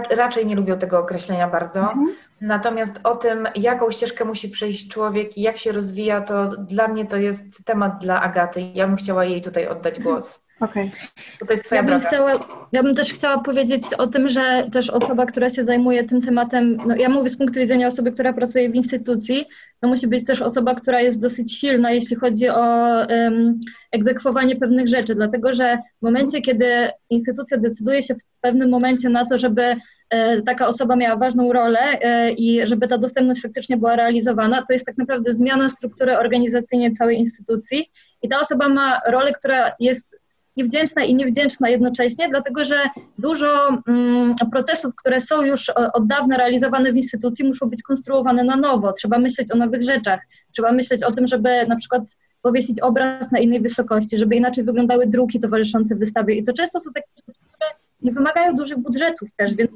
raczej 0.09 0.45
nie 0.45 0.55
lubią 0.55 0.77
tego 0.77 0.99
określenia 0.99 1.47
bardzo. 1.47 1.79
Mhm. 1.79 2.15
Natomiast 2.41 2.99
o 3.03 3.15
tym, 3.15 3.47
jaką 3.55 3.91
ścieżkę 3.91 4.25
musi 4.25 4.49
przejść 4.49 4.89
człowiek 4.89 5.37
i 5.37 5.41
jak 5.41 5.57
się 5.57 5.71
rozwija, 5.71 6.21
to 6.21 6.47
dla 6.47 6.87
mnie 6.87 7.05
to 7.05 7.17
jest 7.17 7.65
temat 7.65 7.97
dla 8.01 8.21
Agaty. 8.21 8.61
Ja 8.73 8.87
bym 8.87 8.95
chciała 8.95 9.25
jej 9.25 9.41
tutaj 9.41 9.67
oddać 9.67 9.99
głos. 9.99 10.42
Okej. 10.63 10.91
Okay. 10.93 11.47
To 11.47 11.53
jest 11.53 11.63
twoja 11.63 11.81
ja 11.81 11.87
bym, 11.87 11.99
chciała, 11.99 12.31
ja 12.71 12.83
bym 12.83 12.95
też 12.95 13.13
chciała 13.13 13.37
powiedzieć 13.37 13.81
o 13.97 14.07
tym, 14.07 14.29
że 14.29 14.67
też 14.71 14.89
osoba, 14.89 15.25
która 15.25 15.49
się 15.49 15.63
zajmuje 15.63 16.03
tym 16.03 16.21
tematem, 16.21 16.77
no 16.87 16.95
ja 16.95 17.09
mówię 17.09 17.29
z 17.29 17.37
punktu 17.37 17.59
widzenia 17.59 17.87
osoby, 17.87 18.11
która 18.11 18.33
pracuje 18.33 18.69
w 18.69 18.75
instytucji, 18.75 19.45
to 19.79 19.87
musi 19.87 20.07
być 20.07 20.25
też 20.25 20.41
osoba, 20.41 20.75
która 20.75 21.01
jest 21.01 21.21
dosyć 21.21 21.57
silna, 21.57 21.91
jeśli 21.91 22.15
chodzi 22.15 22.49
o 22.49 22.61
um, 23.09 23.59
egzekwowanie 23.91 24.55
pewnych 24.55 24.87
rzeczy, 24.87 25.15
dlatego 25.15 25.53
że 25.53 25.77
w 25.99 26.01
momencie, 26.01 26.41
kiedy 26.41 26.89
instytucja 27.09 27.57
decyduje 27.57 28.03
się 28.03 28.15
w 28.15 28.23
pewnym 28.41 28.69
momencie 28.69 29.09
na 29.09 29.25
to, 29.25 29.37
żeby 29.37 29.75
e, 30.09 30.41
taka 30.41 30.67
osoba 30.67 30.95
miała 30.95 31.15
ważną 31.15 31.53
rolę 31.53 31.79
e, 31.79 32.31
i 32.31 32.65
żeby 32.65 32.87
ta 32.87 32.97
dostępność 32.97 33.41
faktycznie 33.41 33.77
była 33.77 33.95
realizowana, 33.95 34.63
to 34.67 34.73
jest 34.73 34.85
tak 34.85 34.97
naprawdę 34.97 35.33
zmiana 35.33 35.69
struktury 35.69 36.17
organizacyjnej 36.17 36.91
całej 36.91 37.17
instytucji 37.17 37.91
i 38.21 38.29
ta 38.29 38.39
osoba 38.39 38.69
ma 38.69 38.99
rolę, 39.07 39.31
która 39.31 39.71
jest 39.79 40.22
i 40.55 40.63
wdzięczna 40.63 41.03
i 41.03 41.15
niewdzięczna 41.15 41.69
jednocześnie, 41.69 42.29
dlatego 42.29 42.65
że 42.65 42.75
dużo 43.17 43.77
mm, 43.87 44.35
procesów, 44.51 44.95
które 44.95 45.19
są 45.19 45.41
już 45.41 45.69
od 45.69 46.07
dawna 46.07 46.37
realizowane 46.37 46.93
w 46.93 46.95
instytucji, 46.95 47.45
muszą 47.45 47.69
być 47.69 47.83
konstruowane 47.83 48.43
na 48.43 48.55
nowo. 48.55 48.93
Trzeba 48.93 49.19
myśleć 49.19 49.51
o 49.51 49.57
nowych 49.57 49.83
rzeczach. 49.83 50.21
Trzeba 50.53 50.71
myśleć 50.71 51.03
o 51.03 51.11
tym, 51.11 51.27
żeby 51.27 51.67
na 51.67 51.75
przykład 51.75 52.03
powiesić 52.41 52.79
obraz 52.79 53.31
na 53.31 53.39
innej 53.39 53.61
wysokości, 53.61 54.17
żeby 54.17 54.35
inaczej 54.35 54.63
wyglądały 54.63 55.07
druki 55.07 55.39
towarzyszące 55.39 55.95
wystawie. 55.95 56.35
I 56.35 56.43
to 56.43 56.53
często 56.53 56.79
są 56.79 56.91
takie 56.93 57.07
rzeczy, 57.17 57.39
które 57.39 57.69
nie 58.01 58.11
wymagają 58.11 58.55
dużych 58.55 58.77
budżetów 58.77 59.29
też, 59.37 59.55
więc 59.55 59.71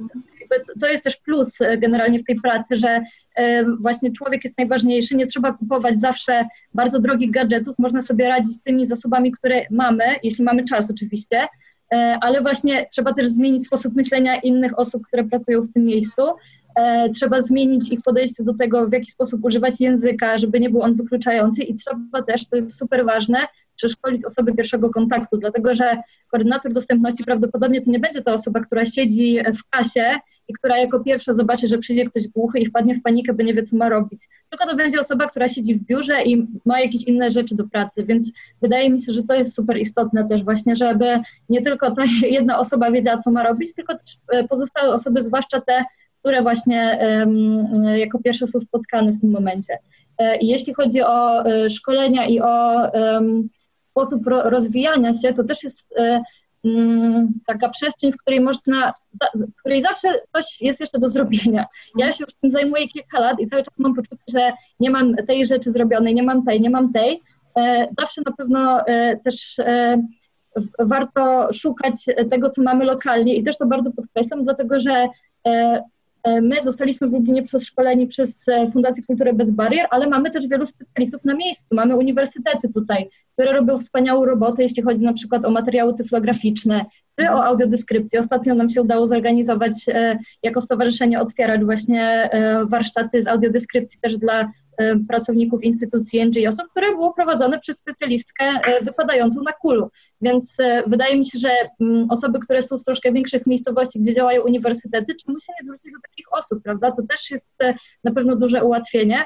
to 0.81 0.88
jest 0.88 1.03
też 1.03 1.17
plus 1.17 1.62
e, 1.62 1.77
generalnie 1.77 2.19
w 2.19 2.23
tej 2.23 2.35
pracy, 2.35 2.75
że 2.75 3.02
e, 3.35 3.65
właśnie 3.79 4.12
człowiek 4.12 4.43
jest 4.43 4.58
najważniejszy, 4.58 5.15
nie 5.15 5.27
trzeba 5.27 5.54
kupować 5.54 6.00
zawsze 6.00 6.45
bardzo 6.73 7.00
drogich 7.00 7.31
gadżetów, 7.31 7.79
można 7.79 8.02
sobie 8.02 8.27
radzić 8.27 8.63
tymi 8.63 8.85
zasobami, 8.85 9.31
które 9.31 9.65
mamy, 9.71 10.04
jeśli 10.23 10.43
mamy 10.43 10.63
czas 10.63 10.91
oczywiście, 10.91 11.48
e, 11.93 12.17
ale 12.21 12.41
właśnie 12.41 12.85
trzeba 12.85 13.13
też 13.13 13.27
zmienić 13.27 13.65
sposób 13.65 13.95
myślenia 13.95 14.39
innych 14.39 14.79
osób, 14.79 15.08
które 15.08 15.23
pracują 15.23 15.62
w 15.62 15.73
tym 15.73 15.85
miejscu. 15.85 16.21
Trzeba 17.13 17.42
zmienić 17.42 17.92
ich 17.92 18.02
podejście 18.02 18.44
do 18.44 18.54
tego, 18.54 18.88
w 18.88 18.94
jaki 18.94 19.12
sposób 19.12 19.46
używać 19.46 19.80
języka, 19.80 20.38
żeby 20.38 20.60
nie 20.60 20.69
był 20.69 20.82
on 20.82 20.94
wykluczający 20.94 21.63
i 21.63 21.75
trzeba 21.75 22.21
też, 22.21 22.46
co 22.46 22.56
jest 22.56 22.78
super 22.78 23.06
ważne, 23.06 23.38
przeszkolić 23.75 24.25
osoby 24.25 24.54
pierwszego 24.54 24.90
kontaktu, 24.90 25.38
dlatego 25.38 25.73
że 25.73 25.98
koordynator 26.32 26.73
dostępności 26.73 27.23
prawdopodobnie 27.23 27.82
to 27.82 27.92
nie 27.92 28.00
będzie 28.00 28.21
ta 28.21 28.34
osoba, 28.34 28.60
która 28.60 28.86
siedzi 28.86 29.40
w 29.58 29.69
kasie 29.69 30.19
i 30.48 30.54
która 30.54 30.78
jako 30.78 31.00
pierwsza 31.00 31.34
zobaczy, 31.34 31.67
że 31.67 31.78
przyjdzie 31.78 32.06
ktoś 32.06 32.28
głuchy 32.28 32.60
i 32.60 32.65
wpadnie 32.65 32.96
w 32.96 33.02
panikę, 33.02 33.34
bo 33.34 33.44
nie 33.44 33.54
wie, 33.54 33.63
co 33.63 33.78
ma 33.78 33.90
robić. 33.90 34.19
Tylko 34.50 34.67
to 34.67 34.75
będzie 34.75 35.00
osoba, 35.00 35.28
która 35.28 35.48
siedzi 35.48 35.75
w 35.75 35.86
biurze 35.86 36.23
i 36.23 36.48
ma 36.65 36.80
jakieś 36.80 37.04
inne 37.04 37.32
rzeczy 37.32 37.56
do 37.56 37.67
pracy, 37.67 38.04
więc 38.04 38.32
wydaje 38.62 38.90
mi 38.90 39.02
się, 39.02 39.13
że 39.13 39.23
to 39.23 39.34
jest 39.34 39.56
super 39.56 39.78
istotne 39.78 40.28
też 40.28 40.44
właśnie, 40.44 40.75
żeby 40.75 41.19
nie 41.50 41.62
tylko 41.62 41.92
ta 41.92 42.04
jedna 42.21 42.60
osoba 42.60 42.92
wiedziała, 42.92 43.17
co 43.17 43.32
ma 43.32 43.44
robić, 43.44 43.75
tylko 43.75 43.94
też 43.94 44.17
e, 44.32 44.48
pozostałe 44.48 44.94
osoby, 44.94 45.21
zwłaszcza 45.21 45.62
te, 45.62 45.84
które 46.28 46.42
właśnie 46.42 47.00
jako 47.96 48.19
pierwsze 48.19 48.48
są 48.48 48.60
spotkane 48.60 49.12
w 49.12 49.21
tym 49.21 49.32
momencie. 49.32 49.78
E, 50.17 50.38
jeśli 50.42 50.73
chodzi 50.73 51.02
o 51.02 51.46
e, 51.46 51.69
szkolenia 51.69 52.25
i 52.25 52.40
o 52.40 52.82
sposób 53.80 54.21
rozwijania 54.25 55.13
się, 55.13 55.34
to 55.34 55.44
też 55.44 55.63
jest 55.63 55.96
um, 56.63 57.30
taka 57.46 57.69
przestrzeń, 57.69 58.12
w 58.12 58.17
której 58.17 58.42
można, 58.42 58.94
w 59.36 59.60
której 59.60 59.82
zawsze 59.82 60.08
coś 60.36 60.62
jest 60.62 60.80
jeszcze 60.80 61.00
do 61.00 61.10
zrobienia. 61.10 61.65
Ja 61.98 62.12
się 62.12 62.23
już 62.23 62.34
tym 62.42 62.52
zajmuję 62.52 62.88
kilka 62.88 63.19
lat 63.19 63.40
i 63.40 63.48
cały 63.48 63.63
czas 63.63 63.80
mam 63.80 63.96
poczucie, 63.96 64.23
że 64.28 64.52
nie 64.80 64.90
mam 64.90 65.15
tej 65.15 65.46
rzeczy 65.46 65.71
zrobionej, 65.71 66.15
nie 66.15 66.23
mam 66.23 66.44
tej, 66.46 66.62
nie 66.62 66.69
mam 66.69 66.94
tej. 66.94 67.21
Zawsze 68.00 68.21
na 68.25 68.32
pewno 68.32 68.84
też 69.23 69.58
warto 70.80 71.54
szukać 71.54 71.94
tego, 72.30 72.50
co 72.50 72.62
mamy 72.62 72.86
lokalnie 72.86 73.36
i 73.36 73.44
też 73.44 73.58
to 73.58 73.65
bardzo 73.65 73.92
podkreślam, 73.92 74.44
dlatego 74.44 74.80
że 74.80 75.08
E, 75.48 75.84
my 76.41 76.55
zostaliśmy 76.63 77.07
w 77.07 77.11
Lublinie 77.11 77.43
przeszkoleni 77.43 78.07
przez 78.07 78.47
e, 78.47 78.71
Fundację 78.71 79.03
Kultury 79.03 79.33
Bez 79.33 79.51
Barier, 79.51 79.87
ale 79.89 80.07
mamy 80.07 80.31
też 80.31 80.47
wielu 80.47 80.65
specjalistów 80.65 81.25
na 81.25 81.33
miejscu. 81.33 81.67
Mamy 81.71 81.95
uniwersytety 81.95 82.73
tutaj, 82.73 83.09
które 83.33 83.53
robią 83.53 83.79
wspaniałą 83.79 84.25
robotę, 84.25 84.63
jeśli 84.63 84.83
chodzi 84.83 85.03
na 85.03 85.13
przykład 85.13 85.45
o 85.45 85.49
materiały 85.49 85.93
tyflograficzne 85.93 86.85
czy 87.19 87.29
o 87.29 87.45
audiodeskrypcję. 87.45 88.19
Ostatnio 88.19 88.55
nam 88.55 88.69
się 88.69 88.81
udało 88.81 89.07
zorganizować 89.07 89.73
e, 89.87 90.19
jako 90.43 90.61
stowarzyszenie 90.61 91.19
Otwierać 91.19 91.63
właśnie 91.63 92.29
warsztaty 92.69 93.21
z 93.21 93.27
audiodeskrypcji 93.27 93.99
też 94.01 94.17
dla 94.17 94.51
pracowników 95.08 95.63
instytucji 95.63 96.25
NGO, 96.25 96.67
które 96.71 96.92
było 96.92 97.13
prowadzone 97.13 97.60
przez 97.60 97.78
specjalistkę 97.78 98.46
y, 98.46 98.86
wykładającą 98.86 99.42
na 99.44 99.52
kulu. 99.52 99.90
Więc 100.21 100.60
y, 100.60 100.84
wydaje 100.88 101.17
mi 101.17 101.25
się, 101.25 101.40
że 101.40 101.50
mm, 101.82 102.12
osoby, 102.12 102.40
które 102.40 102.62
są 102.62 102.78
z 102.78 102.84
troszkę 102.84 103.12
większych 103.12 103.46
miejscowości, 103.46 104.00
gdzie 104.00 104.13
działają 104.13 104.42
uniwersytety, 104.42 105.15
czemu 105.25 105.40
się 105.40 105.54
nie 105.60 105.65
zwrócić 105.65 105.92
do 105.92 106.00
takich 106.10 106.34
osób, 106.34 106.63
prawda? 106.63 106.92
To 106.92 107.04
też 107.04 107.32
jest 107.32 107.50
na 108.04 108.12
pewno 108.12 108.36
duże 108.36 108.63
ułatwienie. 108.63 109.23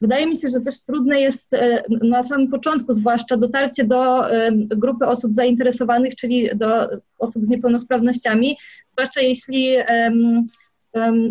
Wydaje 0.00 0.26
mi 0.26 0.36
się, 0.36 0.48
że 0.48 0.60
też 0.60 0.80
trudne 0.80 1.20
jest 1.20 1.56
na 1.88 2.22
samym 2.22 2.48
początku, 2.48 2.92
zwłaszcza 2.92 3.36
dotarcie 3.36 3.84
do 3.84 4.24
grupy 4.52 5.06
osób 5.06 5.32
zainteresowanych, 5.32 6.14
czyli 6.14 6.50
do 6.54 6.88
osób 7.18 7.44
z 7.44 7.48
niepełnosprawnościami, 7.48 8.56
zwłaszcza 8.92 9.20
jeśli 9.20 9.76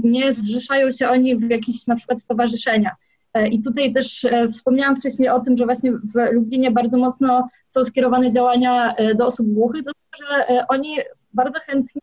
nie 0.04 0.34
zrzeszają 0.34 0.92
się 0.92 1.10
oni 1.10 1.36
w 1.36 1.50
jakieś 1.50 1.88
na 1.88 1.96
przykład 1.96 2.22
stowarzyszenia. 2.22 2.96
E, 3.34 3.48
I 3.48 3.62
tutaj 3.62 3.94
też 3.94 4.26
e, 4.26 4.48
wspomniałam 4.48 4.96
wcześniej 4.96 5.30
o 5.30 5.40
tym, 5.40 5.58
że 5.58 5.66
właśnie 5.66 5.92
w 5.92 6.32
Lublinie 6.32 6.72
bardzo 6.72 6.98
mocno 6.98 7.50
są 7.68 7.86
skierowane 7.86 8.32
działania 8.32 8.96
e, 8.96 9.16
do 9.16 9.26
osób 9.26 9.48
głuchych, 9.48 9.84
dlatego 9.84 10.44
że 10.50 10.68
oni 10.68 10.98
bardzo 11.34 11.60
chętnie 11.60 12.02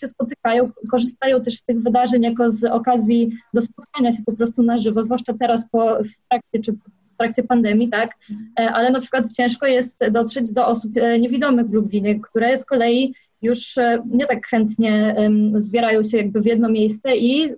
się 0.00 0.08
spotykają, 0.08 0.70
korzystają 0.90 1.42
też 1.42 1.54
z 1.54 1.64
tych 1.64 1.82
wydarzeń 1.82 2.22
jako 2.22 2.50
z 2.50 2.64
okazji 2.64 3.32
do 3.54 3.62
spotkania 3.62 4.12
się 4.12 4.22
po 4.26 4.32
prostu 4.32 4.62
na 4.62 4.76
żywo, 4.76 5.02
zwłaszcza 5.02 5.32
teraz 5.40 5.70
po, 5.70 5.98
w 6.04 6.28
trakcie 6.28 6.58
czy 6.64 6.72
w 6.72 7.16
trakcie 7.18 7.42
pandemii, 7.42 7.88
tak, 7.88 8.14
ale 8.56 8.90
na 8.90 9.00
przykład 9.00 9.32
ciężko 9.32 9.66
jest 9.66 10.00
dotrzeć 10.10 10.52
do 10.52 10.66
osób 10.66 10.92
niewidomych 11.20 11.66
w 11.66 11.72
Lublinie, 11.72 12.20
które 12.20 12.58
z 12.58 12.64
kolei 12.64 13.14
już 13.44 13.78
e, 13.78 14.02
nie 14.10 14.26
tak 14.26 14.46
chętnie 14.46 15.16
zbierają 15.54 16.02
się 16.02 16.16
jakby 16.16 16.40
w 16.40 16.46
jedno 16.46 16.68
miejsce 16.68 17.16
i 17.16 17.54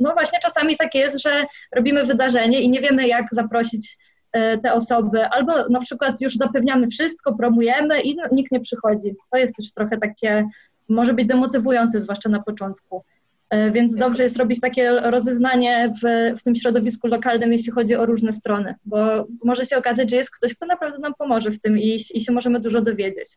no 0.00 0.12
właśnie 0.12 0.38
czasami 0.42 0.76
tak 0.76 0.94
jest, 0.94 1.22
że 1.22 1.44
robimy 1.76 2.04
wydarzenie 2.04 2.60
i 2.60 2.70
nie 2.70 2.80
wiemy 2.80 3.08
jak 3.08 3.26
zaprosić 3.32 3.98
e, 4.32 4.58
te 4.58 4.72
osoby, 4.72 5.26
albo 5.26 5.68
na 5.68 5.80
przykład 5.80 6.20
już 6.20 6.36
zapewniamy 6.36 6.86
wszystko, 6.86 7.34
promujemy 7.34 8.00
i 8.00 8.16
no, 8.16 8.22
nikt 8.32 8.52
nie 8.52 8.60
przychodzi. 8.60 9.14
To 9.30 9.38
jest 9.38 9.56
też 9.56 9.72
trochę 9.72 9.98
takie, 9.98 10.48
może 10.88 11.14
być 11.14 11.26
demotywujące, 11.26 12.00
zwłaszcza 12.00 12.28
na 12.28 12.42
początku. 12.42 13.04
E, 13.50 13.70
więc 13.70 13.94
dobrze 13.94 14.22
jest 14.22 14.36
robić 14.36 14.60
takie 14.60 15.00
rozeznanie 15.00 15.88
w, 16.02 16.34
w 16.38 16.42
tym 16.42 16.54
środowisku 16.54 17.08
lokalnym, 17.08 17.52
jeśli 17.52 17.72
chodzi 17.72 17.96
o 17.96 18.06
różne 18.06 18.32
strony, 18.32 18.74
bo 18.84 19.26
może 19.44 19.66
się 19.66 19.76
okazać, 19.76 20.10
że 20.10 20.16
jest 20.16 20.30
ktoś, 20.30 20.54
kto 20.54 20.66
naprawdę 20.66 20.98
nam 20.98 21.14
pomoże 21.18 21.50
w 21.50 21.60
tym 21.60 21.78
i, 21.78 21.98
i 22.14 22.20
się 22.20 22.32
możemy 22.32 22.60
dużo 22.60 22.80
dowiedzieć. 22.80 23.28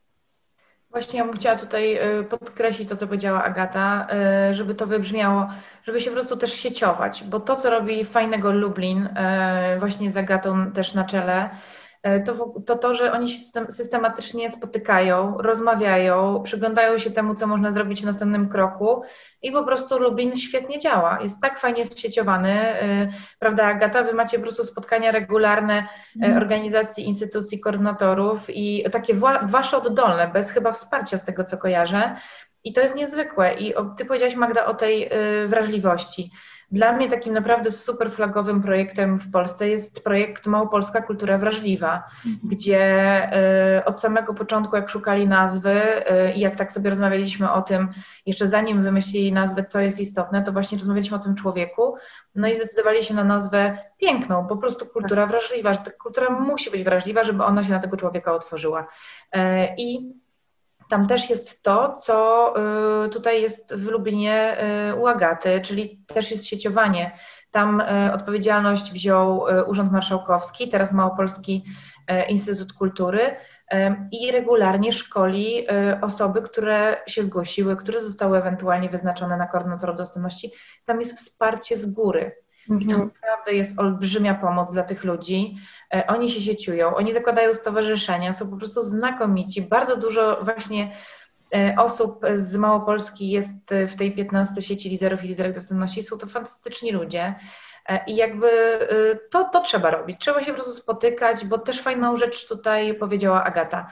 Właśnie 0.91 1.19
ja 1.19 1.25
bym 1.25 1.37
chciała 1.37 1.55
tutaj 1.55 1.97
y, 2.19 2.23
podkreślić 2.23 2.89
to, 2.89 2.95
co 2.95 3.07
powiedziała 3.07 3.43
Agata, 3.43 4.07
y, 4.51 4.53
żeby 4.55 4.75
to 4.75 4.87
wybrzmiało, 4.87 5.47
żeby 5.83 6.01
się 6.01 6.09
po 6.09 6.15
prostu 6.15 6.37
też 6.37 6.53
sieciować, 6.53 7.23
bo 7.23 7.39
to, 7.39 7.55
co 7.55 7.69
robi 7.69 8.05
fajnego 8.05 8.51
Lublin, 8.51 9.05
y, 9.05 9.79
właśnie 9.79 10.11
z 10.11 10.17
Agatą 10.17 10.71
też 10.71 10.93
na 10.93 11.03
czele, 11.03 11.49
to, 12.25 12.53
to 12.65 12.75
to, 12.75 12.95
że 12.95 13.11
oni 13.11 13.29
się 13.29 13.37
systematycznie 13.69 14.49
spotykają, 14.49 15.37
rozmawiają, 15.37 16.43
przyglądają 16.43 16.97
się 16.97 17.11
temu, 17.11 17.35
co 17.35 17.47
można 17.47 17.71
zrobić 17.71 18.01
w 18.01 18.05
następnym 18.05 18.49
kroku 18.49 19.01
i 19.41 19.51
po 19.51 19.63
prostu 19.63 19.99
Lublin 19.99 20.35
świetnie 20.35 20.79
działa. 20.79 21.19
Jest 21.21 21.41
tak 21.41 21.59
fajnie 21.59 21.85
zsieciowany, 21.85 22.83
y, 22.83 23.11
prawda 23.39 23.65
Agata? 23.65 24.03
Wy 24.03 24.13
macie 24.13 24.37
po 24.37 24.43
prostu 24.43 24.63
spotkania 24.63 25.11
regularne 25.11 25.87
mm. 26.21 26.37
organizacji, 26.37 27.07
instytucji, 27.07 27.59
koordynatorów 27.59 28.41
i 28.49 28.85
takie 28.91 29.13
wasze 29.43 29.77
oddolne, 29.77 30.27
bez 30.27 30.51
chyba 30.51 30.71
wsparcia 30.71 31.17
z 31.17 31.25
tego, 31.25 31.43
co 31.43 31.57
kojarzę. 31.57 32.15
I 32.63 32.73
to 32.73 32.81
jest 32.81 32.95
niezwykłe. 32.95 33.53
I 33.53 33.73
ty 33.97 34.05
powiedziałaś, 34.05 34.35
Magda, 34.35 34.65
o 34.65 34.73
tej 34.73 35.13
y, 35.43 35.47
wrażliwości. 35.47 36.31
Dla 36.71 36.93
mnie 36.93 37.09
takim 37.09 37.33
naprawdę 37.33 37.71
super 37.71 38.11
flagowym 38.11 38.61
projektem 38.61 39.19
w 39.19 39.31
Polsce 39.31 39.69
jest 39.69 40.03
projekt 40.03 40.45
Małopolska 40.45 41.01
Kultura 41.01 41.37
Wrażliwa, 41.37 42.03
mhm. 42.25 42.39
gdzie 42.43 43.29
y, 43.79 43.85
od 43.85 43.99
samego 43.99 44.33
początku, 44.33 44.75
jak 44.75 44.89
szukali 44.89 45.27
nazwy 45.27 45.71
y, 45.71 46.33
i 46.33 46.39
jak 46.39 46.55
tak 46.55 46.71
sobie 46.71 46.89
rozmawialiśmy 46.89 47.51
o 47.51 47.61
tym, 47.61 47.89
jeszcze 48.25 48.47
zanim 48.47 48.83
wymyślili 48.83 49.33
nazwę, 49.33 49.63
co 49.63 49.79
jest 49.79 49.99
istotne, 49.99 50.43
to 50.43 50.51
właśnie 50.51 50.77
rozmawialiśmy 50.77 51.17
o 51.17 51.19
tym 51.19 51.35
człowieku, 51.35 51.95
no 52.35 52.47
i 52.47 52.55
zdecydowali 52.55 53.03
się 53.03 53.13
na 53.13 53.23
nazwę 53.23 53.77
piękną, 53.97 54.47
po 54.47 54.57
prostu 54.57 54.85
kultura 54.85 55.25
wrażliwa, 55.25 55.73
że 55.73 55.79
ta 55.79 55.91
kultura 55.91 56.29
musi 56.29 56.71
być 56.71 56.83
wrażliwa, 56.83 57.23
żeby 57.23 57.43
ona 57.43 57.63
się 57.63 57.71
na 57.71 57.79
tego 57.79 57.97
człowieka 57.97 58.33
otworzyła. 58.33 58.87
Y, 59.35 59.39
I 59.77 60.13
tam 60.91 61.07
też 61.07 61.29
jest 61.29 61.63
to, 61.63 61.93
co 61.93 62.53
y, 63.05 63.09
tutaj 63.09 63.41
jest 63.41 63.75
w 63.75 63.87
Lublinie 63.87 64.57
y, 64.91 64.95
u 64.95 65.07
Agaty, 65.07 65.61
czyli 65.61 66.05
też 66.07 66.31
jest 66.31 66.47
sieciowanie. 66.47 67.11
Tam 67.51 67.81
y, 67.81 68.13
odpowiedzialność 68.13 68.91
wziął 68.91 69.45
Urząd 69.67 69.91
Marszałkowski, 69.91 70.69
teraz 70.69 70.93
Małopolski 70.93 71.65
Instytut 72.29 72.73
Kultury 72.73 73.35
i 74.11 74.31
regularnie 74.31 74.93
szkoli 74.93 75.67
osoby, 76.01 76.41
które 76.41 76.97
się 77.07 77.23
zgłosiły, 77.23 77.75
które 77.75 78.01
zostały 78.01 78.37
ewentualnie 78.37 78.89
wyznaczone 78.89 79.37
na 79.37 79.47
koordynatorów 79.47 79.97
dostępności. 79.97 80.51
Tam 80.85 80.99
jest 80.99 81.17
wsparcie 81.17 81.77
z 81.77 81.91
góry. 81.93 82.35
I 82.65 82.87
to 82.87 82.93
mhm. 82.93 83.11
naprawdę 83.23 83.53
jest 83.53 83.79
olbrzymia 83.79 84.35
pomoc 84.35 84.71
dla 84.71 84.83
tych 84.83 85.03
ludzi. 85.03 85.57
E, 85.93 86.07
oni 86.07 86.29
się 86.29 86.41
sieciują, 86.41 86.95
oni 86.95 87.13
zakładają 87.13 87.53
stowarzyszenia, 87.53 88.33
są 88.33 88.49
po 88.49 88.57
prostu 88.57 88.81
znakomici. 88.81 89.61
Bardzo 89.61 89.97
dużo 89.97 90.39
właśnie 90.43 90.95
e, 91.55 91.75
osób 91.77 92.25
z 92.35 92.55
Małopolski 92.55 93.29
jest 93.29 93.51
w 93.87 93.95
tej 93.95 94.11
15 94.11 94.61
sieci 94.61 94.89
liderów 94.89 95.23
i 95.23 95.27
liderek 95.27 95.55
dostępności. 95.55 96.03
Są 96.03 96.17
to 96.17 96.27
fantastyczni 96.27 96.91
ludzie. 96.91 97.35
E, 97.89 98.05
I 98.07 98.15
jakby 98.15 98.49
to, 99.31 99.43
to 99.43 99.61
trzeba 99.61 99.91
robić. 99.91 100.19
Trzeba 100.19 100.39
się 100.39 100.47
po 100.47 100.53
prostu 100.53 100.73
spotykać, 100.73 101.45
bo 101.45 101.57
też 101.57 101.81
fajną 101.81 102.17
rzecz 102.17 102.47
tutaj 102.47 102.93
powiedziała 102.93 103.43
Agata. 103.43 103.91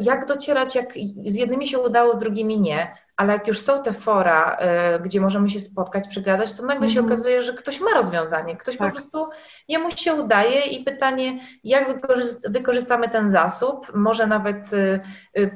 Jak 0.00 0.26
docierać, 0.26 0.74
jak 0.74 0.94
z 1.26 1.34
jednymi 1.34 1.68
się 1.68 1.78
udało, 1.78 2.14
z 2.14 2.18
drugimi 2.18 2.60
nie 2.60 2.94
ale 3.20 3.32
jak 3.32 3.48
już 3.48 3.60
są 3.60 3.82
te 3.82 3.92
fora, 3.92 4.58
y, 4.96 5.00
gdzie 5.00 5.20
możemy 5.20 5.50
się 5.50 5.60
spotkać, 5.60 6.08
przegadać, 6.08 6.52
to 6.52 6.66
nagle 6.66 6.88
się 6.88 6.98
mhm. 7.00 7.06
okazuje, 7.06 7.42
że 7.42 7.52
ktoś 7.52 7.80
ma 7.80 7.94
rozwiązanie, 7.94 8.56
ktoś 8.56 8.76
tak. 8.76 8.88
po 8.88 8.94
prostu 8.94 9.26
jemu 9.68 9.96
się 9.96 10.14
udaje 10.14 10.60
i 10.60 10.84
pytanie, 10.84 11.40
jak 11.64 12.08
wykorzystamy 12.48 13.08
ten 13.08 13.30
zasób, 13.30 13.94
może 13.94 14.26
nawet 14.26 14.72
y, 14.72 15.00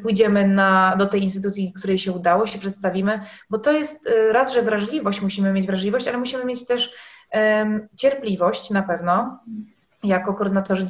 pójdziemy 0.03 0.49
na, 0.49 0.97
do 0.97 1.07
tej 1.07 1.23
instytucji, 1.23 1.73
której 1.73 1.99
się 1.99 2.13
udało, 2.13 2.47
się 2.47 2.59
przedstawimy, 2.59 3.21
bo 3.51 3.59
to 3.59 3.73
jest 3.73 4.11
raz, 4.31 4.53
że 4.53 4.63
wrażliwość, 4.63 5.21
musimy 5.21 5.53
mieć 5.53 5.67
wrażliwość, 5.67 6.09
ale 6.09 6.19
musimy 6.19 6.45
mieć 6.45 6.67
też 6.67 6.95
um, 7.33 7.89
cierpliwość 7.97 8.71
na 8.71 8.83
pewno, 8.83 9.41
jako 10.05 10.35
koordynatorzy 10.35 10.89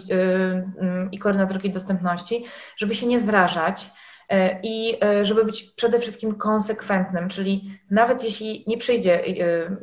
i 1.13 1.19
koordynatorki 1.19 1.71
dostępności, 1.71 2.45
żeby 2.77 2.95
się 2.95 3.07
nie 3.07 3.21
zrażać, 3.21 3.91
E, 4.29 4.61
i 4.63 5.05
e, 5.05 5.25
żeby 5.25 5.45
być 5.45 5.63
przede 5.63 5.99
wszystkim 5.99 6.35
konsekwentnym, 6.35 7.29
czyli 7.29 7.79
nawet 7.91 8.25
jeśli 8.25 8.65
nie 8.67 8.79
przyjdzie 8.79 9.25
e, 9.25 9.31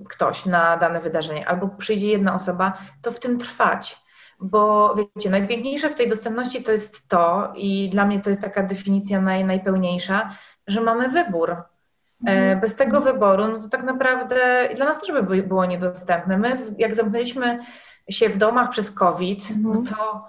ktoś 0.09 0.45
na 0.45 0.77
dane 0.77 0.99
wydarzenie 0.99 1.47
albo 1.47 1.67
przyjdzie 1.67 2.07
jedna 2.07 2.35
osoba, 2.35 2.77
to 3.01 3.11
w 3.11 3.19
tym 3.19 3.39
trwać, 3.39 3.99
bo 4.39 4.95
wiecie, 4.95 5.29
najpiękniejsze 5.29 5.89
w 5.89 5.95
tej 5.95 6.09
dostępności 6.09 6.63
to 6.63 6.71
jest 6.71 7.09
to, 7.09 7.53
i 7.55 7.89
dla 7.89 8.05
mnie 8.05 8.21
to 8.21 8.29
jest 8.29 8.41
taka 8.41 8.63
definicja 8.63 9.21
naj, 9.21 9.45
najpełniejsza, 9.45 10.35
że 10.67 10.81
mamy 10.81 11.09
wybór. 11.09 11.55
Mhm. 12.27 12.59
Bez 12.59 12.75
tego 12.75 13.01
wyboru, 13.01 13.47
no 13.47 13.59
to 13.59 13.69
tak 13.69 13.83
naprawdę 13.83 14.69
dla 14.75 14.85
nas 14.85 15.01
też 15.01 15.11
by 15.11 15.43
było 15.43 15.65
niedostępne. 15.65 16.37
My, 16.37 16.57
jak 16.77 16.95
zamknęliśmy 16.95 17.59
się 18.09 18.29
w 18.29 18.37
domach 18.37 18.69
przez 18.69 18.91
COVID, 18.91 19.43
no 19.61 19.69
mhm. 19.69 19.85
to 19.85 20.25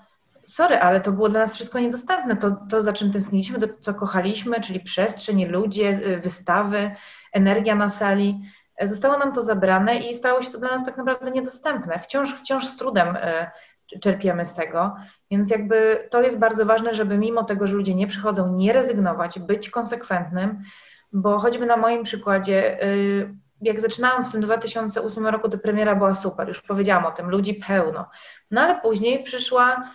sorry, 0.46 0.78
ale 0.78 1.00
to 1.00 1.12
było 1.12 1.28
dla 1.28 1.40
nas 1.40 1.54
wszystko 1.54 1.78
niedostępne. 1.78 2.36
To, 2.36 2.56
to 2.70 2.82
za 2.82 2.92
czym 2.92 3.12
tęskniliśmy, 3.12 3.58
to 3.58 3.66
co 3.80 3.94
kochaliśmy, 3.94 4.60
czyli 4.60 4.80
przestrzeń, 4.80 5.44
ludzie, 5.44 6.18
wystawy, 6.22 6.90
energia 7.32 7.74
na 7.74 7.88
sali, 7.88 8.40
e, 8.76 8.88
zostało 8.88 9.18
nam 9.18 9.32
to 9.32 9.42
zabrane 9.42 9.96
i 9.96 10.14
stało 10.14 10.42
się 10.42 10.50
to 10.50 10.58
dla 10.58 10.70
nas 10.70 10.84
tak 10.84 10.96
naprawdę 10.96 11.30
niedostępne. 11.30 11.98
Wciąż, 11.98 12.34
wciąż 12.34 12.66
z 12.66 12.76
trudem 12.76 13.16
e, 13.20 13.50
czerpiemy 14.00 14.46
z 14.46 14.54
tego, 14.54 14.96
więc 15.30 15.50
jakby 15.50 16.08
to 16.10 16.22
jest 16.22 16.38
bardzo 16.38 16.66
ważne, 16.66 16.94
żeby 16.94 17.18
mimo 17.18 17.44
tego, 17.44 17.66
że 17.66 17.74
ludzie 17.74 17.94
nie 17.94 18.06
przychodzą, 18.06 18.56
nie 18.56 18.72
rezygnować, 18.72 19.38
być 19.38 19.70
konsekwentnym, 19.70 20.62
bo 21.12 21.38
choćby 21.38 21.66
na 21.66 21.76
moim 21.76 22.02
przykładzie, 22.02 22.82
y, 22.84 23.34
jak 23.62 23.80
zaczynałam 23.80 24.24
w 24.24 24.32
tym 24.32 24.40
2008 24.40 25.26
roku, 25.26 25.48
to 25.48 25.58
premiera 25.58 25.94
była 25.94 26.14
super, 26.14 26.48
już 26.48 26.62
powiedziałam 26.62 27.06
o 27.06 27.10
tym, 27.10 27.30
ludzi 27.30 27.54
pełno. 27.54 28.10
No 28.50 28.60
ale 28.60 28.80
później 28.80 29.22
przyszła 29.22 29.90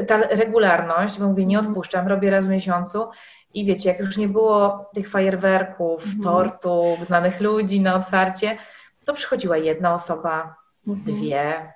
y, 0.00 0.04
ta 0.04 0.16
regularność, 0.16 1.18
bo 1.18 1.28
mówię, 1.28 1.46
nie 1.46 1.60
odpuszczam, 1.60 2.08
robię 2.08 2.30
raz 2.30 2.46
w 2.46 2.50
miesiącu 2.50 3.08
i 3.54 3.64
wiecie, 3.64 3.88
jak 3.88 3.98
już 3.98 4.16
nie 4.16 4.28
było 4.28 4.90
tych 4.94 5.10
fajerwerków, 5.10 6.04
mhm. 6.04 6.22
tortów, 6.22 7.06
znanych 7.06 7.40
ludzi 7.40 7.80
na 7.80 7.94
otwarcie, 7.94 8.58
to 9.04 9.14
przychodziła 9.14 9.56
jedna 9.56 9.94
osoba, 9.94 10.56
mhm. 10.86 11.16
dwie, 11.16 11.72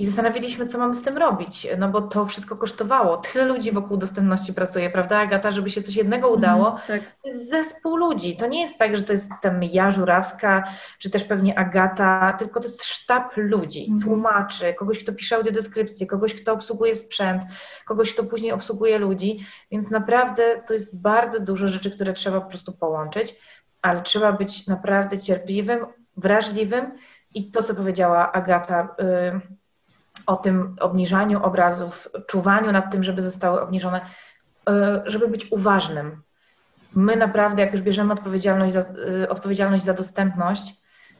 i 0.00 0.06
zastanawialiśmy, 0.06 0.66
co 0.66 0.78
mamy 0.78 0.94
z 0.94 1.02
tym 1.02 1.18
robić, 1.18 1.66
no 1.78 1.88
bo 1.88 2.02
to 2.02 2.26
wszystko 2.26 2.56
kosztowało. 2.56 3.16
Tyle 3.16 3.44
ludzi 3.44 3.72
wokół 3.72 3.96
dostępności 3.96 4.54
pracuje, 4.54 4.90
prawda, 4.90 5.18
Agata, 5.18 5.50
żeby 5.50 5.70
się 5.70 5.82
coś 5.82 5.96
jednego 5.96 6.26
mhm, 6.26 6.38
udało. 6.38 6.68
Mm, 6.68 6.80
tak. 6.86 7.00
To 7.22 7.28
jest 7.28 7.50
zespół 7.50 7.96
ludzi. 7.96 8.36
To 8.36 8.46
nie 8.46 8.60
jest 8.60 8.78
tak, 8.78 8.96
że 8.96 9.02
to 9.02 9.12
jest 9.12 9.32
tam 9.42 9.62
ja, 9.62 9.90
Żurawska, 9.90 10.64
czy 10.98 11.10
też 11.10 11.24
pewnie 11.24 11.58
Agata, 11.58 12.36
tylko 12.38 12.60
to 12.60 12.66
jest 12.66 12.84
sztab 12.84 13.36
ludzi, 13.36 13.86
mm. 13.88 14.00
tłumaczy, 14.00 14.74
kogoś, 14.74 15.04
kto 15.04 15.12
pisze 15.12 15.36
audiodeskrypcję, 15.36 16.06
kogoś, 16.06 16.34
kto 16.34 16.52
obsługuje 16.52 16.94
sprzęt, 16.94 17.42
kogoś, 17.86 18.14
kto 18.14 18.24
później 18.24 18.52
obsługuje 18.52 18.98
ludzi. 18.98 19.46
Więc 19.70 19.90
naprawdę 19.90 20.62
to 20.66 20.74
jest 20.74 21.02
bardzo 21.02 21.40
dużo 21.40 21.68
rzeczy, 21.68 21.90
które 21.90 22.12
trzeba 22.12 22.40
po 22.40 22.48
prostu 22.48 22.72
połączyć, 22.72 23.36
ale 23.82 24.02
trzeba 24.02 24.32
być 24.32 24.66
naprawdę 24.66 25.18
cierpliwym, 25.18 25.86
wrażliwym 26.16 26.92
i 27.34 27.50
to, 27.50 27.62
co 27.62 27.74
powiedziała 27.74 28.32
Agata, 28.32 28.94
yy, 28.98 29.59
o 30.30 30.36
tym 30.36 30.76
obniżaniu 30.80 31.42
obrazów, 31.42 32.08
czuwaniu 32.26 32.72
nad 32.72 32.92
tym, 32.92 33.04
żeby 33.04 33.22
zostały 33.22 33.60
obniżone, 33.60 34.00
e, 34.68 35.02
żeby 35.06 35.28
być 35.28 35.52
uważnym. 35.52 36.22
My 36.94 37.16
naprawdę, 37.16 37.62
jak 37.62 37.72
już 37.72 37.82
bierzemy 37.82 38.12
odpowiedzialność 38.12 38.72
za, 38.72 38.80
e, 39.22 39.28
odpowiedzialność 39.28 39.84
za 39.84 39.94
dostępność, 39.94 40.74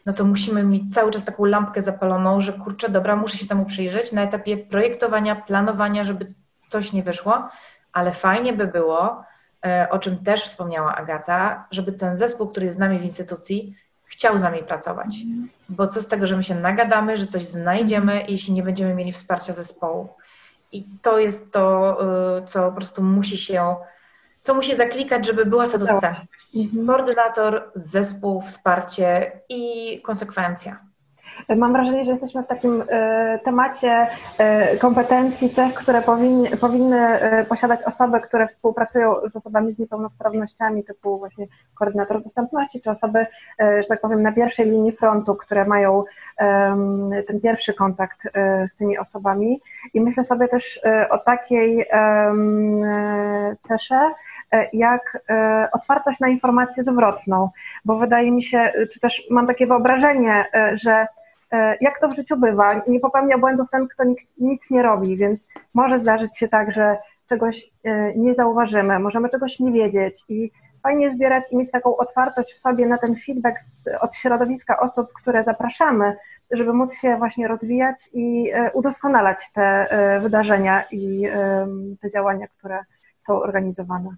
no 0.07 0.13
to 0.13 0.25
musimy 0.25 0.63
mieć 0.63 0.95
cały 0.95 1.11
czas 1.11 1.25
taką 1.25 1.45
lampkę 1.45 1.83
zapaloną, 1.83 2.41
że 2.41 2.53
kurczę, 2.53 2.89
dobra, 2.89 3.17
muszę 3.17 3.39
się 3.39 3.47
temu 3.47 3.67
przyjrzeć 3.67 4.13
na 4.13 4.23
etapie 4.23 4.57
projektowania, 4.57 5.37
planowania, 5.37 6.05
żeby 6.05 6.35
coś 6.69 6.93
nie 6.93 7.03
wyszło, 7.03 7.49
ale 7.93 8.13
fajnie 8.13 8.53
by 8.53 8.67
było, 8.67 9.25
e, 9.67 9.89
o 9.91 9.99
czym 9.99 10.25
też 10.25 10.45
wspomniała 10.45 10.97
Agata, 10.97 11.65
żeby 11.71 11.93
ten 11.93 12.19
zespół, 12.19 12.49
który 12.49 12.67
jest 12.67 12.77
z 12.77 12.81
nami 12.81 12.99
w 12.99 13.05
instytucji, 13.05 13.77
chciał 14.11 14.39
z 14.39 14.43
nami 14.43 14.63
pracować. 14.63 15.17
Bo 15.69 15.87
co 15.87 16.03
z 16.03 16.07
tego, 16.09 16.27
że 16.27 16.37
my 16.37 16.45
się 16.45 16.55
nagadamy, 16.55 17.17
że 17.17 17.27
coś 17.27 17.47
znajdziemy, 17.47 18.25
jeśli 18.29 18.53
nie 18.53 18.63
będziemy 18.63 18.95
mieli 18.95 19.13
wsparcia 19.13 19.53
zespołu. 19.53 20.09
I 20.73 20.85
to 21.03 21.19
jest 21.19 21.53
to, 21.53 21.99
y, 22.39 22.47
co 22.47 22.71
po 22.71 22.77
prostu 22.77 23.03
musi 23.03 23.39
się, 23.39 23.77
co 24.43 24.55
musi 24.55 24.77
zaklikać, 24.77 25.27
żeby 25.27 25.47
była 25.47 25.67
ta 25.67 25.79
dostępność. 25.79 26.21
Mhm. 26.57 26.87
Koordynator, 26.87 27.71
zespół, 27.75 28.43
wsparcie 28.43 29.41
i 29.49 30.01
konsekwencja. 30.03 30.90
Mam 31.49 31.73
wrażenie, 31.73 32.05
że 32.05 32.11
jesteśmy 32.11 32.43
w 32.43 32.47
takim 32.47 32.83
e, 32.89 33.39
temacie 33.39 34.07
e, 34.39 34.77
kompetencji, 34.77 35.51
cech, 35.51 35.75
które 35.75 36.03
powinny, 36.03 36.57
powinny 36.57 36.99
e, 36.99 37.45
posiadać 37.45 37.83
osoby, 37.83 38.21
które 38.21 38.49
współpracują 38.49 39.15
z 39.29 39.37
osobami 39.37 39.73
z 39.73 39.79
niepełnosprawnościami, 39.79 40.85
typu 40.85 41.19
właśnie 41.19 41.47
koordynator 41.75 42.23
dostępności, 42.23 42.81
czy 42.81 42.91
osoby, 42.91 43.27
że 43.59 43.89
tak 43.89 44.01
powiem, 44.01 44.23
na 44.23 44.33
pierwszej 44.33 44.71
linii 44.71 44.93
frontu, 44.93 45.35
które 45.35 45.65
mają 45.65 46.05
ten 47.27 47.41
pierwszy 47.43 47.75
kontakt 47.75 48.29
z 48.69 48.77
tymi 48.77 48.99
osobami. 48.99 49.61
I 49.95 50.01
myślę 50.01 50.25
sobie 50.25 50.49
też 50.49 50.81
o 51.11 51.19
takiej 51.19 51.87
cesze, 53.69 54.11
jak 54.73 55.23
otwartość 55.73 56.21
na 56.21 56.29
informację 56.29 56.85
zwrotną, 56.85 57.49
bo 57.85 57.97
wydaje 57.97 58.31
mi 58.31 58.45
się, 58.45 58.73
czy 58.93 59.01
też 59.01 59.27
mam 59.31 59.47
takie 59.47 59.67
wyobrażenie, 59.67 60.45
że 60.75 61.07
jak 61.81 62.01
to 62.01 62.09
w 62.09 62.17
życiu 62.17 62.37
bywa, 62.37 62.83
nie 62.89 63.01
popełnia 63.01 63.39
błędów 63.39 63.71
ten, 63.71 63.89
kto 63.89 64.05
nic 64.39 64.71
nie 64.71 64.83
robi, 64.83 65.17
więc 65.17 65.49
może 65.75 65.99
zdarzyć 65.99 66.39
się 66.39 66.49
tak, 66.49 66.73
że 66.73 66.99
czegoś 67.29 67.71
e, 67.85 68.15
nie 68.15 68.35
zauważymy, 68.35 68.99
możemy 68.99 69.29
czegoś 69.29 69.61
nie 69.61 69.73
wiedzieć 69.73 70.25
i 70.29 70.51
fajnie 70.83 71.15
zbierać 71.15 71.53
i 71.53 71.57
mieć 71.57 71.71
taką 71.71 71.97
otwartość 71.97 72.55
w 72.55 72.59
sobie 72.59 72.87
na 72.87 72.99
ten 72.99 73.17
feedback 73.17 73.63
z, 73.63 73.89
od 74.01 74.17
środowiska 74.17 74.81
osób, 74.81 75.13
które 75.13 75.45
zapraszamy, 75.45 76.17
żeby 76.51 76.73
móc 76.73 76.95
się 76.95 77.17
właśnie 77.17 77.49
rozwijać 77.49 78.11
i 78.13 78.51
e, 78.53 78.71
udoskonalać 78.73 79.53
te 79.53 79.89
wydarzenia 80.23 80.85
i 80.91 81.29
te 82.01 82.11
działania, 82.11 82.47
które 82.49 82.79
są 83.21 83.43
organizowane. 83.43 84.11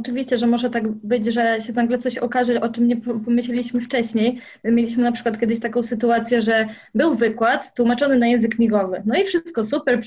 Oczywiście, 0.00 0.38
że 0.38 0.46
może 0.46 0.70
tak 0.70 0.88
być, 0.88 1.26
że 1.26 1.60
się 1.60 1.72
nagle 1.72 1.98
coś 1.98 2.18
okaże, 2.18 2.60
o 2.60 2.68
czym 2.68 2.88
nie 2.88 2.96
pomyśleliśmy 2.96 3.80
wcześniej. 3.80 4.40
My 4.64 4.72
mieliśmy 4.72 5.02
na 5.02 5.12
przykład 5.12 5.40
kiedyś 5.40 5.60
taką 5.60 5.82
sytuację, 5.82 6.42
że 6.42 6.66
był 6.94 7.14
wykład 7.14 7.74
tłumaczony 7.74 8.16
na 8.16 8.26
język 8.26 8.58
migowy. 8.58 9.02
No 9.06 9.20
i 9.20 9.24
wszystko 9.24 9.64
super, 9.64 10.00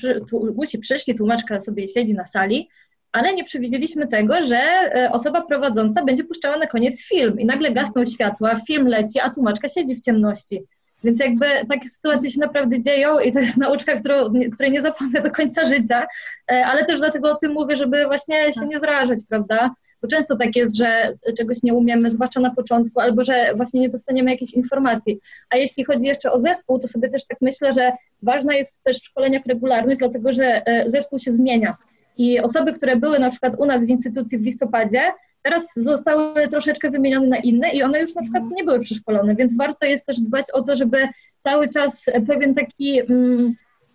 musi 0.56 0.78
przyszli, 0.78 1.14
tłumaczka 1.14 1.60
sobie 1.60 1.88
siedzi 1.88 2.14
na 2.14 2.26
sali, 2.26 2.68
ale 3.12 3.34
nie 3.34 3.44
przewidzieliśmy 3.44 4.08
tego, 4.08 4.40
że 4.40 4.58
e, 4.58 5.10
osoba 5.12 5.42
prowadząca 5.42 6.04
będzie 6.04 6.24
puszczała 6.24 6.58
na 6.58 6.66
koniec 6.66 7.02
film 7.02 7.40
i 7.40 7.44
nagle 7.44 7.72
gasną 7.72 8.04
światła, 8.04 8.56
film 8.66 8.86
leci, 8.86 9.20
a 9.20 9.30
tłumaczka 9.30 9.68
siedzi 9.68 9.94
w 9.94 10.00
ciemności. 10.00 10.62
Więc 11.04 11.20
jakby 11.20 11.46
takie 11.68 11.88
sytuacje 11.88 12.30
się 12.30 12.40
naprawdę 12.40 12.80
dzieją 12.80 13.18
i 13.18 13.32
to 13.32 13.40
jest 13.40 13.56
nauczka, 13.56 13.96
którą, 13.96 14.32
której 14.52 14.72
nie 14.72 14.82
zapomnę 14.82 15.20
do 15.20 15.30
końca 15.30 15.64
życia, 15.64 16.06
e, 16.52 16.66
ale 16.66 16.84
też 16.84 17.00
dlatego 17.00 17.30
o 17.30 17.34
tym 17.34 17.52
mówię, 17.52 17.76
żeby 17.76 18.04
właśnie 18.04 18.52
się 18.52 18.66
nie 18.66 18.80
zrażać, 18.80 19.18
prawda? 19.28 19.70
Bo 20.02 20.08
często 20.08 20.36
tak 20.36 20.56
jest, 20.56 20.76
że 20.76 21.14
czegoś 21.38 21.62
nie 21.62 21.74
umiemy, 21.74 22.10
zwłaszcza 22.10 22.40
na 22.40 22.54
początku, 22.54 23.00
albo 23.00 23.24
że 23.24 23.52
właśnie 23.54 23.80
nie 23.80 23.88
dostaniemy 23.88 24.30
jakiejś 24.30 24.54
informacji. 24.54 25.20
A 25.50 25.56
jeśli 25.56 25.84
chodzi 25.84 26.06
jeszcze 26.06 26.32
o 26.32 26.38
zespół, 26.38 26.78
to 26.78 26.88
sobie 26.88 27.08
też 27.08 27.26
tak 27.26 27.38
myślę, 27.40 27.72
że 27.72 27.92
ważna 28.22 28.54
jest 28.54 28.82
też 28.82 28.98
w 28.98 29.04
szkoleniach 29.04 29.46
regularność, 29.46 29.98
dlatego 29.98 30.32
że 30.32 30.66
e, 30.66 30.90
zespół 30.90 31.18
się 31.18 31.32
zmienia. 31.32 31.76
I 32.16 32.40
osoby, 32.40 32.72
które 32.72 32.96
były 32.96 33.18
na 33.18 33.30
przykład 33.30 33.54
u 33.58 33.66
nas 33.66 33.84
w 33.84 33.88
instytucji 33.88 34.38
w 34.38 34.42
listopadzie, 34.42 35.02
teraz 35.42 35.72
zostały 35.76 36.48
troszeczkę 36.48 36.90
wymienione 36.90 37.26
na 37.26 37.36
inne 37.36 37.70
i 37.70 37.82
one 37.82 38.00
już 38.00 38.14
na 38.14 38.22
przykład 38.22 38.44
nie 38.56 38.64
były 38.64 38.80
przeszkolone, 38.80 39.34
więc 39.34 39.56
warto 39.56 39.86
jest 39.86 40.06
też 40.06 40.20
dbać 40.20 40.46
o 40.52 40.62
to, 40.62 40.76
żeby 40.76 41.08
cały 41.38 41.68
czas 41.68 42.04
pewien 42.26 42.54
taki, 42.54 43.00
mm, 43.00 43.54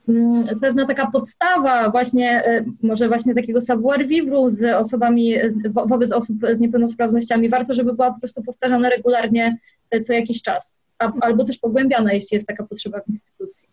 mm 0.10 0.60
pewna 0.62 0.86
taka 0.86 1.12
podstawa 1.12 1.90
właśnie, 1.90 2.46
e, 2.46 2.66
może 2.84 3.08
właśnie 3.08 3.36
takiego 3.36 3.62
savoir 3.62 4.08
vivre 4.08 4.52
z 4.52 4.64
osobami, 4.64 5.36
wo, 5.70 5.86
wobec 5.86 6.12
osób 6.12 6.38
z 6.52 6.60
niepełnosprawnościami, 6.60 7.50
warto, 7.50 7.74
żeby 7.74 7.94
była 7.94 8.14
po 8.14 8.20
prostu 8.20 8.44
powtarzana 8.44 8.90
regularnie 8.90 9.58
e, 9.92 10.00
co 10.00 10.14
jakiś 10.14 10.42
czas, 10.42 10.82
albo 11.22 11.44
też 11.44 11.58
pogłębiana, 11.58 12.14
jeśli 12.14 12.36
jest 12.36 12.48
taka 12.48 12.64
potrzeba 12.64 13.00
w 13.02 13.10
instytucji. 13.10 13.68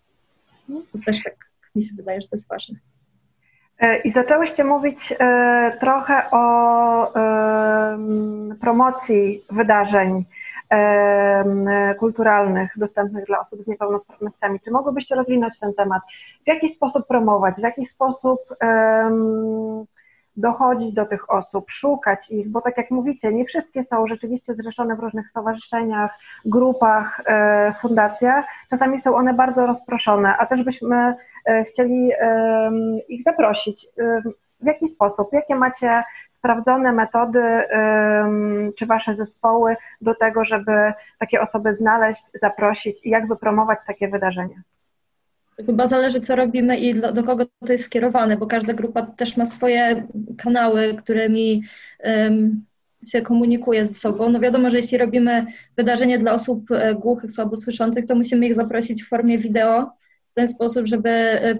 No, 0.68 0.82
to 0.92 0.98
też 1.06 1.22
tak 1.22 1.34
mi 1.76 1.82
się 1.82 1.94
wydaje, 1.94 2.20
że 2.20 2.28
to 2.28 2.36
jest 2.36 2.48
ważne. 2.48 2.78
E, 3.82 3.98
I 3.98 4.12
zaczęłyście 4.12 4.64
mówić 4.64 5.14
e, 5.18 5.76
trochę 5.80 6.30
o 6.30 7.12
promocji 8.60 9.44
wydarzeń 9.50 10.24
kulturalnych 11.98 12.72
dostępnych 12.76 13.26
dla 13.26 13.40
osób 13.40 13.62
z 13.64 13.66
niepełnosprawnościami. 13.66 14.60
Czy 14.60 14.70
mogłybyście 14.70 15.14
rozwinąć 15.14 15.58
ten 15.58 15.74
temat? 15.74 16.02
W 16.44 16.48
jaki 16.48 16.68
sposób 16.68 17.06
promować, 17.06 17.54
w 17.54 17.62
jaki 17.62 17.86
sposób 17.86 18.40
dochodzić 20.36 20.92
do 20.92 21.06
tych 21.06 21.30
osób, 21.30 21.70
szukać 21.70 22.30
ich, 22.30 22.48
bo 22.48 22.60
tak 22.60 22.76
jak 22.76 22.90
mówicie, 22.90 23.32
nie 23.32 23.44
wszystkie 23.44 23.82
są 23.82 24.06
rzeczywiście 24.06 24.54
zrzeszone 24.54 24.96
w 24.96 25.00
różnych 25.00 25.28
stowarzyszeniach, 25.28 26.18
grupach, 26.44 27.22
e, 27.26 27.72
fundacjach. 27.80 28.44
Czasami 28.70 29.00
są 29.00 29.16
one 29.16 29.34
bardzo 29.34 29.66
rozproszone, 29.66 30.36
a 30.36 30.46
też 30.46 30.62
byśmy 30.62 30.96
e, 30.96 31.16
chcieli 31.68 32.10
ich 33.08 33.22
zaprosić. 33.24 33.86
W 34.60 34.66
jaki 34.66 34.88
sposób? 34.88 35.28
Jakie 35.32 35.54
macie 35.54 36.02
sprawdzone 36.30 36.92
metody, 36.92 37.42
czy 38.76 38.86
wasze 38.86 39.14
zespoły 39.14 39.76
do 40.00 40.14
tego, 40.14 40.44
żeby 40.44 40.92
takie 41.18 41.40
osoby 41.40 41.74
znaleźć, 41.74 42.22
zaprosić 42.34 43.06
i 43.06 43.10
jak 43.10 43.28
wypromować 43.28 43.78
takie 43.86 44.08
wydarzenia? 44.08 44.62
chyba 45.66 45.86
zależy, 45.86 46.20
co 46.20 46.36
robimy 46.36 46.76
i 46.76 46.94
do, 46.94 47.22
kogo 47.22 47.44
to 47.66 47.72
jest 47.72 47.84
skierowane, 47.84 48.36
bo 48.36 48.46
każda 48.46 48.72
grupa 48.72 49.02
też 49.02 49.36
ma 49.36 49.44
swoje 49.44 50.08
kanały, 50.38 50.94
którymi 50.94 51.62
um, 52.04 52.64
się 53.06 53.22
komunikuje 53.22 53.86
ze 53.86 53.94
sobą. 53.94 54.28
No 54.28 54.40
wiadomo, 54.40 54.70
że 54.70 54.76
jeśli 54.76 54.98
robimy 54.98 55.46
wydarzenie 55.76 56.18
dla 56.18 56.32
osób 56.32 56.70
e, 56.70 56.94
głuchych, 56.94 57.32
słabosłyszących, 57.32 58.06
to 58.06 58.14
musimy 58.14 58.46
ich 58.46 58.54
zaprosić 58.54 59.02
w 59.02 59.08
formie 59.08 59.38
wideo 59.38 59.90
w 60.32 60.34
ten 60.34 60.48
sposób, 60.48 60.86
żeby 60.86 61.10
e, 61.10 61.58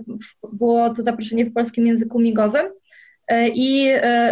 było 0.52 0.90
to 0.90 1.02
zaproszenie 1.02 1.44
w 1.44 1.52
polskim 1.52 1.86
języku 1.86 2.20
migowym. 2.20 2.66
E, 3.28 3.48
I 3.48 3.88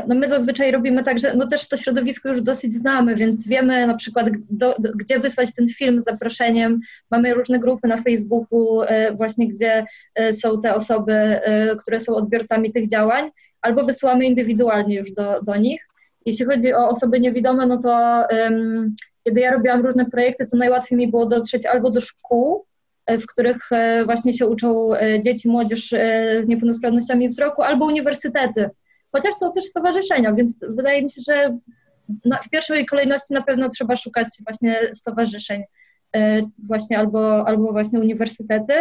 no 0.08 0.14
my 0.14 0.28
zazwyczaj 0.28 0.70
robimy 0.70 1.02
tak, 1.02 1.18
że 1.18 1.34
no 1.34 1.46
też 1.46 1.68
to 1.68 1.76
środowisko 1.76 2.28
już 2.28 2.42
dosyć 2.42 2.72
znamy, 2.72 3.14
więc 3.14 3.48
wiemy 3.48 3.86
na 3.86 3.94
przykład, 3.94 4.30
do, 4.50 4.76
gdzie 4.94 5.18
wysłać 5.18 5.54
ten 5.54 5.68
film 5.68 6.00
z 6.00 6.04
zaproszeniem. 6.04 6.80
Mamy 7.10 7.34
różne 7.34 7.58
grupy 7.58 7.88
na 7.88 7.96
Facebooku, 7.96 8.80
właśnie 9.14 9.48
gdzie 9.48 9.84
są 10.32 10.60
te 10.60 10.74
osoby, 10.74 11.40
które 11.78 12.00
są 12.00 12.14
odbiorcami 12.14 12.72
tych 12.72 12.88
działań, 12.88 13.30
albo 13.62 13.84
wysyłamy 13.84 14.24
indywidualnie 14.24 14.96
już 14.96 15.12
do, 15.12 15.40
do 15.42 15.56
nich. 15.56 15.86
Jeśli 16.26 16.46
chodzi 16.46 16.74
o 16.74 16.88
osoby 16.88 17.20
niewidome, 17.20 17.66
no 17.66 17.78
to 17.78 18.24
um, 18.30 18.96
kiedy 19.24 19.40
ja 19.40 19.50
robiłam 19.50 19.86
różne 19.86 20.06
projekty, 20.06 20.46
to 20.46 20.56
najłatwiej 20.56 20.98
mi 20.98 21.08
było 21.08 21.26
dotrzeć 21.26 21.66
albo 21.66 21.90
do 21.90 22.00
szkół, 22.00 22.64
e, 22.64 22.69
w 23.08 23.26
których 23.26 23.72
e, 23.72 24.04
właśnie 24.04 24.32
się 24.34 24.46
uczą 24.46 24.94
e, 24.94 25.20
dzieci, 25.20 25.48
młodzież 25.48 25.88
z 26.42 26.48
niepełnosprawnościami 26.48 27.28
wzroku, 27.28 27.62
albo 27.62 27.86
uniwersytety. 27.86 28.70
Chociaż 29.12 29.34
są 29.34 29.52
też 29.52 29.64
stowarzyszenia, 29.64 30.32
więc 30.32 30.58
wydaje 30.68 31.02
mi 31.02 31.10
się, 31.10 31.20
że 31.28 31.58
w 32.46 32.50
pierwszej 32.50 32.86
kolejności 32.86 33.34
na 33.34 33.42
pewno 33.42 33.68
trzeba 33.68 33.96
szukać 33.96 34.28
właśnie 34.46 34.76
stowarzyszeń, 34.94 35.62
właśnie 36.58 36.98
albo, 36.98 37.46
albo 37.46 37.72
właśnie 37.72 38.00
uniwersytety. 38.00 38.72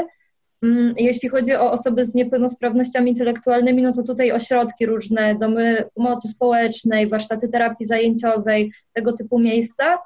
Mm, 0.64 0.94
jeśli 0.98 1.30
chodzi 1.30 1.56
o 1.56 1.72
osoby 1.72 2.06
z 2.06 2.16
niepełnosprawnościami 2.16 3.12
intelektualnymi, 3.12 3.82
no 3.82 3.92
to 3.94 4.04
tutaj 4.04 4.32
ośrodki 4.32 4.86
różne, 4.86 5.36
domy 5.36 5.84
pomocy 5.94 6.28
społecznej, 6.28 7.08
warsztaty 7.08 7.48
terapii 7.48 7.86
zajęciowej, 7.86 8.72
tego 8.94 9.14
typu 9.14 9.40
miejsca. 9.40 9.98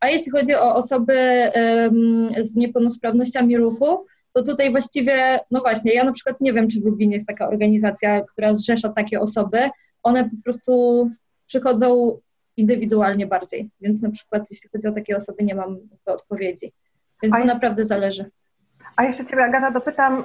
A 0.00 0.08
jeśli 0.08 0.32
chodzi 0.32 0.54
o 0.54 0.74
osoby 0.74 1.50
z 2.38 2.56
niepełnosprawnościami 2.56 3.56
ruchu, 3.56 4.06
to 4.32 4.42
tutaj 4.42 4.70
właściwie, 4.70 5.40
no 5.50 5.60
właśnie, 5.60 5.94
ja 5.94 6.04
na 6.04 6.12
przykład 6.12 6.40
nie 6.40 6.52
wiem, 6.52 6.68
czy 6.68 6.80
w 6.80 6.84
Lublinie 6.84 7.14
jest 7.14 7.26
taka 7.26 7.48
organizacja, 7.48 8.20
która 8.20 8.54
zrzesza 8.54 8.88
takie 8.88 9.20
osoby. 9.20 9.58
One 10.02 10.24
po 10.24 10.36
prostu 10.44 11.10
przychodzą 11.46 12.18
indywidualnie 12.56 13.26
bardziej, 13.26 13.70
więc 13.80 14.02
na 14.02 14.10
przykład 14.10 14.50
jeśli 14.50 14.70
chodzi 14.70 14.86
o 14.86 14.92
takie 14.92 15.16
osoby, 15.16 15.44
nie 15.44 15.54
mam 15.54 15.78
odpowiedzi. 16.06 16.72
Więc 17.22 17.34
to 17.34 17.44
naprawdę 17.44 17.84
zależy. 17.84 18.30
A 18.98 19.04
jeszcze 19.04 19.26
Ciebie, 19.26 19.44
Agata, 19.44 19.70
dopytam 19.70 20.24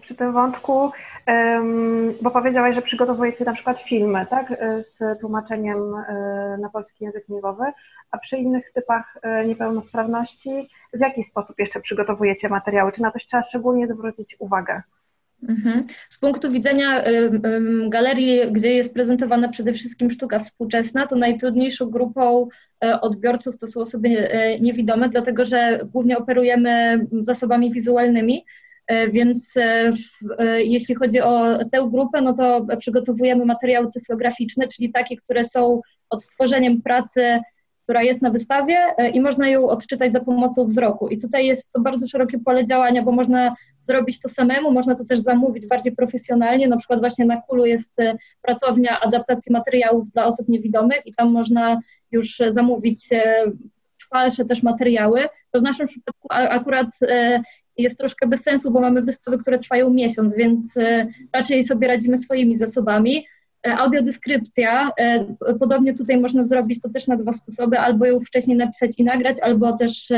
przy 0.00 0.14
tym 0.14 0.32
wątku, 0.32 0.92
bo 2.22 2.30
powiedziałaś, 2.30 2.74
że 2.74 2.82
przygotowujecie 2.82 3.44
na 3.44 3.52
przykład 3.52 3.80
filmy, 3.80 4.26
tak, 4.26 4.50
y, 4.50 4.56
z 4.82 5.20
tłumaczeniem 5.20 5.94
y, 5.94 6.58
na 6.58 6.68
polski 6.72 7.04
język 7.04 7.28
migowy, 7.28 7.64
a 8.10 8.18
przy 8.18 8.36
innych 8.36 8.72
typach 8.72 9.18
y, 9.42 9.46
niepełnosprawności 9.46 10.70
w 10.92 11.00
jaki 11.00 11.24
sposób 11.24 11.58
jeszcze 11.58 11.80
przygotowujecie 11.80 12.48
materiały? 12.48 12.92
Czy 12.92 13.02
na 13.02 13.10
coś 13.10 13.26
trzeba 13.26 13.42
szczególnie 13.42 13.86
zwrócić 13.86 14.36
uwagę? 14.38 14.82
Mhm. 15.48 15.86
Z 16.08 16.18
punktu 16.18 16.50
widzenia 16.50 17.04
galerii, 17.88 18.52
gdzie 18.52 18.72
jest 18.72 18.94
prezentowana 18.94 19.48
przede 19.48 19.72
wszystkim 19.72 20.10
sztuka 20.10 20.38
współczesna, 20.38 21.06
to 21.06 21.16
najtrudniejszą 21.16 21.90
grupą 21.90 22.48
e, 22.84 23.00
odbiorców 23.00 23.58
to 23.58 23.66
są 23.66 23.80
osoby 23.80 24.08
e, 24.08 24.58
niewidome, 24.58 25.08
dlatego 25.08 25.44
że 25.44 25.80
głównie 25.92 26.18
operujemy 26.18 27.06
zasobami 27.20 27.72
wizualnymi. 27.72 28.44
E, 28.86 29.08
więc 29.08 29.54
jeśli 30.58 30.94
chodzi 30.94 31.20
o 31.20 31.58
tę 31.72 31.88
grupę, 31.90 32.20
no 32.20 32.34
to 32.34 32.66
przygotowujemy 32.78 33.44
materiały 33.44 33.90
tyflograficzne, 33.90 34.66
czyli 34.68 34.92
takie, 34.92 35.16
które 35.16 35.44
są 35.44 35.80
odtworzeniem 36.10 36.82
pracy 36.82 37.40
która 37.82 38.02
jest 38.02 38.22
na 38.22 38.30
wystawie 38.30 38.76
e, 38.98 39.08
i 39.08 39.20
można 39.20 39.48
ją 39.48 39.68
odczytać 39.68 40.12
za 40.12 40.20
pomocą 40.20 40.64
wzroku. 40.64 41.08
I 41.08 41.18
tutaj 41.18 41.46
jest 41.46 41.72
to 41.72 41.80
bardzo 41.80 42.06
szerokie 42.06 42.38
pole 42.38 42.64
działania, 42.64 43.02
bo 43.02 43.12
można 43.12 43.54
zrobić 43.82 44.20
to 44.20 44.28
samemu, 44.28 44.70
można 44.70 44.94
to 44.94 45.04
też 45.04 45.20
zamówić 45.20 45.66
bardziej 45.66 45.96
profesjonalnie. 45.96 46.68
Na 46.68 46.76
przykład 46.76 47.00
właśnie 47.00 47.24
na 47.24 47.40
Kulu 47.40 47.66
jest 47.66 48.00
e, 48.00 48.16
pracownia 48.42 49.00
adaptacji 49.00 49.52
materiałów 49.52 50.10
dla 50.10 50.24
osób 50.24 50.48
niewidomych 50.48 51.06
i 51.06 51.14
tam 51.14 51.32
można 51.32 51.80
już 52.10 52.42
zamówić 52.48 53.08
falsze 54.10 54.44
też 54.44 54.62
materiały. 54.62 55.28
To 55.50 55.60
w 55.60 55.62
naszym 55.62 55.86
przypadku 55.86 56.28
akurat 56.30 56.86
e, 57.02 57.42
jest 57.76 57.98
troszkę 57.98 58.26
bez 58.26 58.42
sensu, 58.42 58.70
bo 58.70 58.80
mamy 58.80 59.02
wystawy, 59.02 59.38
które 59.38 59.58
trwają 59.58 59.90
miesiąc, 59.90 60.34
więc 60.34 60.74
raczej 61.32 61.64
sobie 61.64 61.88
radzimy 61.88 62.16
swoimi 62.16 62.56
zasobami. 62.56 63.26
E, 63.66 63.76
audiodeskrypcja, 63.76 64.92
e, 64.98 65.26
podobnie 65.60 65.94
tutaj 65.94 66.20
można 66.20 66.42
zrobić 66.42 66.80
to 66.80 66.88
też 66.88 67.06
na 67.06 67.16
dwa 67.16 67.32
sposoby, 67.32 67.78
albo 67.78 68.06
ją 68.06 68.20
wcześniej 68.20 68.56
napisać 68.56 68.90
i 68.98 69.04
nagrać, 69.04 69.40
albo 69.40 69.72
też 69.72 70.12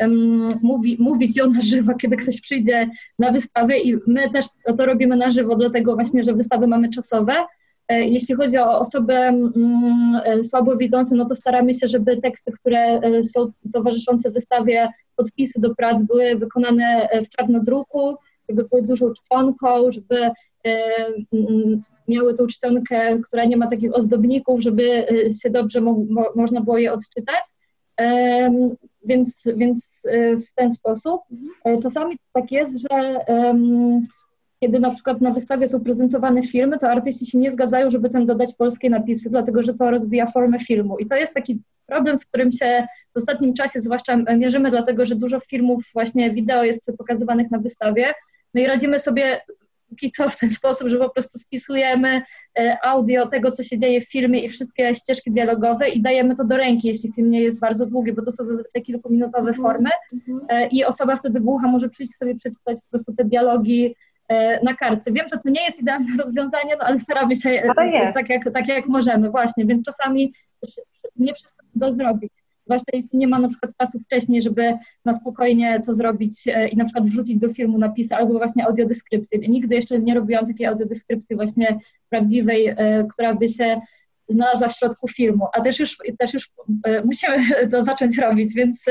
um, 0.00 0.58
mówi, 0.62 0.96
mówić 1.00 1.36
ją 1.36 1.50
na 1.50 1.62
żywo, 1.62 1.94
kiedy 1.94 2.16
ktoś 2.16 2.40
przyjdzie 2.40 2.90
na 3.18 3.32
wystawę 3.32 3.78
i 3.78 3.96
my 4.06 4.30
też 4.30 4.44
to 4.76 4.86
robimy 4.86 5.16
na 5.16 5.30
żywo, 5.30 5.56
dlatego 5.56 5.94
właśnie, 5.94 6.24
że 6.24 6.34
wystawy 6.34 6.66
mamy 6.66 6.88
czasowe. 6.88 7.32
Jeśli 7.88 8.34
chodzi 8.34 8.58
o 8.58 8.78
osoby 8.78 9.14
słabowidzące, 10.42 11.16
no 11.16 11.24
to 11.24 11.34
staramy 11.34 11.74
się, 11.74 11.88
żeby 11.88 12.16
teksty, 12.16 12.52
które 12.52 13.00
są 13.22 13.52
towarzyszące 13.72 14.30
wystawie, 14.30 14.88
podpisy 15.16 15.60
do 15.60 15.74
prac 15.74 16.02
były 16.02 16.36
wykonane 16.36 17.08
w 17.24 17.28
czarnodruku, 17.28 18.16
żeby 18.48 18.64
były 18.64 18.82
dużą 18.82 19.12
czcionką, 19.12 19.90
żeby 19.90 20.30
miały 22.10 22.34
tą 22.34 22.46
czcionkę, 22.46 23.18
która 23.26 23.44
nie 23.44 23.56
ma 23.56 23.66
takich 23.66 23.94
ozdobników, 23.94 24.60
żeby 24.60 25.10
y, 25.10 25.30
się 25.42 25.50
dobrze 25.50 25.80
mo 25.80 25.96
mo 26.10 26.24
można 26.34 26.60
było 26.60 26.78
je 26.78 26.92
odczytać. 26.92 27.44
Um, 28.00 28.76
więc, 29.04 29.44
więc 29.56 30.02
y, 30.04 30.36
w 30.36 30.54
ten 30.54 30.70
sposób. 30.70 31.20
E, 31.64 31.78
czasami 31.78 32.18
tak 32.32 32.52
jest, 32.52 32.78
że 32.78 33.18
um, 33.28 34.06
kiedy 34.60 34.80
na 34.80 34.90
przykład 34.90 35.20
na 35.20 35.30
wystawie 35.30 35.68
są 35.68 35.80
prezentowane 35.80 36.42
filmy, 36.42 36.78
to 36.78 36.90
artyści 36.90 37.26
się 37.26 37.38
nie 37.38 37.50
zgadzają, 37.50 37.90
żeby 37.90 38.10
tam 38.10 38.26
dodać 38.26 38.54
polskie 38.54 38.90
napisy, 38.90 39.30
dlatego 39.30 39.62
że 39.62 39.74
to 39.74 39.90
rozbija 39.90 40.26
formę 40.26 40.58
filmu. 40.58 40.98
I 40.98 41.06
to 41.06 41.16
jest 41.16 41.34
taki 41.34 41.60
problem, 41.86 42.18
z 42.18 42.24
którym 42.24 42.52
się 42.52 42.86
w 43.14 43.16
ostatnim 43.16 43.54
czasie 43.54 43.80
zwłaszcza 43.80 44.16
mierzymy, 44.16 44.70
dlatego 44.70 45.04
że 45.04 45.14
dużo 45.14 45.40
filmów 45.40 45.84
właśnie 45.94 46.30
wideo 46.30 46.64
jest 46.64 46.92
pokazywanych 46.98 47.50
na 47.50 47.58
wystawie. 47.58 48.14
No 48.54 48.60
i 48.60 48.66
radzimy 48.66 48.98
sobie 48.98 49.40
póki 49.90 50.10
co 50.10 50.28
w 50.28 50.38
ten 50.38 50.50
sposób, 50.50 50.88
że 50.88 50.98
po 50.98 51.10
prostu 51.10 51.38
spisujemy 51.38 52.22
e, 52.58 52.78
audio 52.82 53.26
tego, 53.26 53.50
co 53.50 53.62
się 53.62 53.78
dzieje 53.78 54.00
w 54.00 54.10
filmie 54.10 54.40
i 54.40 54.48
wszystkie 54.48 54.94
ścieżki 54.94 55.30
dialogowe 55.30 55.88
i 55.88 56.02
dajemy 56.02 56.36
to 56.36 56.44
do 56.44 56.56
ręki, 56.56 56.88
jeśli 56.88 57.12
film 57.12 57.30
nie 57.30 57.40
jest 57.40 57.60
bardzo 57.60 57.86
długi, 57.86 58.12
bo 58.12 58.22
to 58.22 58.32
są 58.32 58.46
zazwyczaj 58.46 58.82
kilkuminutowe 58.82 59.48
mhm. 59.48 59.56
formy 59.56 59.90
e, 60.48 60.66
i 60.66 60.84
osoba 60.84 61.16
wtedy 61.16 61.40
głucha 61.40 61.68
może 61.68 61.88
przyjść 61.88 62.16
sobie 62.16 62.34
przeczytać 62.34 62.76
po 62.84 62.90
prostu 62.90 63.14
te 63.14 63.24
dialogi 63.24 63.94
e, 64.28 64.64
na 64.64 64.74
kartce. 64.74 65.12
Wiem, 65.12 65.26
że 65.32 65.40
to 65.40 65.50
nie 65.50 65.64
jest 65.64 65.80
idealne 65.80 66.16
rozwiązanie, 66.24 66.76
no 66.78 66.86
ale 66.86 66.98
staramy 66.98 67.36
się 67.36 67.62
tak 68.14 68.28
jak, 68.28 68.52
tak 68.54 68.68
jak 68.68 68.86
możemy, 68.86 69.30
właśnie, 69.30 69.66
więc 69.66 69.84
czasami 69.84 70.32
nie 71.16 71.34
wszystko 71.34 71.64
da 71.74 71.92
zrobić 71.92 72.32
zwłaszcza 72.70 72.90
jeśli 72.92 73.18
nie 73.18 73.28
ma 73.28 73.38
na 73.38 73.48
przykład 73.48 73.72
czasu 73.76 73.98
wcześniej, 73.98 74.42
żeby 74.42 74.78
na 75.04 75.12
spokojnie 75.12 75.82
to 75.86 75.94
zrobić 75.94 76.48
e, 76.48 76.68
i 76.68 76.76
na 76.76 76.84
przykład 76.84 77.06
wrzucić 77.06 77.38
do 77.38 77.48
filmu 77.48 77.78
napisy 77.78 78.14
albo 78.14 78.38
właśnie 78.38 78.66
audiodeskrypcję. 78.66 79.38
Nigdy 79.38 79.74
jeszcze 79.74 79.98
nie 79.98 80.14
robiłam 80.14 80.46
takiej 80.46 80.66
audiodeskrypcji 80.66 81.36
właśnie 81.36 81.78
prawdziwej, 82.08 82.66
e, 82.66 83.06
która 83.10 83.34
by 83.34 83.48
się 83.48 83.80
znalazła 84.28 84.68
w 84.68 84.76
środku 84.76 85.08
filmu, 85.08 85.46
a 85.52 85.60
też 85.60 85.78
już, 85.78 85.96
też 86.18 86.34
już 86.34 86.50
e, 86.84 87.04
musimy 87.04 87.36
to 87.72 87.84
zacząć 87.84 88.18
robić, 88.18 88.54
więc 88.54 88.84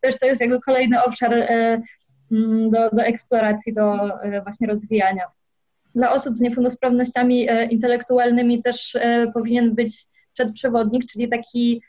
też 0.00 0.18
to 0.18 0.26
jest 0.26 0.40
jakby 0.40 0.60
kolejny 0.60 1.02
obszar 1.02 1.34
mm, 1.34 2.70
do, 2.70 2.90
do 2.90 3.02
eksploracji, 3.02 3.74
do 3.74 4.10
właśnie 4.42 4.66
rozwijania. 4.66 5.22
Dla 5.94 6.12
osób 6.12 6.36
z 6.36 6.40
niepełnosprawnościami 6.40 7.48
intelektualnymi 7.70 8.62
też 8.62 8.96
powinien 9.34 9.74
być 9.74 10.06
przedprzewodnik, 10.34 11.06
czyli 11.06 11.28
taki 11.28 11.82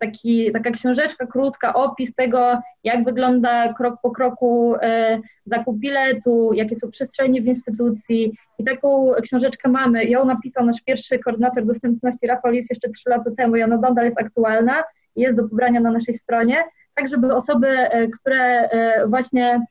taki, 0.00 0.52
taka 0.52 0.70
książeczka 0.70 1.26
krótka, 1.26 1.74
opis 1.74 2.14
tego, 2.14 2.58
jak 2.84 3.04
wygląda 3.04 3.72
krok 3.72 3.94
po 4.02 4.10
kroku 4.10 4.74
e, 4.82 5.18
zakup 5.46 5.78
biletu, 5.78 6.52
jakie 6.54 6.76
są 6.76 6.90
przestrzenie 6.90 7.42
w 7.42 7.46
instytucji. 7.46 8.32
I 8.58 8.64
taką 8.64 9.10
książeczkę 9.22 9.68
mamy. 9.68 10.04
Ją 10.04 10.24
napisał 10.24 10.66
nasz 10.66 10.80
pierwszy 10.86 11.18
koordynator 11.18 11.66
dostępności, 11.66 12.26
Rafał, 12.26 12.52
jest 12.52 12.70
jeszcze 12.70 12.88
trzy 12.88 13.10
lata 13.10 13.30
temu 13.36 13.56
i 13.56 13.62
ona 13.62 13.76
nadal 13.76 14.04
jest 14.04 14.20
aktualna 14.20 14.82
jest 15.16 15.36
do 15.36 15.48
pobrania 15.48 15.80
na 15.80 15.90
naszej 15.90 16.18
stronie, 16.18 16.64
tak 16.94 17.08
żeby 17.08 17.34
osoby, 17.34 17.68
e, 17.68 18.08
które 18.08 18.44
e, 18.44 19.06
właśnie 19.06 19.66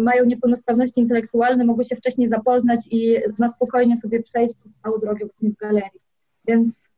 mają 0.00 0.24
niepełnosprawności 0.24 1.00
intelektualne, 1.00 1.64
mogły 1.64 1.84
się 1.84 1.96
wcześniej 1.96 2.28
zapoznać 2.28 2.80
i 2.90 3.18
na 3.38 3.48
spokojnie 3.48 3.96
sobie 3.96 4.22
przejść 4.22 4.54
przez 4.54 4.72
całą 4.82 4.98
drogę 4.98 5.26
w 5.42 5.56
galerii. 5.56 6.00
Więc 6.48 6.88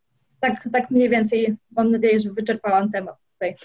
tak, 0.47 0.69
tak 0.73 0.91
mniej 0.91 1.09
więcej 1.09 1.57
mam 1.77 1.91
nadzieję, 1.91 2.21
że 2.21 2.31
wyczerpałam 2.31 2.91
temat 2.91 3.17
tutaj. 3.33 3.57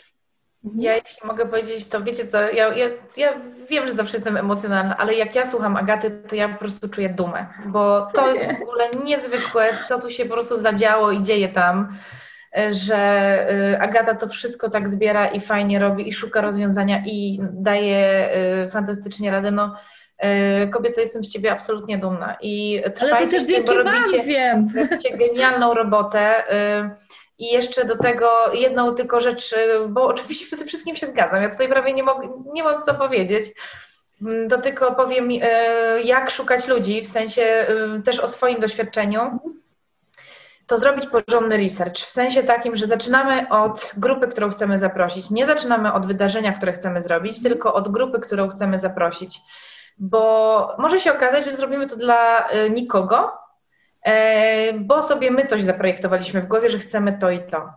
Mhm. 0.65 0.81
Ja 0.81 0.95
jeśli 0.95 1.27
mogę 1.27 1.45
powiedzieć, 1.45 1.87
to 1.87 2.03
wiecie 2.03 2.27
co, 2.27 2.41
ja, 2.41 2.75
ja, 2.75 2.87
ja 3.17 3.33
wiem, 3.69 3.87
że 3.87 3.93
zawsze 3.93 4.17
jestem 4.17 4.37
emocjonalna, 4.37 4.97
ale 4.97 5.13
jak 5.13 5.35
ja 5.35 5.45
słucham 5.45 5.77
Agaty, 5.77 6.11
to 6.27 6.35
ja 6.35 6.49
po 6.49 6.59
prostu 6.59 6.89
czuję 6.89 7.09
dumę, 7.09 7.45
bo 7.65 8.07
to 8.13 8.33
jest 8.33 8.45
w 8.45 8.61
ogóle 8.61 8.89
niezwykłe, 9.05 9.77
co 9.87 10.01
tu 10.01 10.09
się 10.09 10.25
po 10.25 10.33
prostu 10.33 10.57
zadziało 10.57 11.11
i 11.11 11.23
dzieje 11.23 11.49
tam, 11.49 11.97
że 12.71 12.97
y, 13.73 13.79
Agata 13.79 14.15
to 14.15 14.27
wszystko 14.27 14.69
tak 14.69 14.89
zbiera 14.89 15.25
i 15.25 15.39
fajnie 15.39 15.79
robi 15.79 16.09
i 16.09 16.13
szuka 16.13 16.41
rozwiązania 16.41 17.03
i 17.05 17.39
daje 17.53 18.29
y, 18.65 18.69
fantastycznie 18.69 19.31
radę. 19.31 19.51
No, 19.51 19.75
Kobieto, 20.71 21.01
jestem 21.01 21.23
z 21.23 21.31
Ciebie 21.31 21.51
absolutnie 21.51 21.97
dumna. 21.97 22.37
I 22.41 22.83
Ale 22.99 23.25
to 23.25 23.31
też 23.31 23.47
dzięki 23.47 23.75
Wam 23.83 24.03
wiem. 24.25 24.67
Robicie 24.75 25.17
genialną 25.17 25.73
robotę. 25.73 26.43
I 27.41 27.45
jeszcze 27.45 27.85
do 27.85 27.97
tego 27.97 28.29
jedną 28.53 28.95
tylko 28.95 29.21
rzecz, 29.21 29.55
bo 29.89 30.03
oczywiście 30.03 30.57
ze 30.57 30.65
wszystkim 30.65 30.95
się 30.95 31.07
zgadzam, 31.07 31.43
ja 31.43 31.49
tutaj 31.49 31.69
prawie 31.69 31.93
nie, 31.93 32.03
mogę, 32.03 32.29
nie 32.53 32.63
mam 32.63 32.83
co 32.83 32.93
powiedzieć, 32.93 33.45
mm, 34.21 34.49
to 34.49 34.57
tylko 34.57 34.95
powiem, 34.95 35.29
e, 35.41 36.01
jak 36.01 36.29
szukać 36.29 36.67
ludzi, 36.67 37.01
w 37.01 37.07
sensie 37.07 37.41
e, 37.41 37.67
też 38.05 38.19
o 38.19 38.27
swoim 38.27 38.59
doświadczeniu, 38.59 39.39
to 40.67 40.77
zrobić 40.77 41.05
porządny 41.07 41.57
research, 41.57 41.97
w 41.97 42.11
sensie 42.11 42.43
takim, 42.43 42.75
że 42.75 42.87
zaczynamy 42.87 43.49
od 43.49 43.91
grupy, 43.97 44.27
którą 44.27 44.49
chcemy 44.49 44.79
zaprosić. 44.79 45.29
Nie 45.29 45.45
zaczynamy 45.45 45.93
od 45.93 46.05
wydarzenia, 46.05 46.53
które 46.53 46.73
chcemy 46.73 47.03
zrobić, 47.03 47.43
tylko 47.43 47.73
od 47.73 47.91
grupy, 47.91 48.19
którą 48.19 48.49
chcemy 48.49 48.79
zaprosić. 48.79 49.39
Bo 49.97 50.75
może 50.79 50.99
się 50.99 51.13
okazać, 51.13 51.45
że 51.45 51.55
zrobimy 51.55 51.87
to 51.87 51.95
dla 51.95 52.47
e, 52.47 52.69
nikogo, 52.69 53.41
E, 54.03 54.73
bo 54.73 55.01
sobie 55.01 55.31
my 55.31 55.45
coś 55.45 55.63
zaprojektowaliśmy 55.63 56.41
w 56.41 56.47
głowie, 56.47 56.69
że 56.69 56.79
chcemy 56.79 57.17
to 57.21 57.31
i 57.31 57.39
to. 57.39 57.73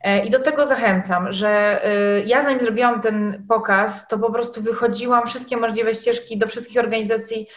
E, 0.00 0.26
I 0.26 0.30
do 0.30 0.40
tego 0.40 0.66
zachęcam, 0.66 1.32
że 1.32 1.84
e, 1.84 2.20
ja 2.20 2.42
zanim 2.42 2.60
zrobiłam 2.60 3.00
ten 3.00 3.44
pokaz, 3.48 4.08
to 4.08 4.18
po 4.18 4.32
prostu 4.32 4.62
wychodziłam 4.62 5.26
wszystkie 5.26 5.56
możliwe 5.56 5.94
ścieżki 5.94 6.38
do 6.38 6.48
wszystkich 6.48 6.78
organizacji 6.78 7.48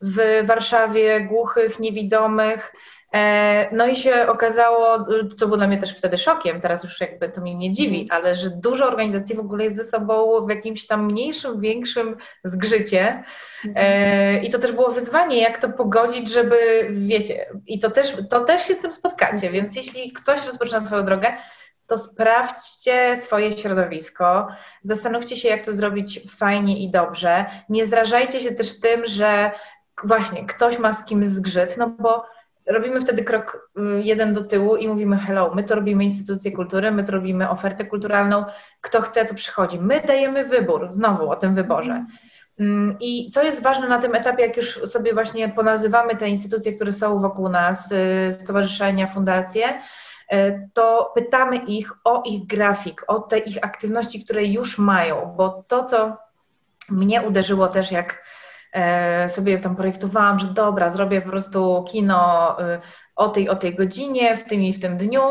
w 0.00 0.42
Warszawie, 0.46 1.20
głuchych, 1.20 1.80
niewidomych. 1.80 2.72
No 3.72 3.86
i 3.86 3.96
się 3.96 4.28
okazało, 4.28 5.06
co 5.38 5.46
było 5.46 5.56
dla 5.56 5.66
mnie 5.66 5.78
też 5.78 5.98
wtedy 5.98 6.18
szokiem, 6.18 6.60
teraz 6.60 6.84
już 6.84 7.00
jakby 7.00 7.28
to 7.28 7.40
mnie 7.40 7.54
nie 7.54 7.72
dziwi, 7.72 8.02
mhm. 8.02 8.22
ale 8.22 8.36
że 8.36 8.50
dużo 8.50 8.86
organizacji 8.86 9.36
w 9.36 9.40
ogóle 9.40 9.64
jest 9.64 9.76
ze 9.76 9.84
sobą 9.84 10.46
w 10.46 10.50
jakimś 10.50 10.86
tam 10.86 11.06
mniejszym, 11.06 11.60
większym 11.60 12.16
zgrzycie. 12.44 13.24
E, 13.74 14.44
I 14.44 14.50
to 14.50 14.58
też 14.58 14.72
było 14.72 14.90
wyzwanie, 14.90 15.40
jak 15.40 15.58
to 15.58 15.68
pogodzić, 15.68 16.28
żeby, 16.28 16.88
wiecie, 16.90 17.46
i 17.66 17.78
to 17.78 17.90
też, 17.90 18.16
to 18.30 18.40
też 18.40 18.62
się 18.62 18.74
z 18.74 18.80
tym 18.80 18.92
spotkacie, 18.92 19.50
więc 19.50 19.76
jeśli 19.76 20.12
ktoś 20.12 20.46
rozpoczyna 20.46 20.80
swoją 20.80 21.04
drogę, 21.04 21.36
to 21.86 21.98
sprawdźcie 21.98 23.16
swoje 23.16 23.58
środowisko, 23.58 24.48
zastanówcie 24.82 25.36
się, 25.36 25.48
jak 25.48 25.64
to 25.64 25.72
zrobić 25.72 26.20
fajnie 26.36 26.78
i 26.78 26.90
dobrze. 26.90 27.44
Nie 27.68 27.86
zrażajcie 27.86 28.40
się 28.40 28.52
też 28.52 28.80
tym, 28.80 29.06
że 29.06 29.50
właśnie 30.04 30.46
ktoś 30.46 30.78
ma 30.78 30.92
z 30.92 31.04
kimś 31.04 31.26
zgrzyt, 31.26 31.76
no 31.76 31.88
bo 31.98 32.24
robimy 32.66 33.00
wtedy 33.00 33.24
krok 33.24 33.70
y, 33.78 34.02
jeden 34.02 34.34
do 34.34 34.44
tyłu 34.44 34.76
i 34.76 34.88
mówimy 34.88 35.16
hello, 35.16 35.52
my 35.54 35.64
to 35.64 35.74
robimy 35.74 36.04
instytucje 36.04 36.52
kultury, 36.52 36.90
my 36.90 37.04
to 37.04 37.12
robimy 37.12 37.50
ofertę 37.50 37.84
kulturalną, 37.84 38.44
kto 38.80 39.00
chce, 39.00 39.24
to 39.24 39.34
przychodzi. 39.34 39.78
My 39.80 40.00
dajemy 40.00 40.44
wybór, 40.44 40.86
znowu 40.90 41.30
o 41.30 41.36
tym 41.36 41.54
wyborze. 41.54 42.04
Mm, 42.60 42.96
I 43.00 43.30
co 43.30 43.42
jest 43.42 43.62
ważne 43.62 43.88
na 43.88 43.98
tym 43.98 44.14
etapie, 44.14 44.42
jak 44.46 44.56
już 44.56 44.80
sobie 44.84 45.14
właśnie 45.14 45.48
ponazywamy 45.48 46.16
te 46.16 46.28
instytucje, 46.28 46.72
które 46.72 46.92
są 46.92 47.20
wokół 47.20 47.48
nas, 47.48 47.92
y, 47.92 48.32
stowarzyszenia, 48.32 49.06
fundacje, 49.06 49.82
y, 50.32 50.68
to 50.74 51.12
pytamy 51.14 51.56
ich 51.56 51.92
o 52.04 52.22
ich 52.26 52.46
grafik, 52.46 53.04
o 53.06 53.18
te 53.18 53.38
ich 53.38 53.64
aktywności, 53.64 54.24
które 54.24 54.44
już 54.44 54.78
mają, 54.78 55.34
bo 55.36 55.64
to, 55.68 55.84
co 55.84 56.16
mnie 56.90 57.22
uderzyło 57.22 57.68
też, 57.68 57.92
jak 57.92 58.22
sobie 59.28 59.58
tam 59.58 59.76
projektowałam, 59.76 60.38
że 60.38 60.46
dobra, 60.46 60.90
zrobię 60.90 61.20
po 61.20 61.30
prostu 61.30 61.84
kino 61.88 62.56
y, 62.60 62.80
o 63.16 63.28
tej, 63.28 63.48
o 63.48 63.56
tej 63.56 63.74
godzinie, 63.74 64.36
w 64.36 64.44
tym 64.44 64.62
i 64.62 64.72
w 64.72 64.80
tym 64.80 64.96
dniu, 64.96 65.22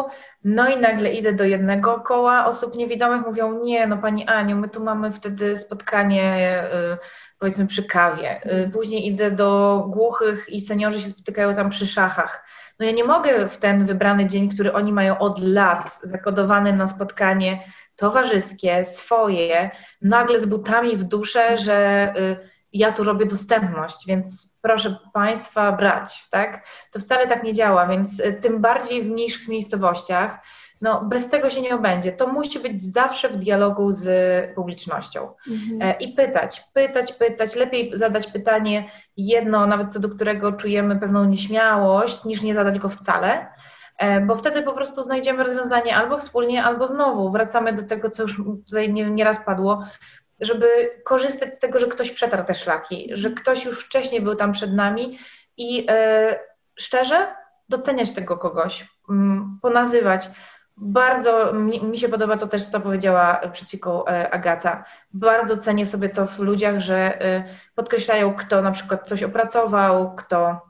no 0.43 0.69
i 0.69 0.77
nagle 0.77 1.13
idę 1.13 1.33
do 1.33 1.43
jednego 1.43 1.99
koła 1.99 2.45
osób 2.45 2.75
niewidomych, 2.75 3.25
mówią, 3.25 3.63
nie, 3.63 3.87
no 3.87 3.97
Pani 3.97 4.27
Aniu, 4.27 4.55
my 4.55 4.69
tu 4.69 4.83
mamy 4.83 5.11
wtedy 5.11 5.57
spotkanie 5.57 6.63
y, 6.63 6.97
powiedzmy 7.39 7.67
przy 7.67 7.83
kawie. 7.83 8.41
Y, 8.65 8.69
później 8.73 9.07
idę 9.07 9.31
do 9.31 9.83
głuchych 9.89 10.49
i 10.49 10.61
seniorzy 10.61 11.01
się 11.01 11.09
spotykają 11.09 11.53
tam 11.53 11.69
przy 11.69 11.87
szachach. 11.87 12.45
No 12.79 12.85
ja 12.85 12.91
nie 12.91 13.03
mogę 13.03 13.49
w 13.49 13.57
ten 13.57 13.85
wybrany 13.85 14.27
dzień, 14.27 14.49
który 14.49 14.73
oni 14.73 14.93
mają 14.93 15.17
od 15.17 15.39
lat 15.43 15.99
zakodowany 16.03 16.73
na 16.73 16.87
spotkanie 16.87 17.63
towarzyskie, 17.95 18.85
swoje, 18.85 19.71
nagle 20.01 20.39
z 20.39 20.45
butami 20.45 20.97
w 20.97 21.03
duszę, 21.03 21.57
że 21.57 22.13
ja 22.75 22.91
tu 22.91 23.03
robię 23.03 23.25
dostępność, 23.25 24.07
więc 24.07 24.49
proszę 24.61 24.97
Państwa 25.13 25.71
brać, 25.71 26.27
tak? 26.31 26.65
To 26.91 26.99
wcale 26.99 27.27
tak 27.27 27.43
nie 27.43 27.53
działa, 27.53 27.87
więc 27.87 28.19
y, 28.19 28.33
tym 28.41 28.61
bardziej 28.61 29.03
w 29.03 29.09
mniejszych 29.09 29.47
miejscowościach, 29.47 30.39
no 30.81 31.05
bez 31.05 31.29
tego 31.29 31.49
się 31.49 31.61
nie 31.61 31.75
obędzie. 31.75 32.11
To 32.11 32.27
musi 32.27 32.59
być 32.59 32.83
zawsze 32.83 33.29
w 33.29 33.35
dialogu 33.35 33.91
z 33.91 34.05
publicznością 34.55 35.33
mhm. 35.47 35.81
E, 35.81 35.93
i 35.93 36.13
pytać, 36.13 36.63
pytać, 36.73 37.13
pytać. 37.13 37.55
Lepiej 37.55 37.91
zadać 37.93 38.27
pytanie 38.27 38.89
jedno, 39.17 39.67
nawet 39.67 39.93
co 39.93 39.99
do 39.99 40.09
którego 40.09 40.53
czujemy 40.53 40.99
pewną 40.99 41.25
nieśmiałość, 41.25 42.25
niż 42.25 42.41
nie 42.41 42.55
zadać 42.55 42.79
go 42.79 42.89
wcale, 42.89 43.47
e, 43.97 44.21
bo 44.21 44.35
wtedy 44.35 44.61
po 44.61 44.73
prostu 44.73 45.03
znajdziemy 45.03 45.43
rozwiązanie 45.43 45.95
albo 45.95 46.17
wspólnie, 46.17 46.63
albo 46.63 46.87
znowu 46.87 47.31
wracamy 47.31 47.73
do 47.73 47.83
tego, 47.83 48.09
co 48.09 48.23
już 48.23 48.41
tutaj 48.67 48.93
nieraz 48.93 49.45
padło, 49.45 49.85
żeby 50.39 50.67
korzystać 51.03 51.55
z 51.55 51.59
tego, 51.59 51.79
że 51.79 51.87
ktoś 51.87 52.11
przetarł 52.11 52.43
te 52.43 52.53
szlaki, 52.53 53.09
że 53.13 53.29
ktoś 53.29 53.65
już 53.65 53.85
wcześniej 53.85 54.21
był 54.21 54.35
tam 54.35 54.51
przed 54.51 54.73
nami 54.73 55.19
i 55.57 55.85
e, 55.89 56.39
szczerze 56.75 57.35
doceniać 57.69 58.11
tego 58.11 58.37
kogoś, 58.37 58.87
m, 59.09 59.59
ponazywać. 59.61 60.29
Bardzo 60.77 61.53
mi, 61.53 61.83
mi, 61.83 61.99
się 61.99 62.09
podoba 62.09 62.37
to 62.37 62.47
też, 62.47 62.65
co 62.65 62.79
powiedziała 62.79 63.41
przed 63.53 63.67
chwilą 63.67 64.05
e, 64.05 64.33
Agata. 64.33 64.85
Bardzo 65.13 65.57
cenię 65.57 65.85
sobie 65.85 66.09
to 66.09 66.25
w 66.25 66.39
ludziach, 66.39 66.79
że 66.79 67.21
e, 67.21 67.43
podkreślają, 67.75 68.33
kto 68.33 68.61
na 68.61 68.71
przykład 68.71 69.07
coś 69.07 69.23
opracował, 69.23 70.15
kto 70.15 70.61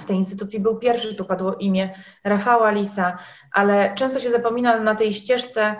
w 0.00 0.04
tej 0.04 0.16
instytucji 0.16 0.60
był 0.60 0.78
pierwszy, 0.78 1.14
tu 1.14 1.24
padło 1.24 1.54
imię 1.54 1.94
Rafała 2.24 2.70
Lisa, 2.70 3.18
ale 3.52 3.94
często 3.94 4.20
się 4.20 4.30
zapomina 4.30 4.80
na 4.80 4.94
tej 4.94 5.14
ścieżce 5.14 5.76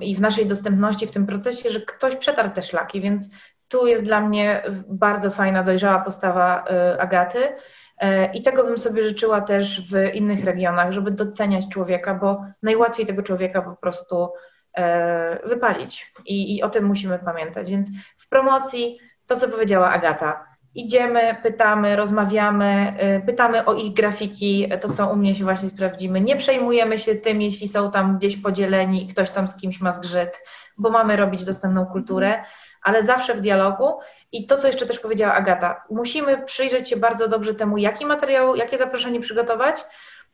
i 0.00 0.16
w 0.16 0.20
naszej 0.20 0.46
dostępności 0.46 1.06
w 1.06 1.10
tym 1.10 1.26
procesie, 1.26 1.70
że 1.70 1.80
ktoś 1.80 2.16
przetarł 2.16 2.50
te 2.50 2.62
szlaki, 2.62 3.00
więc 3.00 3.30
tu 3.68 3.86
jest 3.86 4.04
dla 4.04 4.20
mnie 4.20 4.62
bardzo 4.88 5.30
fajna, 5.30 5.62
dojrzała 5.62 5.98
postawa 6.00 6.64
e, 6.64 7.00
Agaty. 7.00 7.56
E, 7.98 8.32
I 8.32 8.42
tego 8.42 8.64
bym 8.64 8.78
sobie 8.78 9.02
życzyła 9.02 9.40
też 9.40 9.90
w 9.92 10.14
innych 10.14 10.44
regionach, 10.44 10.92
żeby 10.92 11.10
doceniać 11.10 11.68
człowieka, 11.68 12.14
bo 12.14 12.44
najłatwiej 12.62 13.06
tego 13.06 13.22
człowieka 13.22 13.62
po 13.62 13.76
prostu 13.76 14.28
e, 14.76 15.48
wypalić. 15.48 16.12
I, 16.26 16.56
I 16.56 16.62
o 16.62 16.70
tym 16.70 16.84
musimy 16.84 17.18
pamiętać. 17.18 17.70
Więc 17.70 17.88
w 18.18 18.28
promocji 18.28 18.98
to, 19.26 19.36
co 19.36 19.48
powiedziała 19.48 19.90
Agata, 19.90 20.51
idziemy, 20.74 21.36
pytamy, 21.42 21.96
rozmawiamy, 21.96 22.94
y, 23.22 23.26
pytamy 23.26 23.64
o 23.64 23.74
ich 23.74 23.94
grafiki, 23.94 24.68
to 24.80 24.92
co 24.92 25.12
u 25.12 25.16
mnie 25.16 25.34
się 25.34 25.44
właśnie 25.44 25.68
sprawdzimy. 25.68 26.20
Nie 26.20 26.36
przejmujemy 26.36 26.98
się 26.98 27.14
tym, 27.14 27.42
jeśli 27.42 27.68
są 27.68 27.90
tam 27.90 28.18
gdzieś 28.18 28.36
podzieleni 28.36 29.04
i 29.04 29.08
ktoś 29.08 29.30
tam 29.30 29.48
z 29.48 29.56
kimś 29.56 29.80
ma 29.80 29.92
zgrzyt, 29.92 30.40
bo 30.78 30.90
mamy 30.90 31.16
robić 31.16 31.44
dostępną 31.44 31.86
kulturę, 31.86 32.44
ale 32.82 33.02
zawsze 33.02 33.34
w 33.34 33.40
dialogu. 33.40 33.98
I 34.32 34.46
to, 34.46 34.56
co 34.56 34.66
jeszcze 34.66 34.86
też 34.86 34.98
powiedziała 34.98 35.34
Agata, 35.34 35.84
musimy 35.90 36.42
przyjrzeć 36.42 36.88
się 36.88 36.96
bardzo 36.96 37.28
dobrze 37.28 37.54
temu, 37.54 37.78
jaki 37.78 38.06
materiał, 38.06 38.56
jakie 38.56 38.78
zaproszenie 38.78 39.20
przygotować 39.20 39.84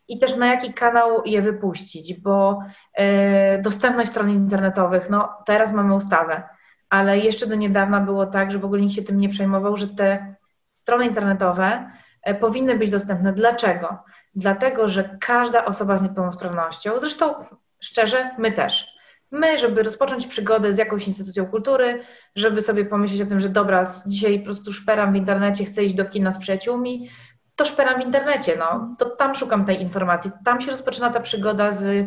i 0.09 0.19
też 0.19 0.37
na 0.37 0.47
jaki 0.47 0.73
kanał 0.73 1.23
je 1.25 1.43
wypuścić, 1.43 2.15
bo 2.15 2.63
y, 2.99 3.63
dostępność 3.63 4.11
stron 4.11 4.31
internetowych, 4.31 5.11
no 5.11 5.29
teraz 5.47 5.73
mamy 5.73 5.95
ustawę 5.95 6.58
ale 6.91 7.19
jeszcze 7.19 7.47
do 7.47 7.55
niedawna 7.55 8.01
było 8.01 8.27
tak, 8.27 8.53
że 8.53 8.59
w 8.59 8.65
ogóle 8.65 8.81
nikt 8.81 8.95
się 8.95 9.03
tym 9.03 9.21
nie 9.21 9.29
przejmował, 9.29 9.77
że 9.77 9.89
te 9.89 10.35
strony 10.73 11.07
internetowe 11.07 11.91
e, 12.23 12.35
powinny 12.35 12.79
być 12.79 12.91
dostępne. 12.91 13.33
Dlaczego? 13.33 13.99
Dlatego, 14.35 14.89
że 14.89 15.17
każda 15.21 15.65
osoba 15.65 15.97
z 15.97 16.03
niepełnosprawnością, 16.03 16.99
zresztą 17.01 17.35
szczerze, 17.81 18.31
my 18.39 18.53
też. 18.53 18.99
My, 19.31 19.59
żeby 19.59 19.83
rozpocząć 19.83 20.27
przygodę 20.27 20.73
z 20.73 20.79
jakąś 20.79 21.07
instytucją 21.07 21.47
kultury, 21.47 22.03
żeby 22.37 22.63
sobie 22.63 22.85
pomyśleć 22.85 23.21
o 23.21 23.27
tym, 23.27 23.41
że 23.41 23.49
dobra, 23.49 23.85
dzisiaj 24.07 24.39
po 24.39 24.45
prostu 24.45 24.73
szperam 24.73 25.13
w 25.13 25.17
internecie, 25.17 25.65
chcę 25.65 25.85
iść 25.85 25.95
do 25.95 26.05
kina 26.05 26.33
z 26.33 26.39
przyjaciółmi, 26.39 27.11
to 27.57 27.65
szperam 27.65 28.01
w 28.01 28.05
internecie, 28.05 28.57
no, 28.59 28.95
to 28.99 29.11
tam 29.11 29.35
szukam 29.35 29.65
tej 29.65 29.83
informacji, 29.83 30.31
tam 30.45 30.61
się 30.61 30.71
rozpoczyna 30.71 31.11
ta 31.11 31.21
przygoda 31.21 31.73
z 31.73 32.07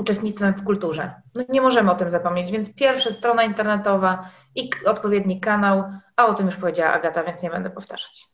uczestnictwem 0.00 0.54
w 0.54 0.64
kulturze. 0.64 1.10
No 1.34 1.44
nie 1.48 1.60
możemy 1.60 1.90
o 1.90 1.94
tym 1.94 2.10
zapomnieć, 2.10 2.52
więc 2.52 2.74
pierwsza 2.74 3.10
strona 3.10 3.44
internetowa 3.44 4.30
i 4.54 4.70
odpowiedni 4.86 5.40
kanał, 5.40 5.84
a 6.16 6.26
o 6.26 6.34
tym 6.34 6.46
już 6.46 6.56
powiedziała 6.56 6.92
Agata, 6.92 7.24
więc 7.24 7.42
nie 7.42 7.50
będę 7.50 7.70
powtarzać. 7.70 8.30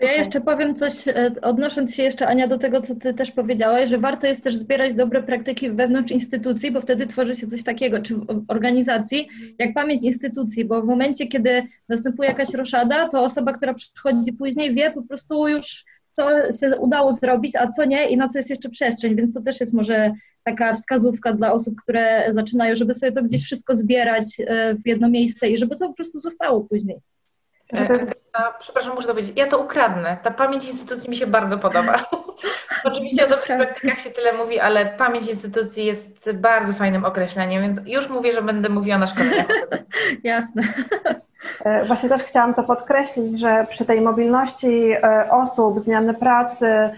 Ja 0.00 0.12
jeszcze 0.12 0.40
powiem 0.40 0.74
coś, 0.74 1.08
e, 1.08 1.32
odnosząc 1.42 1.94
się 1.94 2.02
jeszcze 2.02 2.26
Ania 2.26 2.46
do 2.46 2.58
tego, 2.58 2.80
co 2.80 2.94
Ty 2.94 3.14
też 3.14 3.30
powiedziałaś, 3.30 3.88
że 3.88 3.98
warto 3.98 4.26
jest 4.26 4.44
też 4.44 4.56
zbierać 4.56 4.94
dobre 4.94 5.22
praktyki 5.22 5.70
wewnątrz 5.70 6.12
instytucji, 6.12 6.70
bo 6.70 6.80
wtedy 6.80 7.06
tworzy 7.06 7.36
się 7.36 7.46
coś 7.46 7.62
takiego, 7.62 8.02
czy 8.02 8.14
w 8.14 8.44
organizacji, 8.48 9.28
jak 9.58 9.74
pamięć 9.74 10.02
instytucji, 10.02 10.64
bo 10.64 10.82
w 10.82 10.84
momencie, 10.84 11.26
kiedy 11.26 11.62
następuje 11.88 12.28
jakaś 12.28 12.54
roszada, 12.54 13.08
to 13.08 13.22
osoba, 13.22 13.52
która 13.52 13.74
przychodzi 13.74 14.32
później 14.32 14.74
wie 14.74 14.90
po 14.90 15.02
prostu 15.02 15.48
już, 15.48 15.84
co 16.08 16.28
się 16.52 16.78
udało 16.78 17.12
zrobić, 17.12 17.56
a 17.56 17.68
co 17.68 17.84
nie 17.84 18.08
i 18.08 18.16
na 18.16 18.28
co 18.28 18.38
jest 18.38 18.50
jeszcze 18.50 18.70
przestrzeń, 18.70 19.14
więc 19.14 19.32
to 19.32 19.40
też 19.40 19.60
jest 19.60 19.74
może 19.74 20.12
taka 20.44 20.72
wskazówka 20.72 21.32
dla 21.32 21.52
osób, 21.52 21.74
które 21.82 22.26
zaczynają, 22.28 22.74
żeby 22.74 22.94
sobie 22.94 23.12
to 23.12 23.22
gdzieś 23.22 23.44
wszystko 23.44 23.74
zbierać 23.74 24.24
e, 24.46 24.74
w 24.74 24.86
jedno 24.86 25.08
miejsce 25.08 25.48
i 25.48 25.58
żeby 25.58 25.76
to 25.76 25.88
po 25.88 25.94
prostu 25.94 26.18
zostało 26.18 26.60
później. 26.60 27.00
Przepraszam, 28.60 28.94
muszę 28.94 29.08
to 29.08 29.14
powiedzieć. 29.14 29.36
Ja 29.36 29.46
to 29.46 29.58
ukradnę. 29.58 30.16
Ta 30.22 30.30
pamięć 30.30 30.64
instytucji 30.64 31.10
mi 31.10 31.16
się 31.16 31.26
bardzo 31.26 31.58
podoba. 31.58 32.04
Oczywiście 32.84 33.26
o 33.26 33.28
dobrych 33.28 33.46
praktykach 33.46 34.00
się 34.00 34.10
tyle 34.10 34.32
mówi, 34.32 34.60
ale 34.60 34.86
pamięć 34.86 35.26
instytucji 35.26 35.84
jest 35.84 36.32
bardzo 36.32 36.72
fajnym 36.72 37.04
określeniem, 37.04 37.62
więc 37.62 37.80
już 37.86 38.08
mówię, 38.08 38.32
że 38.32 38.42
będę 38.42 38.68
mówiła 38.68 38.98
na 38.98 39.06
szkoleniach. 39.06 39.46
Jasne. 40.24 40.62
E, 41.64 41.84
właśnie 41.84 42.08
też 42.08 42.22
chciałam 42.22 42.54
to 42.54 42.62
podkreślić, 42.62 43.40
że 43.40 43.66
przy 43.70 43.84
tej 43.84 44.00
mobilności 44.00 44.92
e, 44.92 45.30
osób, 45.30 45.80
zmiany 45.80 46.14
pracy, 46.14 46.90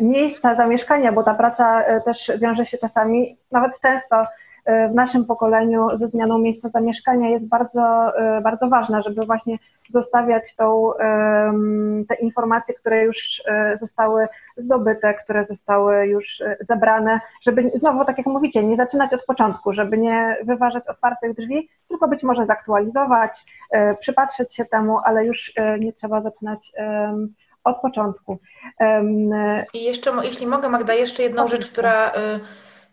miejsca 0.00 0.54
zamieszkania, 0.54 1.12
bo 1.12 1.22
ta 1.22 1.34
praca 1.34 1.82
też 2.04 2.32
wiąże 2.40 2.66
się 2.66 2.78
czasami, 2.78 3.36
nawet 3.52 3.80
często 3.80 4.26
w 4.90 4.94
naszym 4.94 5.24
pokoleniu 5.24 5.88
ze 5.94 6.08
zmianą 6.08 6.38
miejsca 6.38 6.68
zamieszkania 6.68 7.28
jest 7.28 7.46
bardzo, 7.46 8.12
e, 8.18 8.40
bardzo 8.40 8.68
ważna, 8.68 9.02
żeby 9.02 9.26
właśnie 9.26 9.58
zostawiać 9.90 10.56
tą, 10.56 10.92
te 12.08 12.14
informacje, 12.14 12.74
które 12.74 13.04
już 13.04 13.42
e, 13.46 13.76
zostały 13.78 14.26
zdobyte, 14.56 15.14
które 15.14 15.44
zostały 15.44 16.06
już 16.06 16.40
e, 16.40 16.56
zebrane, 16.60 17.20
żeby 17.42 17.70
znowu, 17.74 18.04
tak 18.04 18.18
jak 18.18 18.26
mówicie, 18.26 18.64
nie 18.64 18.76
zaczynać 18.76 19.14
od 19.14 19.24
początku, 19.24 19.72
żeby 19.72 19.98
nie 19.98 20.36
wyważać 20.44 20.88
otwartych 20.88 21.34
drzwi, 21.34 21.68
tylko 21.88 22.08
być 22.08 22.22
może 22.22 22.46
zaktualizować, 22.46 23.44
przypatrzeć 23.98 24.54
się 24.54 24.64
temu, 24.64 24.98
ale 25.04 25.26
już 25.26 25.52
nie 25.78 25.92
trzeba 25.92 26.20
zaczynać 26.20 26.72
od 27.66 27.80
początku. 27.80 28.38
I 29.74 29.84
jeszcze, 29.84 30.12
jeśli 30.22 30.46
mogę, 30.46 30.68
Magda, 30.68 30.94
jeszcze 30.94 31.22
jedną 31.22 31.48
rzecz, 31.48 31.66
która 31.66 32.12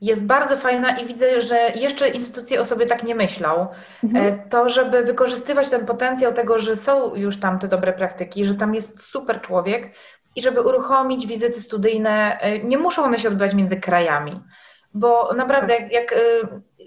jest 0.03 0.26
bardzo 0.26 0.57
fajna 0.57 0.97
i 0.97 1.05
widzę, 1.05 1.41
że 1.41 1.71
jeszcze 1.76 2.09
instytucje 2.09 2.61
o 2.61 2.65
sobie 2.65 2.86
tak 2.86 3.03
nie 3.03 3.15
myślą. 3.15 3.67
Mhm. 4.03 4.26
E, 4.26 4.49
to, 4.49 4.69
żeby 4.69 5.03
wykorzystywać 5.03 5.69
ten 5.69 5.86
potencjał 5.86 6.34
tego, 6.34 6.59
że 6.59 6.76
są 6.76 7.15
już 7.15 7.39
tam 7.39 7.59
te 7.59 7.67
dobre 7.67 7.93
praktyki, 7.93 8.45
że 8.45 8.55
tam 8.55 8.76
jest 8.76 9.03
super 9.03 9.41
człowiek 9.41 9.91
i 10.36 10.41
żeby 10.41 10.61
uruchomić 10.61 11.28
wizyty 11.28 11.61
studyjne, 11.61 12.39
e, 12.39 12.59
nie 12.59 12.78
muszą 12.78 13.03
one 13.03 13.19
się 13.19 13.28
odbywać 13.28 13.53
między 13.53 13.78
krajami. 13.78 14.41
Bo 14.94 15.34
naprawdę, 15.34 15.74
jak, 15.74 15.91
jak 15.91 16.14
e, 16.14 16.18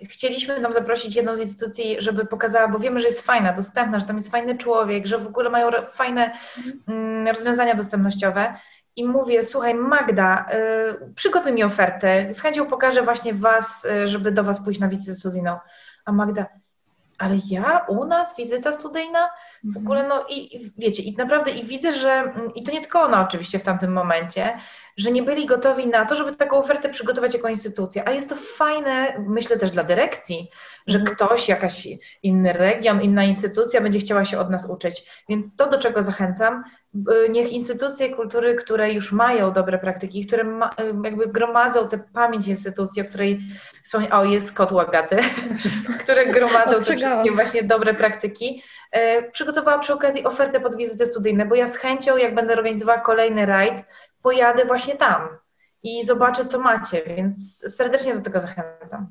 chcieliśmy 0.08 0.60
tam 0.60 0.72
zaprosić 0.72 1.16
jedną 1.16 1.36
z 1.36 1.40
instytucji, 1.40 1.96
żeby 1.98 2.26
pokazała, 2.26 2.68
bo 2.68 2.78
wiemy, 2.78 3.00
że 3.00 3.06
jest 3.06 3.20
fajna, 3.20 3.52
dostępna, 3.52 3.98
że 3.98 4.06
tam 4.06 4.16
jest 4.16 4.30
fajny 4.30 4.58
człowiek, 4.58 5.06
że 5.06 5.18
w 5.18 5.26
ogóle 5.26 5.50
mają 5.50 5.70
fajne 5.92 6.38
mm, 6.88 7.28
rozwiązania 7.28 7.74
dostępnościowe, 7.74 8.54
i 8.96 9.04
mówię, 9.04 9.42
słuchaj 9.42 9.74
Magda, 9.74 10.46
y, 11.10 11.14
przygotuj 11.14 11.52
mi 11.52 11.64
ofertę, 11.64 12.34
z 12.34 12.40
chęcią 12.40 12.66
pokażę 12.66 13.02
właśnie 13.02 13.34
Was, 13.34 13.84
y, 13.84 14.08
żeby 14.08 14.32
do 14.32 14.44
Was 14.44 14.64
pójść 14.64 14.80
na 14.80 14.88
wizytę 14.88 15.14
studyjną. 15.14 15.58
A 16.04 16.12
Magda, 16.12 16.46
ale 17.18 17.36
ja, 17.50 17.84
u 17.88 18.04
nas 18.04 18.36
wizyta 18.36 18.72
studyjna? 18.72 19.30
W 19.64 19.66
mhm. 19.66 19.86
ogóle 19.86 20.08
no 20.08 20.26
i, 20.28 20.56
i 20.56 20.72
wiecie, 20.78 21.02
i 21.02 21.16
naprawdę 21.16 21.50
i 21.50 21.64
widzę, 21.64 21.92
że 21.92 22.10
mm, 22.12 22.54
i 22.54 22.62
to 22.62 22.72
nie 22.72 22.80
tylko 22.80 23.02
ona 23.02 23.26
oczywiście 23.26 23.58
w 23.58 23.62
tamtym 23.62 23.92
momencie, 23.92 24.58
że 24.96 25.10
nie 25.10 25.22
byli 25.22 25.46
gotowi 25.46 25.86
na 25.86 26.04
to, 26.04 26.16
żeby 26.16 26.36
taką 26.36 26.56
ofertę 26.56 26.88
przygotować 26.88 27.34
jako 27.34 27.48
instytucja. 27.48 28.02
A 28.06 28.10
jest 28.10 28.28
to 28.28 28.36
fajne, 28.36 29.24
myślę 29.28 29.56
też 29.56 29.70
dla 29.70 29.84
dyrekcji, 29.84 30.50
że 30.86 30.98
mhm. 30.98 31.16
ktoś, 31.16 31.48
jakaś 31.48 31.88
inny 32.22 32.52
region, 32.52 33.02
inna 33.02 33.24
instytucja 33.24 33.80
będzie 33.80 33.98
chciała 33.98 34.24
się 34.24 34.38
od 34.38 34.50
nas 34.50 34.70
uczyć. 34.70 35.24
Więc 35.28 35.56
to, 35.56 35.68
do 35.68 35.78
czego 35.78 36.02
zachęcam, 36.02 36.64
niech 37.30 37.52
instytucje 37.52 38.10
kultury, 38.10 38.54
które 38.54 38.92
już 38.92 39.12
mają 39.12 39.52
dobre 39.52 39.78
praktyki, 39.78 40.26
które 40.26 40.44
ma, 40.44 40.74
jakby 41.04 41.26
gromadzą 41.26 41.88
tę 41.88 41.98
pamięć 41.98 42.48
instytucji, 42.48 43.02
o 43.02 43.04
której 43.04 43.40
są, 43.84 44.08
o 44.10 44.24
jest 44.24 44.52
kot 44.52 44.72
łagaty, 44.72 45.16
które 46.02 46.26
gromadzą 46.26 46.72
te 46.72 46.80
wszystkie 46.80 47.32
właśnie 47.34 47.62
dobre 47.62 47.94
praktyki, 47.94 48.62
przygotowała 49.32 49.78
przy 49.78 49.92
okazji 49.92 50.24
ofertę 50.24 50.60
pod 50.60 50.76
wizyty 50.76 51.06
studyjne, 51.06 51.46
bo 51.46 51.54
ja 51.54 51.66
z 51.66 51.76
chęcią, 51.76 52.16
jak 52.16 52.34
będę 52.34 52.52
organizowała 52.52 53.00
kolejny 53.00 53.46
rajd, 53.46 53.84
pojadę 54.22 54.64
właśnie 54.64 54.96
tam 54.96 55.28
i 55.82 56.04
zobaczę, 56.04 56.44
co 56.44 56.58
macie, 56.58 57.02
więc 57.06 57.64
serdecznie 57.76 58.14
do 58.14 58.20
tego 58.20 58.40
zachęcam. 58.40 59.06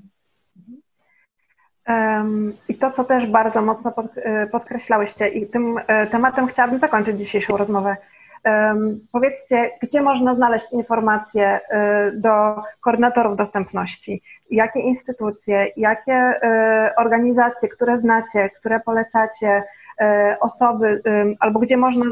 I 2.70 2.76
to, 2.76 2.92
co 2.92 3.04
też 3.04 3.28
bardzo 3.28 3.62
mocno 3.62 3.94
e, 4.16 4.48
podkreślałyście, 4.48 5.28
i 5.28 5.48
tym 5.48 5.80
e, 5.88 6.08
tematem 6.08 6.48
chciałabym 6.48 6.80
zakończyć 6.80 7.18
dzisiejszą 7.18 7.58
rozmowę. 7.58 7.98
Powiedzcie, 9.12 9.72
gdzie 9.82 10.02
można 10.02 10.36
znaleźć 10.36 10.72
informacje 10.72 11.60
e, 11.70 12.12
do 12.12 12.56
koordynatorów 12.82 13.38
dostępności? 13.38 14.22
Jakie 14.52 14.80
instytucje, 14.80 15.68
jakie 15.78 16.40
organizacje, 16.98 17.70
które 17.70 17.98
znacie, 17.98 18.50
które 18.50 18.80
polecacie, 18.80 19.64
osoby, 20.40 21.02
albo 21.40 21.60
gdzie 21.60 21.78
można 21.78 22.06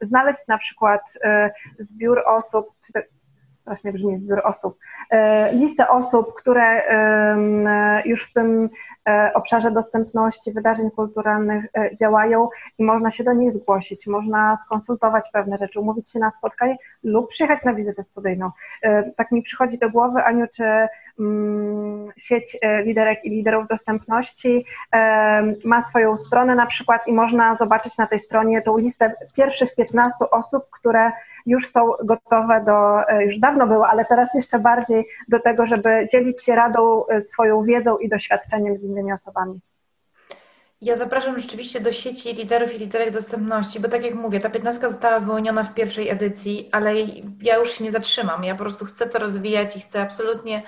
znaleźć 0.00 0.46
na 0.48 0.58
przykład 0.58 1.00
zbiór 1.78 2.22
osób, 2.26 2.66
strasznie 3.66 3.92
brzmi 3.92 4.18
zbiór 4.18 4.40
osób, 4.44 4.78
e, 5.10 5.52
listę 5.52 5.88
osób, 5.88 6.34
które 6.34 6.82
już 8.04 8.30
w 8.30 8.32
tym 8.32 8.68
e, 9.08 9.30
obszarze 9.34 9.70
dostępności 9.70 10.52
wydarzeń 10.52 10.90
kulturalnych 10.90 11.64
e, 11.74 11.96
działają 11.96 12.48
i 12.78 12.84
można 12.84 13.10
się 13.10 13.24
do 13.24 13.32
nich 13.32 13.52
zgłosić, 13.52 14.06
można 14.06 14.56
skonsultować 14.56 15.30
pewne 15.32 15.58
rzeczy, 15.58 15.80
umówić 15.80 16.10
się 16.10 16.18
na 16.18 16.30
spotkanie 16.30 16.76
lub 17.04 17.28
przyjechać 17.28 17.64
na 17.64 17.74
wizytę 17.74 18.04
studyjną. 18.04 18.50
Tak 19.16 19.32
mi 19.32 19.42
przychodzi 19.42 19.78
do 19.78 19.90
głowy, 19.90 20.24
Aniu, 20.24 20.46
czy 20.54 20.64
sieć 22.16 22.58
liderek 22.84 23.24
i 23.24 23.30
liderów 23.30 23.68
dostępności 23.68 24.64
ma 25.64 25.82
swoją 25.82 26.16
stronę 26.16 26.54
na 26.54 26.66
przykład 26.66 27.08
i 27.08 27.12
można 27.12 27.56
zobaczyć 27.56 27.98
na 27.98 28.06
tej 28.06 28.20
stronie 28.20 28.62
tą 28.62 28.78
listę 28.78 29.12
pierwszych 29.36 29.74
15 29.74 30.30
osób, 30.30 30.62
które 30.70 31.12
już 31.46 31.70
są 31.70 31.92
gotowe 32.04 32.64
do, 32.66 33.08
e, 33.08 33.24
już 33.24 33.38
dawno 33.38 33.66
były, 33.66 33.84
ale 33.84 34.04
teraz 34.04 34.34
jeszcze 34.34 34.58
bardziej 34.58 35.06
do 35.28 35.40
tego, 35.40 35.66
żeby 35.66 36.08
dzielić 36.12 36.44
się 36.44 36.54
radą, 36.54 37.06
e, 37.06 37.20
swoją 37.20 37.62
wiedzą 37.62 37.98
i 37.98 38.08
doświadczeniem 38.08 38.78
z 38.78 38.84
innymi 38.84 39.12
osobami. 39.12 39.60
Ja 40.80 40.96
zapraszam 40.96 41.38
rzeczywiście 41.38 41.80
do 41.80 41.92
sieci 41.92 42.34
liderów 42.34 42.74
i 42.74 42.78
liderek 42.78 43.10
dostępności, 43.10 43.80
bo 43.80 43.88
tak 43.88 44.04
jak 44.04 44.14
mówię, 44.14 44.40
ta 44.40 44.50
15 44.50 44.88
została 44.88 45.20
wyłoniona 45.20 45.64
w 45.64 45.74
pierwszej 45.74 46.08
edycji, 46.08 46.68
ale 46.72 46.94
ja 47.42 47.56
już 47.56 47.70
się 47.70 47.84
nie 47.84 47.90
zatrzymam. 47.90 48.44
Ja 48.44 48.54
po 48.54 48.60
prostu 48.60 48.84
chcę 48.84 49.06
to 49.06 49.18
rozwijać 49.18 49.76
i 49.76 49.80
chcę 49.80 50.02
absolutnie 50.02 50.62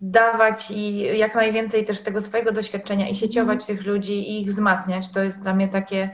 dawać 0.00 0.70
i 0.70 0.98
jak 1.18 1.34
najwięcej 1.34 1.84
też 1.84 2.00
tego 2.00 2.20
swojego 2.20 2.52
doświadczenia 2.52 3.08
i 3.08 3.16
sieciować 3.16 3.54
mm. 3.56 3.66
tych 3.66 3.86
ludzi 3.86 4.30
i 4.30 4.42
ich 4.42 4.48
wzmacniać. 4.48 5.12
To 5.12 5.22
jest 5.22 5.42
dla 5.42 5.54
mnie 5.54 5.68
takie 5.68 6.10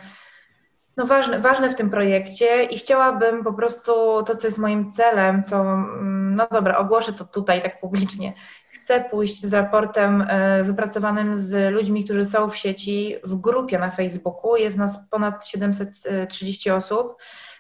no 0.97 1.07
ważne, 1.07 1.39
ważne 1.39 1.71
w 1.71 1.75
tym 1.75 1.91
projekcie 1.91 2.65
i 2.65 2.79
chciałabym 2.79 3.45
po 3.45 3.53
prostu 3.53 3.93
to, 4.23 4.37
co 4.37 4.47
jest 4.47 4.59
moim 4.59 4.91
celem, 4.91 5.43
co, 5.43 5.61
mm, 5.61 6.35
no 6.35 6.49
dobra, 6.53 6.79
ogłoszę 6.79 7.13
to 7.13 7.25
tutaj 7.25 7.63
tak 7.63 7.81
publicznie. 7.81 8.33
Chcę 8.73 9.05
pójść 9.11 9.41
z 9.41 9.53
raportem 9.53 10.25
e, 10.29 10.65
wypracowanym 10.65 11.35
z 11.35 11.73
ludźmi, 11.75 12.05
którzy 12.05 12.25
są 12.25 12.51
w 12.51 12.57
sieci, 12.57 13.17
w 13.25 13.35
grupie 13.35 13.79
na 13.79 13.91
Facebooku. 13.91 14.57
Jest 14.57 14.77
nas 14.77 15.09
ponad 15.11 15.47
730 15.47 16.71
osób. 16.71 17.17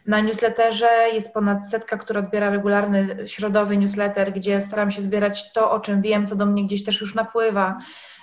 Na 0.07 0.21
newsletterze 0.21 0.89
jest 1.13 1.35
ponad 1.35 1.71
setka, 1.71 1.97
która 1.99 2.21
odbiera 2.21 2.51
regularny 2.51 3.17
środowy 3.27 3.77
newsletter, 3.77 4.33
gdzie 4.33 4.61
staram 4.61 4.91
się 4.91 5.03
zbierać 5.03 5.53
to, 5.53 5.71
o 5.71 5.81
czym 5.81 6.03
wiem, 6.03 6.27
co 6.27 6.37
do 6.37 6.47
mnie 6.47 6.65
gdzieś 6.65 6.85
też 6.85 7.01
już 7.01 7.15
napływa 7.15 7.79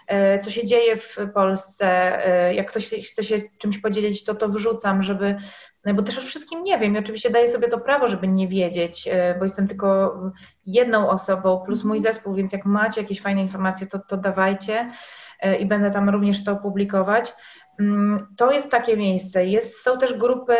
E, 0.07 0.39
co 0.39 0.51
się 0.51 0.65
dzieje 0.65 0.95
w 0.95 1.17
Polsce. 1.33 1.87
E, 2.27 2.53
jak 2.53 2.69
ktoś 2.69 2.89
chce 2.89 3.23
się 3.23 3.41
czymś 3.57 3.77
podzielić, 3.77 4.23
to 4.23 4.35
to 4.35 4.49
wrzucam, 4.49 5.03
żeby, 5.03 5.37
no 5.85 5.93
bo 5.93 6.01
też 6.01 6.17
o 6.17 6.21
wszystkim 6.21 6.63
nie 6.63 6.79
wiem 6.79 6.95
i 6.95 6.97
oczywiście 6.99 7.29
daję 7.29 7.47
sobie 7.47 7.67
to 7.67 7.79
prawo, 7.79 8.07
żeby 8.07 8.27
nie 8.27 8.47
wiedzieć, 8.47 9.09
bo 9.39 9.43
jestem 9.43 9.67
tylko 9.67 10.15
jedną 10.65 11.09
osobą 11.09 11.63
plus 11.65 11.83
mój 11.83 11.97
mhm. 11.97 12.13
zespół, 12.13 12.35
więc 12.35 12.53
jak 12.53 12.65
macie 12.65 13.01
jakieś 13.01 13.21
fajne 13.21 13.41
informacje, 13.41 13.87
to, 13.87 13.99
to 13.99 14.17
dawajcie 14.17 14.91
i 15.59 15.65
będę 15.65 15.89
tam 15.89 16.09
również 16.09 16.43
to 16.43 16.55
publikować. 16.55 17.33
Mm, 17.79 18.27
to 18.37 18.51
jest 18.51 18.71
takie 18.71 18.97
miejsce. 18.97 19.45
Jest, 19.45 19.81
są 19.81 19.97
też 19.97 20.13
grupy 20.13 20.53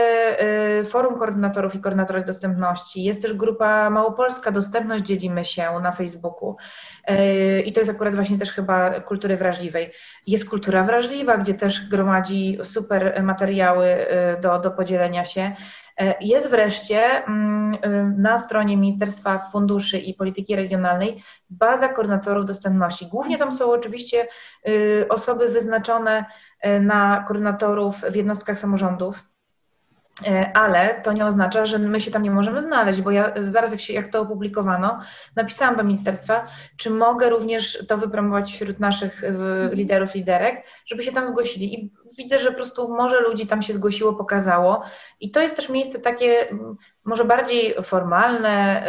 y, 0.81 0.83
Forum 0.83 1.19
Koordynatorów 1.19 1.75
i 1.75 1.79
Koordynatorek 1.79 2.25
Dostępności. 2.25 3.03
Jest 3.03 3.21
też 3.21 3.33
grupa 3.33 3.89
Małopolska 3.89 4.51
Dostępność 4.51 5.03
Dzielimy 5.03 5.45
się 5.45 5.79
na 5.81 5.91
Facebooku. 5.91 6.55
Y, 7.09 7.61
I 7.61 7.73
to 7.73 7.81
jest 7.81 7.91
akurat 7.91 8.15
właśnie 8.15 8.37
też 8.37 8.51
chyba 8.51 8.99
kultury 8.99 9.37
wrażliwej. 9.37 9.91
Jest 10.27 10.49
kultura 10.49 10.83
wrażliwa, 10.83 11.37
gdzie 11.37 11.53
też 11.53 11.89
gromadzi 11.89 12.57
super 12.63 13.23
materiały 13.23 13.85
y, 13.87 14.41
do, 14.41 14.59
do 14.59 14.71
podzielenia 14.71 15.25
się. 15.25 15.55
Jest 16.21 16.49
wreszcie 16.49 17.25
mm, 17.25 17.77
na 18.21 18.37
stronie 18.37 18.77
Ministerstwa 18.77 19.39
Funduszy 19.51 19.97
i 19.97 20.13
Polityki 20.13 20.55
Regionalnej 20.55 21.23
baza 21.49 21.87
koordynatorów 21.87 22.45
dostępności. 22.45 23.07
Głównie 23.07 23.37
tam 23.37 23.51
są 23.51 23.71
oczywiście 23.71 24.27
osoby 25.09 25.49
wyznaczone 25.49 26.25
E, 26.61 26.79
na 26.79 27.25
koordynatorów 27.27 28.01
w 28.11 28.15
jednostkach 28.15 28.59
samorządów, 28.59 29.23
e, 30.27 30.51
ale 30.57 31.01
to 31.01 31.13
nie 31.13 31.25
oznacza, 31.25 31.65
że 31.65 31.79
my 31.79 32.01
się 32.01 32.11
tam 32.11 32.23
nie 32.23 32.31
możemy 32.31 32.61
znaleźć, 32.61 33.01
bo 33.01 33.11
ja 33.11 33.33
zaraz 33.43 33.71
jak, 33.71 33.81
się, 33.81 33.93
jak 33.93 34.07
to 34.07 34.21
opublikowano, 34.21 34.99
napisałam 35.35 35.75
do 35.75 35.83
ministerstwa, 35.83 36.47
czy 36.77 36.89
mogę 36.89 37.29
również 37.29 37.85
to 37.87 37.97
wypromować 37.97 38.53
wśród 38.53 38.79
naszych 38.79 39.23
e, 39.23 39.31
liderów, 39.71 40.13
liderek, 40.13 40.63
żeby 40.85 41.03
się 41.03 41.11
tam 41.11 41.27
zgłosili. 41.27 41.79
I 41.79 41.93
widzę, 42.17 42.39
że 42.39 42.49
po 42.49 42.55
prostu 42.55 42.89
może 42.89 43.21
ludzi 43.21 43.47
tam 43.47 43.61
się 43.61 43.73
zgłosiło, 43.73 44.13
pokazało. 44.13 44.83
I 45.19 45.31
to 45.31 45.41
jest 45.41 45.55
też 45.55 45.69
miejsce 45.69 45.99
takie 45.99 46.47
może 47.05 47.25
bardziej 47.25 47.75
formalne, 47.83 48.83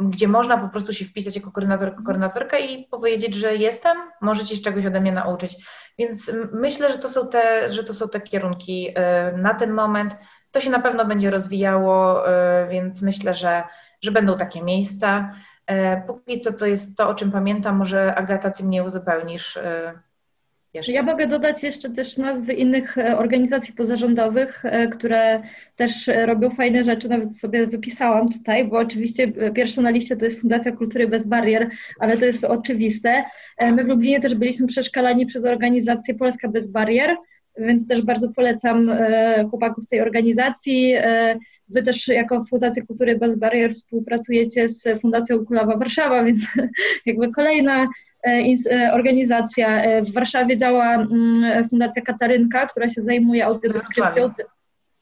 gdzie 0.00 0.28
można 0.28 0.58
po 0.58 0.68
prostu 0.68 0.92
się 0.92 1.04
wpisać 1.04 1.36
jako 1.36 1.50
koordynator, 1.50 1.94
koordynatorka 2.04 2.58
i 2.58 2.84
powiedzieć, 2.84 3.34
że 3.34 3.56
jestem, 3.56 3.96
możecie 4.20 4.56
się 4.56 4.62
czegoś 4.62 4.86
ode 4.86 5.00
mnie 5.00 5.12
nauczyć. 5.12 5.56
Więc 5.98 6.30
myślę, 6.52 6.92
że 6.92 6.98
to 6.98 7.08
są 7.08 7.28
te, 7.28 7.72
że 7.72 7.84
to 7.84 7.94
są 7.94 8.08
te 8.08 8.20
kierunki 8.20 8.92
e, 8.94 9.32
na 9.32 9.54
ten 9.54 9.72
moment. 9.72 10.16
To 10.50 10.60
się 10.60 10.70
na 10.70 10.80
pewno 10.80 11.04
będzie 11.04 11.30
rozwijało, 11.30 12.28
e, 12.28 12.68
więc 12.68 13.02
myślę, 13.02 13.34
że, 13.34 13.62
że 14.02 14.10
będą 14.10 14.38
takie 14.38 14.62
miejsca. 14.62 15.34
E, 15.66 16.02
póki 16.06 16.40
co 16.40 16.52
to 16.52 16.66
jest 16.66 16.96
to, 16.96 17.08
o 17.08 17.14
czym 17.14 17.32
pamiętam, 17.32 17.76
może 17.76 18.14
Agata, 18.14 18.50
ty 18.50 18.64
mnie 18.64 18.84
uzupełnisz 18.84 19.58
jeszcze. 20.76 20.92
Ja 20.92 21.02
mogę 21.02 21.26
dodać 21.26 21.62
jeszcze 21.62 21.90
też 21.90 22.16
nazwy 22.16 22.52
innych 22.52 22.98
e, 22.98 23.18
organizacji 23.18 23.74
pozarządowych, 23.74 24.64
e, 24.64 24.88
które 24.88 25.42
też 25.76 26.08
e, 26.08 26.26
robią 26.26 26.50
fajne 26.50 26.84
rzeczy, 26.84 27.08
nawet 27.08 27.38
sobie 27.38 27.66
wypisałam 27.66 28.28
tutaj, 28.28 28.64
bo 28.64 28.78
oczywiście 28.78 29.32
pierwsza 29.52 29.82
na 29.82 29.90
liście 29.90 30.16
to 30.16 30.24
jest 30.24 30.40
Fundacja 30.40 30.72
Kultury 30.72 31.08
Bez 31.08 31.24
Barier, 31.24 31.70
ale 32.00 32.16
to 32.16 32.24
jest 32.24 32.44
oczywiste. 32.44 33.24
My 33.60 33.84
w 33.84 33.88
Lublinie 33.88 34.20
też 34.20 34.34
byliśmy 34.34 34.66
przeszkalani 34.66 35.26
przez 35.26 35.44
organizację 35.44 36.14
Polska 36.14 36.48
Bez 36.48 36.68
Barier, 36.68 37.16
więc 37.58 37.88
też 37.88 38.02
bardzo 38.02 38.28
polecam 38.28 38.90
chłopaków 39.50 39.86
tej 39.86 40.00
organizacji. 40.00 40.94
Wy 41.68 41.82
też 41.82 42.08
jako 42.08 42.44
Fundacja 42.44 42.86
Kultury 42.86 43.18
Bez 43.18 43.38
Barier 43.38 43.72
współpracujecie 43.72 44.68
z 44.68 45.00
Fundacją 45.00 45.46
Kulawa 45.46 45.76
Warszawa, 45.76 46.24
więc 46.24 46.40
jakby 47.06 47.32
kolejna 47.32 47.86
E, 48.26 48.54
e, 48.70 48.92
organizacja. 48.92 49.82
E, 49.82 50.02
w 50.02 50.12
Warszawie 50.12 50.56
działa 50.56 50.94
mm, 50.94 51.64
Fundacja 51.64 52.02
Katarynka, 52.02 52.66
która 52.66 52.88
się 52.88 53.00
zajmuje 53.00 53.46
audiodeskrypcją. 53.46 54.30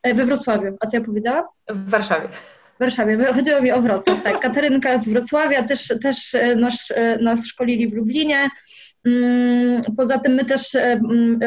We 0.05 0.25
Wrocławiu. 0.25 0.77
A 0.81 0.87
co 0.87 0.97
ja 0.97 1.05
powiedziałam? 1.05 1.45
W 1.71 1.91
Warszawie. 1.91 2.29
W 2.77 2.79
Warszawie. 2.81 3.25
Chodziło 3.33 3.63
mi 3.63 3.73
o 3.73 3.83
Wrocław, 3.83 4.23
tak. 4.23 4.41
Katarynka 4.49 4.99
z 4.99 5.09
Wrocławia 5.09 5.63
też, 5.63 5.95
też 6.03 6.37
nas, 6.57 6.93
nas 7.21 7.47
szkolili 7.47 7.89
w 7.89 7.95
Lublinie. 7.95 8.49
Mm, 9.07 9.83
poza 9.97 10.19
tym 10.19 10.35
my 10.35 10.45
też, 10.45 10.75
e, 10.75 11.01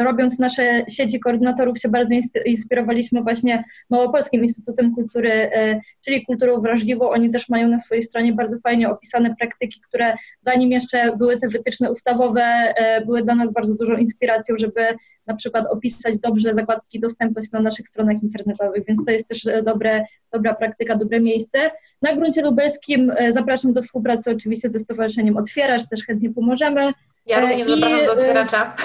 robiąc 0.04 0.38
nasze 0.38 0.84
sieci 0.90 1.20
koordynatorów, 1.20 1.78
się 1.78 1.88
bardzo 1.88 2.14
inspirowaliśmy 2.46 3.22
właśnie 3.22 3.64
Małopolskim 3.90 4.42
Instytutem 4.42 4.94
Kultury, 4.94 5.32
e, 5.32 5.80
czyli 6.04 6.26
kulturą 6.26 6.60
wrażliwą. 6.60 7.10
Oni 7.10 7.30
też 7.30 7.48
mają 7.48 7.68
na 7.68 7.78
swojej 7.78 8.02
stronie 8.02 8.32
bardzo 8.32 8.58
fajnie 8.58 8.90
opisane 8.90 9.34
praktyki, 9.38 9.80
które 9.88 10.14
zanim 10.40 10.72
jeszcze 10.72 11.16
były 11.16 11.38
te 11.38 11.48
wytyczne 11.48 11.90
ustawowe, 11.90 12.42
e, 12.42 13.04
były 13.04 13.22
dla 13.22 13.34
nas 13.34 13.52
bardzo 13.52 13.74
dużą 13.74 13.96
inspiracją, 13.96 14.54
żeby 14.58 14.80
na 15.26 15.34
przykład 15.34 15.66
opisać 15.66 16.18
dobrze 16.18 16.54
zakładki 16.54 17.00
dostępność 17.00 17.52
na 17.52 17.60
naszych 17.60 17.88
stronach 17.88 18.22
internetowych, 18.22 18.84
więc 18.86 19.04
to 19.04 19.10
jest 19.10 19.28
też 19.28 19.48
dobre, 19.64 20.04
dobra 20.32 20.54
praktyka, 20.54 20.96
dobre 20.96 21.20
miejsce. 21.20 21.58
Na 22.02 22.16
gruncie 22.16 22.42
lubelskim 22.42 23.12
zapraszam 23.30 23.72
do 23.72 23.82
współpracy 23.82 24.30
oczywiście 24.30 24.70
ze 24.70 24.80
Stowarzyszeniem 24.80 25.36
Otwierasz, 25.36 25.88
też 25.88 26.04
chętnie 26.04 26.30
pomożemy. 26.30 26.92
Ja 27.28 27.40
również 27.40 27.68
I, 27.68 27.70
zapraszam 27.70 28.06
do 28.06 28.12
otwieracza. 28.12 28.72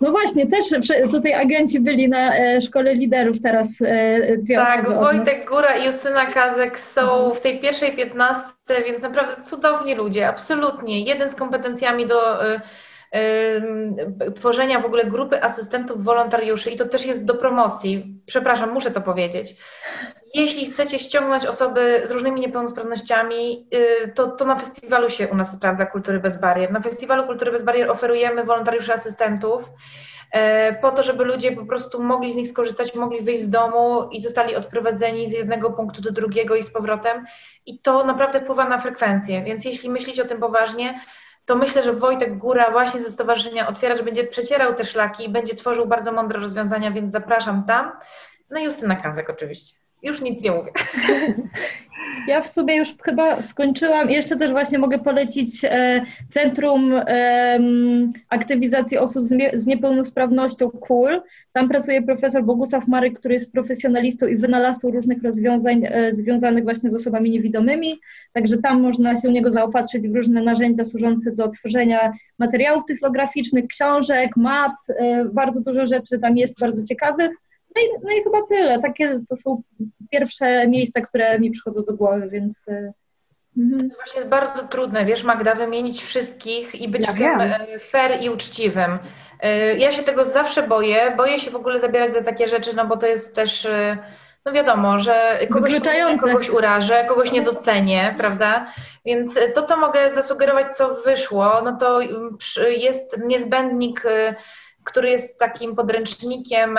No 0.00 0.10
właśnie, 0.10 0.46
też 0.46 0.64
tutaj 1.10 1.34
agenci 1.34 1.80
byli 1.80 2.08
na 2.08 2.36
e, 2.36 2.60
szkole 2.60 2.94
liderów 2.94 3.42
teraz 3.42 3.82
e, 3.82 4.36
dwie 4.36 4.56
Tak, 4.56 4.94
Wojtek 4.94 5.48
Góra 5.48 5.76
i 5.76 5.86
Justyna 5.86 6.26
Kazek 6.26 6.78
są 6.78 7.34
w 7.34 7.40
tej 7.40 7.60
pierwszej 7.60 7.96
piętnastce, 7.96 8.82
więc 8.86 9.02
naprawdę 9.02 9.42
cudowni 9.42 9.94
ludzie, 9.94 10.28
absolutnie. 10.28 11.00
Jeden 11.00 11.30
z 11.30 11.34
kompetencjami 11.34 12.06
do 12.06 12.46
y, 12.54 12.60
y, 14.26 14.32
tworzenia 14.32 14.80
w 14.80 14.86
ogóle 14.86 15.04
grupy 15.04 15.42
asystentów 15.42 16.04
wolontariuszy 16.04 16.70
i 16.70 16.76
to 16.76 16.88
też 16.88 17.06
jest 17.06 17.24
do 17.24 17.34
promocji. 17.34 18.20
Przepraszam, 18.26 18.72
muszę 18.72 18.90
to 18.90 19.00
powiedzieć. 19.00 19.56
Jeśli 20.34 20.66
chcecie 20.66 20.98
ściągnąć 20.98 21.46
osoby 21.46 22.02
z 22.04 22.10
różnymi 22.10 22.40
niepełnosprawnościami, 22.40 23.68
y, 23.74 24.12
to, 24.14 24.26
to 24.26 24.44
na 24.44 24.58
festiwalu 24.58 25.10
się 25.10 25.28
u 25.28 25.36
nas 25.36 25.52
sprawdza 25.52 25.86
Kultury 25.86 26.20
Bez 26.20 26.40
Barier. 26.40 26.72
Na 26.72 26.80
festiwalu 26.80 27.26
Kultury 27.26 27.52
Bez 27.52 27.62
Barier 27.62 27.90
oferujemy 27.90 28.44
wolontariuszy 28.44 28.94
asystentów 28.94 29.62
y, 29.64 30.40
po 30.80 30.90
to, 30.90 31.02
żeby 31.02 31.24
ludzie 31.24 31.52
po 31.52 31.66
prostu 31.66 32.02
mogli 32.02 32.32
z 32.32 32.36
nich 32.36 32.48
skorzystać, 32.48 32.94
mogli 32.94 33.20
wyjść 33.22 33.42
z 33.42 33.50
domu 33.50 34.08
i 34.12 34.20
zostali 34.20 34.56
odprowadzeni 34.56 35.28
z 35.28 35.30
jednego 35.30 35.70
punktu 35.70 36.02
do 36.02 36.12
drugiego 36.12 36.56
i 36.56 36.62
z 36.62 36.70
powrotem. 36.70 37.24
I 37.66 37.78
to 37.78 38.04
naprawdę 38.04 38.40
wpływa 38.40 38.68
na 38.68 38.78
frekwencję. 38.78 39.42
Więc 39.42 39.64
jeśli 39.64 39.90
myślicie 39.90 40.22
o 40.22 40.26
tym 40.26 40.40
poważnie, 40.40 41.00
to 41.44 41.56
myślę, 41.56 41.82
że 41.82 41.92
Wojtek 41.92 42.38
Góra 42.38 42.70
właśnie 42.70 43.00
ze 43.00 43.10
Stowarzyszenia 43.10 43.68
Otwieracz 43.68 44.02
będzie 44.02 44.24
przecierał 44.24 44.74
te 44.74 44.84
szlaki 44.84 45.24
i 45.24 45.28
będzie 45.28 45.54
tworzył 45.54 45.86
bardzo 45.86 46.12
mądre 46.12 46.40
rozwiązania, 46.40 46.90
więc 46.90 47.12
zapraszam 47.12 47.64
tam. 47.64 47.92
No 48.50 48.60
i 48.60 48.64
Justyna 48.64 48.96
Kazek 48.96 49.30
oczywiście. 49.30 49.83
Już 50.04 50.20
nic 50.20 50.42
nie 50.42 50.50
mówię. 50.50 50.72
Ja 52.28 52.40
w 52.40 52.48
sumie 52.48 52.76
już 52.76 52.94
chyba 53.02 53.42
skończyłam. 53.42 54.10
Jeszcze 54.10 54.36
też 54.36 54.50
właśnie 54.50 54.78
mogę 54.78 54.98
polecić 54.98 55.64
e, 55.64 56.02
Centrum 56.30 56.92
Aktywizacji 58.28 58.98
Osób 58.98 59.24
z 59.54 59.66
Niepełnosprawnością 59.66 60.70
KUL. 60.70 61.22
Tam 61.52 61.68
pracuje 61.68 62.02
profesor 62.02 62.44
Bogusław 62.44 62.88
Maryk, 62.88 63.18
który 63.18 63.34
jest 63.34 63.52
profesjonalistą 63.52 64.26
i 64.26 64.36
wynalazcą 64.36 64.90
różnych 64.90 65.22
rozwiązań 65.22 65.82
e, 65.84 66.12
związanych 66.12 66.64
właśnie 66.64 66.90
z 66.90 66.94
osobami 66.94 67.30
niewidomymi. 67.30 67.98
Także 68.32 68.58
tam 68.58 68.80
można 68.80 69.20
się 69.20 69.28
u 69.28 69.32
niego 69.32 69.50
zaopatrzyć 69.50 70.08
w 70.08 70.14
różne 70.14 70.42
narzędzia 70.42 70.84
służące 70.84 71.32
do 71.32 71.48
tworzenia 71.48 72.12
materiałów 72.38 72.84
tyflograficznych, 72.84 73.66
książek, 73.66 74.36
map. 74.36 74.72
E, 74.88 75.24
bardzo 75.24 75.60
dużo 75.60 75.86
rzeczy 75.86 76.18
tam 76.18 76.36
jest 76.36 76.60
bardzo 76.60 76.82
ciekawych. 76.82 77.30
No 77.76 77.82
i, 77.82 78.04
no 78.04 78.10
i 78.10 78.22
chyba 78.22 78.42
tyle. 78.42 78.78
Takie 78.78 79.20
to 79.28 79.36
są 79.36 79.62
pierwsze 80.10 80.68
miejsca, 80.68 81.00
które 81.00 81.38
mi 81.38 81.50
przychodzą 81.50 81.84
do 81.84 81.94
głowy, 81.94 82.28
więc. 82.28 82.68
E, 82.68 82.92
mhm. 83.58 83.90
To 83.90 83.96
właśnie 83.96 84.18
jest 84.18 84.28
bardzo 84.28 84.68
trudne, 84.68 85.04
wiesz, 85.04 85.24
Magda, 85.24 85.54
wymienić 85.54 86.02
wszystkich 86.02 86.74
i 86.74 86.88
być 86.88 87.06
ja 87.06 87.12
w 87.12 87.16
tym 87.16 87.40
e, 87.40 87.78
fair 87.78 88.22
i 88.22 88.30
uczciwym. 88.30 88.98
E, 89.40 89.76
ja 89.76 89.92
się 89.92 90.02
tego 90.02 90.24
zawsze 90.24 90.62
boję. 90.62 91.14
Boję 91.16 91.40
się 91.40 91.50
w 91.50 91.56
ogóle 91.56 91.78
zabierać 91.80 92.14
za 92.14 92.22
takie 92.22 92.48
rzeczy, 92.48 92.76
no 92.76 92.86
bo 92.86 92.96
to 92.96 93.06
jest 93.06 93.34
też, 93.34 93.68
no 94.44 94.52
wiadomo, 94.52 95.00
że 95.00 95.38
kogoś, 95.52 95.74
kogoś 96.20 96.50
urażę, 96.50 97.04
kogoś 97.08 97.32
nie 97.32 97.42
docenię, 97.42 98.14
prawda? 98.18 98.66
Więc 99.04 99.38
to, 99.54 99.62
co 99.62 99.76
mogę 99.76 100.14
zasugerować, 100.14 100.76
co 100.76 100.94
wyszło, 100.94 101.62
no 101.64 101.76
to 101.76 102.02
mm, 102.02 102.38
jest 102.68 103.20
niezbędnik 103.26 104.04
który 104.84 105.10
jest 105.10 105.38
takim 105.38 105.76
podręcznikiem 105.76 106.78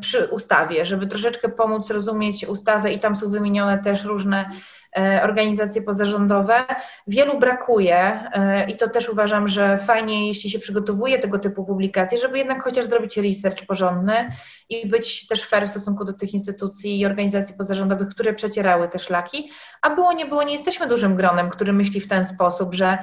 przy 0.00 0.26
ustawie, 0.26 0.86
żeby 0.86 1.06
troszeczkę 1.06 1.48
pomóc 1.48 1.90
rozumieć 1.90 2.46
ustawę 2.46 2.92
i 2.92 2.98
tam 2.98 3.16
są 3.16 3.30
wymienione 3.30 3.78
też 3.78 4.04
różne 4.04 4.50
e, 4.96 5.20
organizacje 5.22 5.82
pozarządowe. 5.82 6.64
Wielu 7.06 7.38
brakuje 7.38 7.98
e, 7.98 8.70
i 8.70 8.76
to 8.76 8.88
też 8.88 9.08
uważam, 9.08 9.48
że 9.48 9.78
fajnie, 9.78 10.28
jeśli 10.28 10.50
się 10.50 10.58
przygotowuje 10.58 11.18
tego 11.18 11.38
typu 11.38 11.64
publikacje, 11.64 12.18
żeby 12.18 12.38
jednak 12.38 12.62
chociaż 12.62 12.84
zrobić 12.84 13.16
research 13.16 13.66
porządny 13.66 14.32
i 14.68 14.88
być 14.88 15.26
też 15.26 15.46
fair 15.46 15.66
w 15.68 15.70
stosunku 15.70 16.04
do 16.04 16.12
tych 16.12 16.34
instytucji 16.34 17.00
i 17.00 17.06
organizacji 17.06 17.54
pozarządowych, 17.58 18.08
które 18.08 18.34
przecierały 18.34 18.88
te 18.88 18.98
szlaki. 18.98 19.50
A 19.82 19.90
było, 19.90 20.12
nie 20.12 20.26
było, 20.26 20.42
nie 20.42 20.52
jesteśmy 20.52 20.86
dużym 20.86 21.16
gronem, 21.16 21.50
który 21.50 21.72
myśli 21.72 22.00
w 22.00 22.08
ten 22.08 22.24
sposób, 22.24 22.74
że 22.74 22.98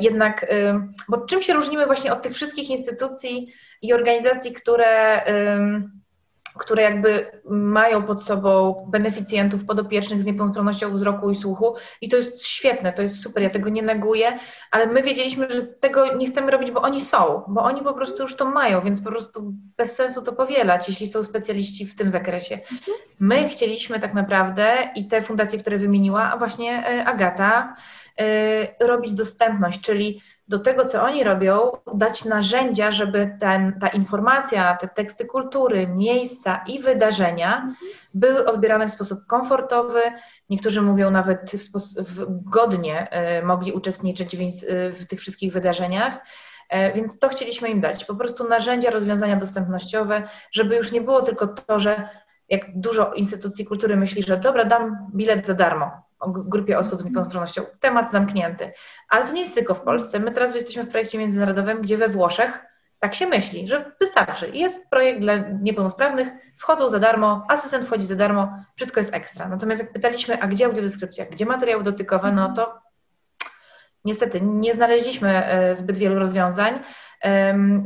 jednak, 0.00 0.46
e, 0.48 0.88
bo 1.08 1.18
czym 1.18 1.42
się 1.42 1.52
różnimy 1.52 1.86
właśnie 1.86 2.12
od 2.12 2.22
tych 2.22 2.34
wszystkich 2.34 2.70
instytucji 2.70 3.52
i 3.82 3.92
organizacji, 3.92 4.52
które, 4.52 5.22
które 6.58 6.82
jakby 6.82 7.30
mają 7.50 8.02
pod 8.02 8.24
sobą 8.24 8.86
beneficjentów 8.90 9.64
podopiecznych 9.64 10.22
z 10.22 10.24
niepełnosprawnością 10.24 10.96
wzroku 10.96 11.30
i 11.30 11.36
słuchu 11.36 11.74
i 12.00 12.08
to 12.08 12.16
jest 12.16 12.46
świetne, 12.46 12.92
to 12.92 13.02
jest 13.02 13.22
super, 13.22 13.42
ja 13.42 13.50
tego 13.50 13.68
nie 13.68 13.82
neguję, 13.82 14.38
ale 14.70 14.86
my 14.86 15.02
wiedzieliśmy, 15.02 15.50
że 15.50 15.62
tego 15.62 16.16
nie 16.16 16.26
chcemy 16.26 16.50
robić, 16.50 16.70
bo 16.70 16.82
oni 16.82 17.00
są, 17.00 17.42
bo 17.48 17.62
oni 17.62 17.82
po 17.82 17.94
prostu 17.94 18.22
już 18.22 18.36
to 18.36 18.44
mają, 18.44 18.80
więc 18.80 19.02
po 19.02 19.10
prostu 19.10 19.52
bez 19.76 19.94
sensu 19.94 20.22
to 20.22 20.32
powielać, 20.32 20.88
jeśli 20.88 21.06
są 21.06 21.24
specjaliści 21.24 21.86
w 21.86 21.94
tym 21.94 22.10
zakresie. 22.10 22.58
My 23.20 23.48
chcieliśmy 23.48 24.00
tak 24.00 24.14
naprawdę 24.14 24.72
i 24.94 25.08
te 25.08 25.22
fundacje, 25.22 25.58
które 25.58 25.78
wymieniła, 25.78 26.32
a 26.32 26.36
właśnie 26.36 26.86
e, 26.86 27.04
Agata, 27.04 27.76
e, 27.76 27.80
robić 28.80 29.12
dostępność, 29.12 29.80
czyli 29.80 30.22
do 30.50 30.58
tego, 30.58 30.84
co 30.84 31.02
oni 31.02 31.24
robią, 31.24 31.70
dać 31.94 32.24
narzędzia, 32.24 32.90
żeby 32.90 33.36
ten, 33.40 33.78
ta 33.80 33.88
informacja, 33.88 34.76
te 34.76 34.88
teksty 34.88 35.24
kultury, 35.24 35.86
miejsca 35.86 36.64
i 36.66 36.78
wydarzenia 36.78 37.74
były 38.14 38.46
odbierane 38.46 38.88
w 38.88 38.90
sposób 38.90 39.26
komfortowy. 39.26 40.00
Niektórzy 40.48 40.82
mówią 40.82 41.10
nawet 41.10 41.50
w 41.50 41.62
sposób 41.62 42.08
godnie 42.50 43.08
y, 43.38 43.46
mogli 43.46 43.72
uczestniczyć 43.72 44.36
w, 44.36 44.40
y, 44.40 44.92
w 44.92 45.06
tych 45.06 45.20
wszystkich 45.20 45.52
wydarzeniach. 45.52 46.18
E, 46.68 46.92
więc 46.92 47.18
to 47.18 47.28
chcieliśmy 47.28 47.68
im 47.68 47.80
dać. 47.80 48.04
Po 48.04 48.14
prostu 48.14 48.48
narzędzia, 48.48 48.90
rozwiązania 48.90 49.36
dostępnościowe, 49.36 50.28
żeby 50.52 50.76
już 50.76 50.92
nie 50.92 51.00
było 51.00 51.22
tylko 51.22 51.46
to, 51.46 51.78
że 51.78 52.08
jak 52.48 52.80
dużo 52.80 53.12
instytucji 53.12 53.66
kultury 53.66 53.96
myśli, 53.96 54.22
że 54.22 54.36
dobra, 54.36 54.64
dam 54.64 55.10
bilet 55.14 55.46
za 55.46 55.54
darmo 55.54 56.09
grupie 56.26 56.78
osób 56.78 57.02
z 57.02 57.04
niepełnosprawnością, 57.04 57.62
temat 57.80 58.12
zamknięty. 58.12 58.72
Ale 59.08 59.26
to 59.26 59.32
nie 59.32 59.40
jest 59.40 59.54
tylko 59.54 59.74
w 59.74 59.80
Polsce. 59.80 60.20
My 60.20 60.32
teraz 60.32 60.54
jesteśmy 60.54 60.82
w 60.82 60.88
projekcie 60.88 61.18
międzynarodowym, 61.18 61.82
gdzie 61.82 61.96
we 61.96 62.08
Włoszech 62.08 62.70
tak 62.98 63.14
się 63.14 63.26
myśli, 63.26 63.68
że 63.68 63.92
wystarczy. 64.00 64.50
Jest 64.54 64.90
projekt 64.90 65.20
dla 65.20 65.36
niepełnosprawnych, 65.62 66.28
wchodzą 66.56 66.90
za 66.90 66.98
darmo, 66.98 67.46
asystent 67.48 67.84
wchodzi 67.84 68.06
za 68.06 68.14
darmo, 68.14 68.52
wszystko 68.76 69.00
jest 69.00 69.14
ekstra. 69.14 69.48
Natomiast 69.48 69.80
jak 69.80 69.92
pytaliśmy, 69.92 70.42
a 70.42 70.46
gdzie 70.46 70.66
audiodeskrypcja, 70.66 71.26
gdzie 71.26 71.46
materiały 71.46 71.82
dotykowe, 71.82 72.32
no 72.32 72.52
to 72.52 72.80
niestety 74.04 74.40
nie 74.40 74.74
znaleźliśmy 74.74 75.44
e, 75.46 75.74
zbyt 75.74 75.98
wielu 75.98 76.18
rozwiązań. 76.18 76.80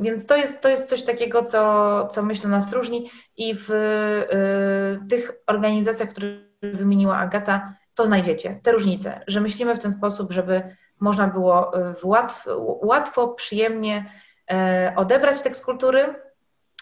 Więc 0.01 0.27
to 0.27 0.37
jest, 0.37 0.61
to 0.61 0.69
jest 0.69 0.89
coś 0.89 1.03
takiego, 1.03 1.43
co, 1.43 2.09
co 2.09 2.23
myślę 2.23 2.51
nas 2.51 2.73
różni 2.73 3.11
i 3.37 3.55
w 3.55 3.71
e, 3.71 5.09
tych 5.09 5.33
organizacjach, 5.47 6.09
które 6.09 6.27
wymieniła 6.63 7.17
Agata, 7.17 7.75
to 7.95 8.07
znajdziecie, 8.07 8.61
te 8.63 8.73
różnice, 8.73 9.21
że 9.27 9.41
myślimy 9.41 9.77
w 9.77 9.79
ten 9.79 9.93
sposób, 9.93 10.33
żeby 10.33 10.63
można 11.01 11.27
było 11.27 11.79
e, 11.79 11.95
łatwo, 12.05 12.79
łatwo 12.83 13.29
przyjemnie 13.29 14.11
e, 14.51 14.93
odebrać 14.97 15.43
tekst 15.43 15.65
kultury, 15.65 16.15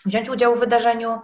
wziąć 0.06 0.28
udział 0.28 0.56
w 0.56 0.60
wydarzeniu, 0.60 1.20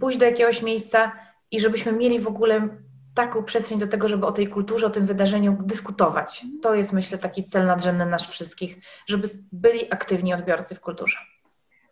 pójść 0.00 0.18
do 0.18 0.24
jakiegoś 0.24 0.62
miejsca 0.62 1.12
i 1.50 1.60
żebyśmy 1.60 1.92
mieli 1.92 2.20
w 2.20 2.28
ogóle 2.28 2.68
taką 3.14 3.44
przestrzeń 3.44 3.78
do 3.78 3.86
tego, 3.86 4.08
żeby 4.08 4.26
o 4.26 4.32
tej 4.32 4.48
kulturze, 4.48 4.86
o 4.86 4.90
tym 4.90 5.06
wydarzeniu 5.06 5.58
dyskutować. 5.60 6.44
To 6.62 6.74
jest, 6.74 6.92
myślę, 6.92 7.18
taki 7.18 7.44
cel 7.44 7.66
nadrzędny 7.66 8.06
nasz 8.06 8.28
wszystkich, 8.28 8.78
żeby 9.06 9.28
byli 9.52 9.92
aktywni 9.92 10.34
odbiorcy 10.34 10.74
w 10.74 10.80
kulturze. 10.80 11.18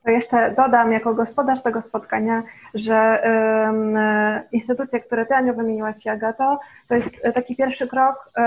To 0.06 0.10
jeszcze 0.10 0.50
dodam 0.50 0.92
jako 0.92 1.14
gospodarz 1.14 1.62
tego 1.62 1.82
spotkania, 1.82 2.42
że 2.74 3.22
instytucje, 4.52 5.00
które 5.00 5.26
Ty, 5.26 5.34
Aniu, 5.34 5.54
wymieniłaś, 5.54 6.06
Agato, 6.06 6.58
to 6.88 6.94
jest 6.94 7.10
taki 7.34 7.56
pierwszy 7.56 7.88
krok 7.88 8.30
y, 8.38 8.42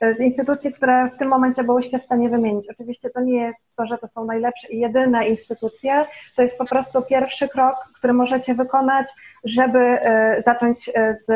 z 0.00 0.20
instytucji, 0.20 0.72
które 0.72 1.10
w 1.10 1.16
tym 1.16 1.28
momencie 1.28 1.64
byłyście 1.64 1.98
w 1.98 2.04
stanie 2.04 2.28
wymienić. 2.28 2.70
Oczywiście 2.70 3.10
to 3.10 3.20
nie 3.20 3.40
jest 3.40 3.60
to, 3.76 3.86
że 3.86 3.98
to 3.98 4.08
są 4.08 4.24
najlepsze 4.24 4.68
i 4.68 4.78
jedyne 4.78 5.28
instytucje, 5.28 6.04
to 6.36 6.42
jest 6.42 6.58
po 6.58 6.64
prostu 6.64 7.02
pierwszy 7.02 7.48
krok, 7.48 7.74
który 7.94 8.12
możecie 8.12 8.54
wykonać, 8.54 9.06
żeby 9.44 9.78
e, 9.78 10.42
zacząć 10.42 10.90
e, 10.94 11.14
z 11.14 11.26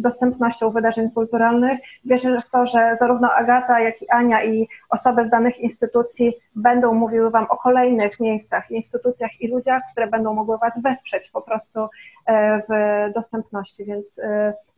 dostępnością 0.00 0.70
wydarzeń 0.70 1.10
kulturalnych. 1.10 1.78
Wierzę 2.04 2.40
w 2.40 2.50
to, 2.50 2.66
że 2.66 2.96
zarówno 3.00 3.32
Agata, 3.32 3.80
jak 3.80 4.02
i 4.02 4.10
Ania 4.10 4.44
i 4.44 4.68
osoby 4.90 5.26
z 5.26 5.30
danych 5.30 5.58
instytucji 5.58 6.34
będą 6.54 6.94
mówiły 6.94 7.30
Wam 7.30 7.46
o 7.50 7.56
kolejnych 7.56 8.20
miejscach, 8.20 8.70
instytucjach 8.70 9.40
i 9.40 9.48
ludziach, 9.48 9.82
które 9.92 10.06
będą 10.06 10.34
mogły 10.34 10.58
Was 10.58 10.72
wesprzeć 10.82 11.30
po 11.30 11.42
prostu 11.42 11.88
e, 12.26 12.62
w 12.68 13.12
dostępności, 13.14 13.84
więc 13.84 14.20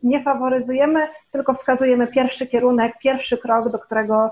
nie 0.03 0.23
faworyzujemy, 0.23 1.07
tylko 1.31 1.53
wskazujemy 1.53 2.07
pierwszy 2.07 2.47
kierunek, 2.47 2.93
pierwszy 2.99 3.37
krok, 3.39 3.69
do 3.69 3.79
którego, 3.79 4.31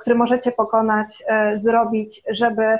który 0.00 0.16
możecie 0.16 0.52
pokonać, 0.52 1.24
zrobić, 1.56 2.22
żeby 2.30 2.78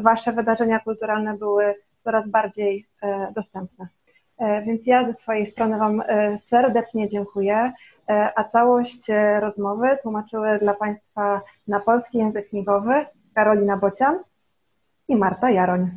Wasze 0.00 0.32
wydarzenia 0.32 0.80
kulturalne 0.80 1.38
były 1.38 1.74
coraz 2.04 2.28
bardziej 2.28 2.86
dostępne. 3.34 3.88
E, 4.40 4.62
więc 4.62 4.86
ja 4.86 5.06
ze 5.06 5.14
swojej 5.14 5.46
strony 5.46 5.78
Wam 5.78 6.02
e, 6.06 6.38
serdecznie 6.38 7.08
dziękuję, 7.08 7.72
e, 8.08 8.32
a 8.36 8.44
całość 8.44 9.06
rozmowy 9.40 9.98
tłumaczyły 10.02 10.58
dla 10.58 10.74
Państwa 10.74 11.40
na 11.68 11.80
polski 11.80 12.18
język 12.18 12.52
migowy 12.52 13.06
Karolina 13.34 13.76
Bocian 13.76 14.18
i 15.08 15.16
Marta 15.16 15.50
Jaroń. 15.50 15.90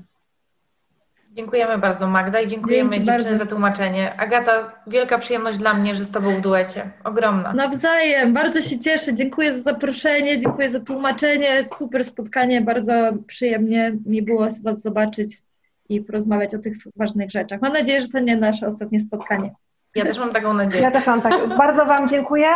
Dziękujemy 1.34 1.78
bardzo 1.78 2.08
Magda 2.08 2.42
i 2.42 2.48
dziękujemy 2.48 2.90
Dzięki 2.90 3.06
dziewczyny 3.06 3.30
bardzo. 3.30 3.44
za 3.44 3.50
tłumaczenie. 3.50 4.14
Agata, 4.20 4.72
wielka 4.88 5.18
przyjemność 5.18 5.58
dla 5.58 5.74
mnie, 5.74 5.96
że 5.96 6.04
z 6.06 6.12
Tobą 6.12 6.36
w 6.36 6.42
duecie. 6.42 6.90
Ogromna. 7.04 7.54
Nawzajem, 7.54 8.34
bardzo 8.34 8.62
się 8.62 8.80
cieszę. 8.80 9.14
Dziękuję 9.14 9.54
za 9.54 9.64
zaproszenie, 9.64 10.40
dziękuję 10.40 10.70
za 10.70 10.80
tłumaczenie. 10.80 11.68
Super 11.78 12.04
spotkanie, 12.04 12.62
bardzo 12.62 12.94
przyjemnie 13.28 13.96
mi 14.06 14.22
było 14.22 14.48
Was 14.64 14.82
zobaczyć 14.82 15.38
i 15.90 16.02
porozmawiać 16.02 16.56
o 16.56 16.60
tych 16.60 16.78
ważnych 16.96 17.32
rzeczach. 17.32 17.62
Mam 17.62 17.74
nadzieję, 17.74 18.02
że 18.02 18.08
to 18.08 18.20
nie 18.20 18.36
nasze 18.36 18.68
ostatnie 18.68 19.00
spotkanie. 19.00 19.54
Ja 19.96 20.06
też 20.06 20.18
mam 20.18 20.32
taką 20.32 20.54
nadzieję. 20.54 20.84
Ja 20.84 20.92
też 20.92 21.08
mam 21.08 21.22
tak. 21.22 21.58
Bardzo 21.58 21.86
Wam 21.86 22.08
dziękuję. 22.08 22.48